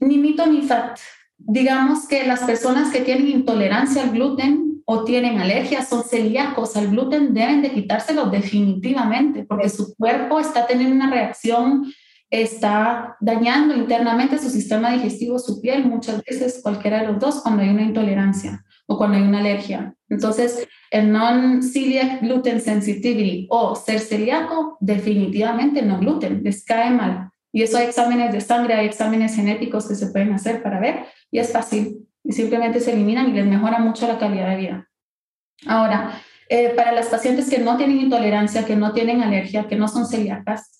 ni 0.00 0.18
mito 0.18 0.46
ni 0.46 0.62
fat. 0.62 0.98
Digamos 1.36 2.06
que 2.08 2.26
las 2.26 2.40
personas 2.40 2.92
que 2.92 3.00
tienen 3.00 3.28
intolerancia 3.28 4.02
al 4.02 4.10
gluten 4.10 4.82
o 4.86 5.04
tienen 5.04 5.38
alergia, 5.38 5.82
son 5.82 6.04
celíacos 6.04 6.76
al 6.76 6.88
gluten, 6.88 7.32
deben 7.32 7.62
de 7.62 7.72
quitárselo 7.72 8.26
definitivamente 8.26 9.44
porque 9.44 9.68
su 9.68 9.94
cuerpo 9.94 10.40
está 10.40 10.66
teniendo 10.66 10.94
una 10.94 11.10
reacción, 11.10 11.90
está 12.30 13.16
dañando 13.20 13.74
internamente 13.76 14.38
su 14.38 14.50
sistema 14.50 14.90
digestivo, 14.92 15.38
su 15.38 15.60
piel, 15.60 15.84
muchas 15.84 16.22
veces 16.24 16.60
cualquiera 16.62 17.00
de 17.00 17.08
los 17.08 17.20
dos 17.20 17.40
cuando 17.42 17.62
hay 17.62 17.68
una 17.68 17.82
intolerancia 17.82 18.64
o 18.86 18.96
cuando 18.98 19.16
hay 19.16 19.22
una 19.22 19.40
alergia. 19.40 19.94
Entonces, 20.08 20.66
el 20.90 21.10
non-celiac 21.10 22.20
gluten 22.22 22.60
sensitivity 22.60 23.46
o 23.50 23.74
ser 23.74 24.00
celíaco, 24.00 24.76
definitivamente 24.80 25.82
no 25.82 25.98
gluten, 25.98 26.42
les 26.42 26.64
cae 26.64 26.90
mal. 26.90 27.30
Y 27.52 27.62
eso 27.62 27.78
hay 27.78 27.86
exámenes 27.86 28.32
de 28.32 28.40
sangre, 28.40 28.74
hay 28.74 28.86
exámenes 28.86 29.36
genéticos 29.36 29.86
que 29.86 29.94
se 29.94 30.08
pueden 30.08 30.32
hacer 30.32 30.62
para 30.62 30.80
ver 30.80 31.06
y 31.30 31.38
es 31.38 31.52
fácil. 31.52 32.08
Y 32.24 32.32
simplemente 32.32 32.80
se 32.80 32.92
eliminan 32.92 33.30
y 33.30 33.32
les 33.32 33.46
mejora 33.46 33.78
mucho 33.78 34.08
la 34.08 34.18
calidad 34.18 34.50
de 34.50 34.56
vida. 34.56 34.88
Ahora, 35.66 36.20
eh, 36.48 36.70
para 36.70 36.92
las 36.92 37.06
pacientes 37.06 37.48
que 37.48 37.58
no 37.58 37.76
tienen 37.76 37.98
intolerancia, 37.98 38.64
que 38.64 38.76
no 38.76 38.92
tienen 38.92 39.22
alergia, 39.22 39.66
que 39.68 39.76
no 39.76 39.88
son 39.88 40.06
celíacas, 40.06 40.78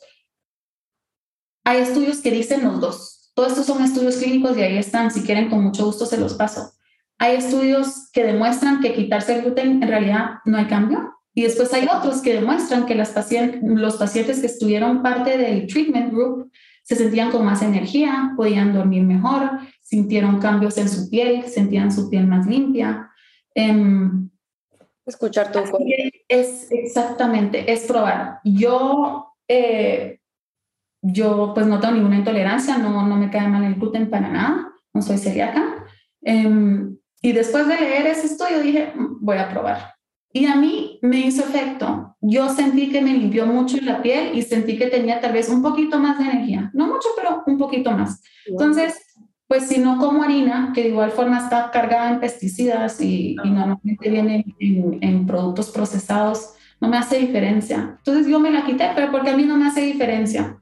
hay 1.64 1.80
estudios 1.80 2.18
que 2.18 2.30
dicen 2.30 2.64
los 2.64 2.80
dos. 2.80 3.32
Todos 3.34 3.52
estos 3.52 3.66
son 3.66 3.82
estudios 3.82 4.16
clínicos 4.16 4.56
y 4.56 4.62
ahí 4.62 4.78
están. 4.78 5.10
Si 5.10 5.22
quieren, 5.22 5.50
con 5.50 5.62
mucho 5.62 5.86
gusto 5.86 6.06
se 6.06 6.18
los 6.18 6.34
paso. 6.34 6.72
Hay 7.18 7.36
estudios 7.36 8.10
que 8.12 8.24
demuestran 8.24 8.80
que 8.80 8.94
quitarse 8.94 9.36
el 9.36 9.42
gluten 9.42 9.82
en 9.82 9.88
realidad 9.88 10.38
no 10.44 10.58
hay 10.58 10.66
cambio. 10.66 11.14
Y 11.34 11.42
después 11.42 11.72
hay 11.72 11.88
otros 11.92 12.20
que 12.22 12.34
demuestran 12.34 12.86
que 12.86 12.94
las 12.94 13.10
pacientes, 13.10 13.60
los 13.62 13.96
pacientes 13.96 14.40
que 14.40 14.46
estuvieron 14.46 15.02
parte 15.02 15.36
del 15.36 15.66
treatment 15.66 16.12
group 16.12 16.52
se 16.84 16.94
sentían 16.94 17.30
con 17.30 17.44
más 17.44 17.62
energía, 17.62 18.34
podían 18.36 18.72
dormir 18.72 19.02
mejor, 19.02 19.58
sintieron 19.80 20.38
cambios 20.38 20.76
en 20.78 20.88
su 20.88 21.08
piel, 21.10 21.44
sentían 21.44 21.90
su 21.90 22.08
piel 22.08 22.26
más 22.26 22.46
limpia. 22.46 23.10
Em, 23.54 24.28
Escuchar 25.06 25.52
tu. 25.52 25.60
Es 26.28 26.68
exactamente, 26.70 27.70
es 27.70 27.82
probar. 27.82 28.40
Yo, 28.42 29.34
eh, 29.46 30.20
yo 31.06 31.52
pues 31.54 31.66
no 31.66 31.80
tengo 31.80 31.94
ninguna 31.94 32.16
intolerancia, 32.16 32.78
no, 32.78 33.06
no 33.06 33.16
me 33.16 33.30
cae 33.30 33.46
mal 33.46 33.62
el 33.62 33.74
gluten 33.74 34.08
para 34.08 34.30
nada, 34.30 34.72
no 34.94 35.02
soy 35.02 35.18
celíaca. 35.18 35.84
Em, 36.22 36.96
y 37.20 37.32
después 37.32 37.68
de 37.68 37.76
leer 37.76 38.06
ese 38.06 38.26
estudio 38.26 38.60
dije, 38.60 38.92
mm, 38.94 39.18
voy 39.20 39.36
a 39.36 39.50
probar. 39.50 39.94
Y 40.32 40.46
a 40.46 40.56
mí 40.56 40.98
me 41.02 41.20
hizo 41.20 41.42
efecto. 41.42 42.16
Yo 42.20 42.48
sentí 42.48 42.90
que 42.90 43.02
me 43.02 43.12
limpió 43.12 43.46
mucho 43.46 43.76
la 43.82 44.02
piel 44.02 44.36
y 44.36 44.42
sentí 44.42 44.76
que 44.78 44.86
tenía 44.86 45.20
tal 45.20 45.32
vez 45.32 45.48
un 45.48 45.62
poquito 45.62 46.00
más 46.00 46.18
de 46.18 46.24
energía. 46.24 46.70
No 46.74 46.86
mucho, 46.86 47.08
pero 47.16 47.44
un 47.46 47.58
poquito 47.58 47.92
más. 47.92 48.20
Entonces, 48.46 48.94
pues 49.46 49.68
si 49.68 49.78
no 49.78 49.98
como 49.98 50.22
harina, 50.22 50.72
que 50.74 50.82
de 50.82 50.88
igual 50.88 51.10
forma 51.10 51.38
está 51.38 51.70
cargada 51.70 52.10
en 52.10 52.20
pesticidas 52.20 53.00
y, 53.00 53.36
normalmente 53.44 54.10
viene 54.10 54.44
en, 54.58 55.26
productos 55.26 55.70
procesados, 55.70 56.54
no 56.80 56.88
me 56.88 56.96
hace 56.96 57.18
diferencia. 57.18 57.96
Entonces 57.98 58.26
yo 58.26 58.40
me 58.40 58.50
la 58.50 58.64
quité, 58.64 58.90
pero 58.94 59.12
porque 59.12 59.30
a 59.30 59.36
mí 59.36 59.44
no 59.44 59.56
me 59.56 59.66
hace 59.66 59.82
diferencia. 59.82 60.58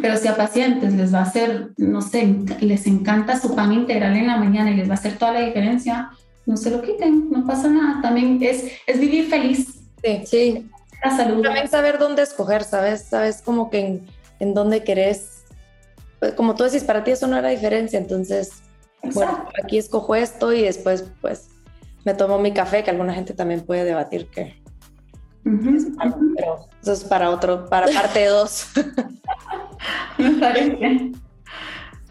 Pero 0.00 0.16
si 0.16 0.28
a 0.28 0.36
pacientes 0.36 0.92
les 0.94 1.14
va 1.14 1.20
a 1.20 1.22
hacer, 1.22 1.70
no 1.76 2.00
sé, 2.00 2.36
les 2.60 2.86
encanta 2.86 3.38
su 3.38 3.54
pan 3.54 3.72
integral 3.72 4.16
en 4.16 4.26
la 4.26 4.36
mañana 4.36 4.70
y 4.70 4.76
les 4.76 4.88
va 4.88 4.94
a 4.94 4.96
hacer 4.96 5.18
toda 5.18 5.32
la 5.32 5.40
diferencia, 5.40 6.10
no 6.46 6.56
se 6.56 6.70
lo 6.70 6.82
quiten, 6.82 7.30
no 7.30 7.46
pasa 7.46 7.68
nada. 7.68 8.02
También 8.02 8.38
es, 8.42 8.72
es 8.86 8.98
vivir 8.98 9.28
feliz. 9.28 9.80
Sí, 10.02 10.22
sí. 10.26 10.70
La 11.02 11.16
salud. 11.16 11.42
También 11.42 11.68
saber 11.68 11.98
dónde 11.98 12.22
escoger, 12.22 12.64
¿sabes? 12.64 13.02
Sabes 13.02 13.42
como 13.42 13.70
que 13.70 13.80
en, 13.80 14.06
en 14.40 14.54
dónde 14.54 14.82
querés. 14.82 15.44
Pues, 16.18 16.32
como 16.34 16.54
tú 16.54 16.64
decís, 16.64 16.84
para 16.84 17.04
ti 17.04 17.12
eso 17.12 17.26
no 17.26 17.36
era 17.36 17.50
diferencia, 17.50 17.98
entonces, 17.98 18.62
bueno, 19.12 19.46
aquí 19.62 19.78
escojo 19.78 20.14
esto 20.14 20.52
y 20.52 20.62
después, 20.62 21.04
pues, 21.20 21.48
me 22.04 22.14
tomo 22.14 22.38
mi 22.38 22.52
café, 22.52 22.82
que 22.82 22.90
alguna 22.90 23.14
gente 23.14 23.34
también 23.34 23.60
puede 23.60 23.84
debatir 23.84 24.28
que 24.28 24.62
pero 25.44 26.68
eso 26.82 26.92
es 26.92 27.04
para 27.04 27.30
otro, 27.30 27.66
para 27.66 27.86
parte 27.86 28.26
2. 28.26 28.66
Me 30.18 30.30
parece. 30.32 31.12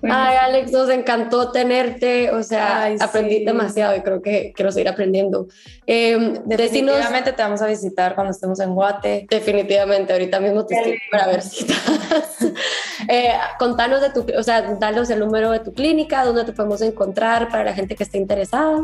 Ay, 0.04 0.36
Alex, 0.36 0.72
nos 0.72 0.90
encantó 0.90 1.52
tenerte, 1.52 2.30
o 2.32 2.44
sea, 2.44 2.94
aprendí 3.00 3.46
demasiado 3.46 3.96
y 3.96 4.02
creo 4.02 4.22
que 4.22 4.52
quiero 4.54 4.70
seguir 4.72 4.90
aprendiendo. 4.90 5.48
Eh, 5.88 6.42
definitivamente 6.46 7.32
te 7.32 7.42
vamos 7.42 7.62
a 7.62 7.68
visitar 7.68 8.14
cuando 8.14 8.32
estemos 8.32 8.60
en 8.60 8.76
Guate. 8.76 9.28
Definitivamente, 9.30 10.12
ahorita 10.12 10.42
mismo 10.42 10.66
te 10.66 10.76
escribo 10.76 10.98
para 11.10 11.28
ver 11.28 11.42
si 11.42 11.66
eh, 13.08 13.32
contanos 13.58 14.02
de 14.02 14.10
tu, 14.10 14.26
o 14.38 14.44
sea, 14.44 14.62
danos 14.74 15.10
el 15.10 15.20
número 15.20 15.52
de 15.52 15.60
tu 15.60 15.74
clínica, 15.74 16.26
dónde 16.26 16.44
te 16.44 16.52
podemos 16.52 16.82
encontrar 16.82 17.48
para 17.50 17.64
la 17.64 17.74
gente 17.74 17.96
que 17.96 18.04
esté 18.04 18.18
interesada. 18.18 18.84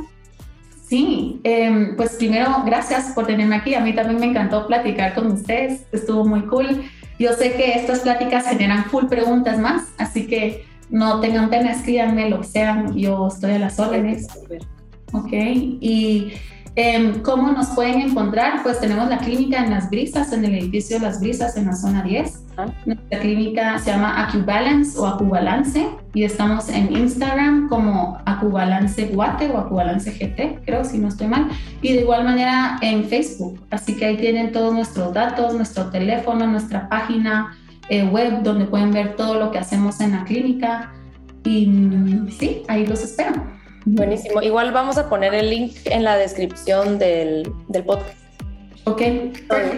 Sí, 0.90 1.40
em, 1.44 1.96
pues 1.96 2.16
primero, 2.16 2.64
gracias 2.66 3.12
por 3.14 3.28
tenerme 3.28 3.58
aquí. 3.58 3.76
A 3.76 3.80
mí 3.80 3.94
también 3.94 4.20
me 4.20 4.26
encantó 4.26 4.66
platicar 4.66 5.14
con 5.14 5.28
ustedes, 5.28 5.86
estuvo 5.92 6.26
muy 6.26 6.42
cool. 6.48 6.84
Yo 7.20 7.34
sé 7.34 7.54
que 7.54 7.74
estas 7.74 8.00
pláticas 8.00 8.48
generan 8.48 8.86
full 8.86 9.06
preguntas 9.06 9.60
más, 9.60 9.90
así 10.00 10.26
que 10.26 10.66
no 10.90 11.20
tengan 11.20 11.52
pena, 11.52 11.74
escríbanme 11.74 12.32
lo 12.32 12.42
que 12.42 12.48
sean, 12.48 12.98
yo 12.98 13.28
estoy 13.28 13.52
a 13.52 13.60
las 13.60 13.80
órdenes. 13.80 14.28
Ok, 15.12 15.32
y 15.32 16.34
Em, 16.76 17.22
¿Cómo 17.22 17.52
nos 17.52 17.68
pueden 17.70 18.02
encontrar? 18.02 18.64
Pues 18.64 18.80
tenemos 18.80 19.10
la 19.10 19.18
clínica 19.18 19.64
en 19.64 19.72
Las 19.72 19.90
Brisas, 19.90 20.32
en 20.32 20.46
el 20.46 20.56
edificio 20.56 21.00
Las 21.00 21.20
Brisas, 21.20 21.58
en 21.58 21.66
la 21.66 21.76
zona 21.76 22.04
10. 22.04 22.46
Nuestra 22.86 23.20
clínica 23.20 23.80
se 23.80 23.92
llama 23.92 24.22
AcuBalance 24.22 24.98
o 24.98 25.08
AcuBalance 25.08 25.88
y 26.14 26.24
estamos 26.24 26.70
en 26.70 26.96
Instagram 26.96 27.70
como 27.70 28.18
AcuBalance 28.26 29.08
Guate 29.08 29.50
o 29.50 29.58
AcuBalance 29.58 30.12
GT, 30.12 30.66
creo, 30.66 30.84
si 30.84 31.00
no 31.00 31.08
estoy 31.08 31.28
mal. 31.28 31.48
Y 31.82 31.94
de 31.94 32.02
igual 32.02 32.24
manera 32.24 32.78
en 32.82 33.06
Facebook. 33.06 33.60
Así 33.72 33.96
que 33.96 34.06
ahí 34.06 34.18
tienen 34.18 34.52
todos 34.52 34.74
nuestros 34.74 35.14
datos, 35.14 35.54
nuestro 35.56 35.90
teléfono, 35.90 36.48
nuestra 36.48 36.90
página 36.90 37.58
eh, 37.90 38.04
web 38.04 38.44
donde 38.44 38.66
pueden 38.66 38.92
ver 38.92 39.16
todo 39.16 39.36
lo 39.36 39.52
que 39.52 39.58
hacemos 39.58 40.00
en 40.02 40.12
la 40.12 40.24
clínica. 40.24 40.94
Y 41.44 41.68
mm, 41.68 42.30
sí, 42.30 42.64
ahí 42.68 42.86
los 42.86 43.04
espero. 43.04 43.59
Buenísimo. 43.96 44.42
Igual 44.42 44.72
vamos 44.72 44.98
a 44.98 45.10
poner 45.10 45.34
el 45.34 45.50
link 45.50 45.78
en 45.86 46.04
la 46.04 46.18
descripción 46.18 47.00
del, 47.00 47.52
del 47.68 47.84
podcast. 47.84 48.18
Ok. 48.86 49.02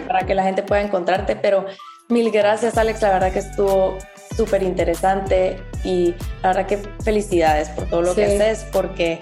Para 0.06 0.26
que 0.26 0.34
la 0.34 0.44
gente 0.44 0.62
pueda 0.62 0.82
encontrarte, 0.82 1.36
pero 1.36 1.66
mil 2.08 2.30
gracias 2.30 2.76
Alex, 2.76 3.00
la 3.02 3.10
verdad 3.10 3.32
que 3.32 3.38
estuvo 3.38 3.98
súper 4.36 4.62
interesante 4.62 5.56
y 5.84 6.14
la 6.42 6.48
verdad 6.48 6.66
que 6.66 6.78
felicidades 7.04 7.68
por 7.70 7.88
todo 7.88 8.02
lo 8.02 8.14
que 8.14 8.24
haces 8.24 8.66
porque 8.72 9.20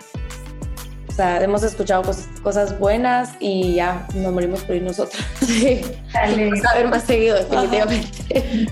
o 1.09 1.13
sea, 1.13 1.43
hemos 1.43 1.63
escuchado 1.63 2.03
cosas, 2.43 2.79
buenas 2.79 3.35
y 3.41 3.75
ya 3.75 4.07
nos 4.15 4.33
morimos 4.33 4.63
por 4.63 4.77
ir 4.77 4.83
nosotros. 4.83 5.23
Sí, 5.41 5.83
vamos 6.15 6.65
a 6.65 6.75
ver 6.77 6.89
más 6.89 7.03
seguido 7.05 7.37
definitivamente. 7.37 8.69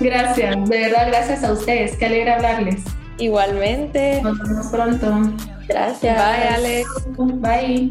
Gracias, 0.00 0.68
de 0.68 0.78
verdad 0.78 1.08
gracias 1.08 1.44
a 1.44 1.52
ustedes, 1.52 1.96
qué 1.96 2.06
alegre 2.06 2.32
hablarles. 2.32 2.82
Igualmente. 3.18 4.20
Nos 4.22 4.38
vemos 4.38 4.66
pronto. 4.66 5.34
Gracias. 5.68 6.16
Bye, 6.16 6.48
Alex. 6.48 6.88
Bye. 7.16 7.90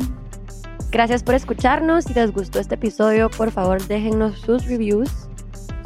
Gracias 0.92 1.24
por 1.24 1.36
escucharnos. 1.36 2.06
Si 2.06 2.14
les 2.14 2.32
gustó 2.32 2.60
este 2.60 2.76
episodio, 2.76 3.30
por 3.30 3.52
favor 3.52 3.82
déjennos 3.88 4.40
sus 4.40 4.66
reviews. 4.66 5.30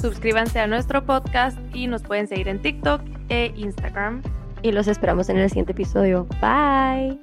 Suscríbanse 0.01 0.59
a 0.59 0.67
nuestro 0.67 1.05
podcast 1.05 1.57
y 1.73 1.87
nos 1.87 2.01
pueden 2.01 2.27
seguir 2.27 2.47
en 2.47 2.61
TikTok 2.61 3.01
e 3.29 3.53
Instagram. 3.55 4.21
Y 4.61 4.71
los 4.71 4.87
esperamos 4.87 5.29
en 5.29 5.37
el 5.37 5.49
siguiente 5.49 5.73
episodio. 5.73 6.27
Bye. 6.41 7.19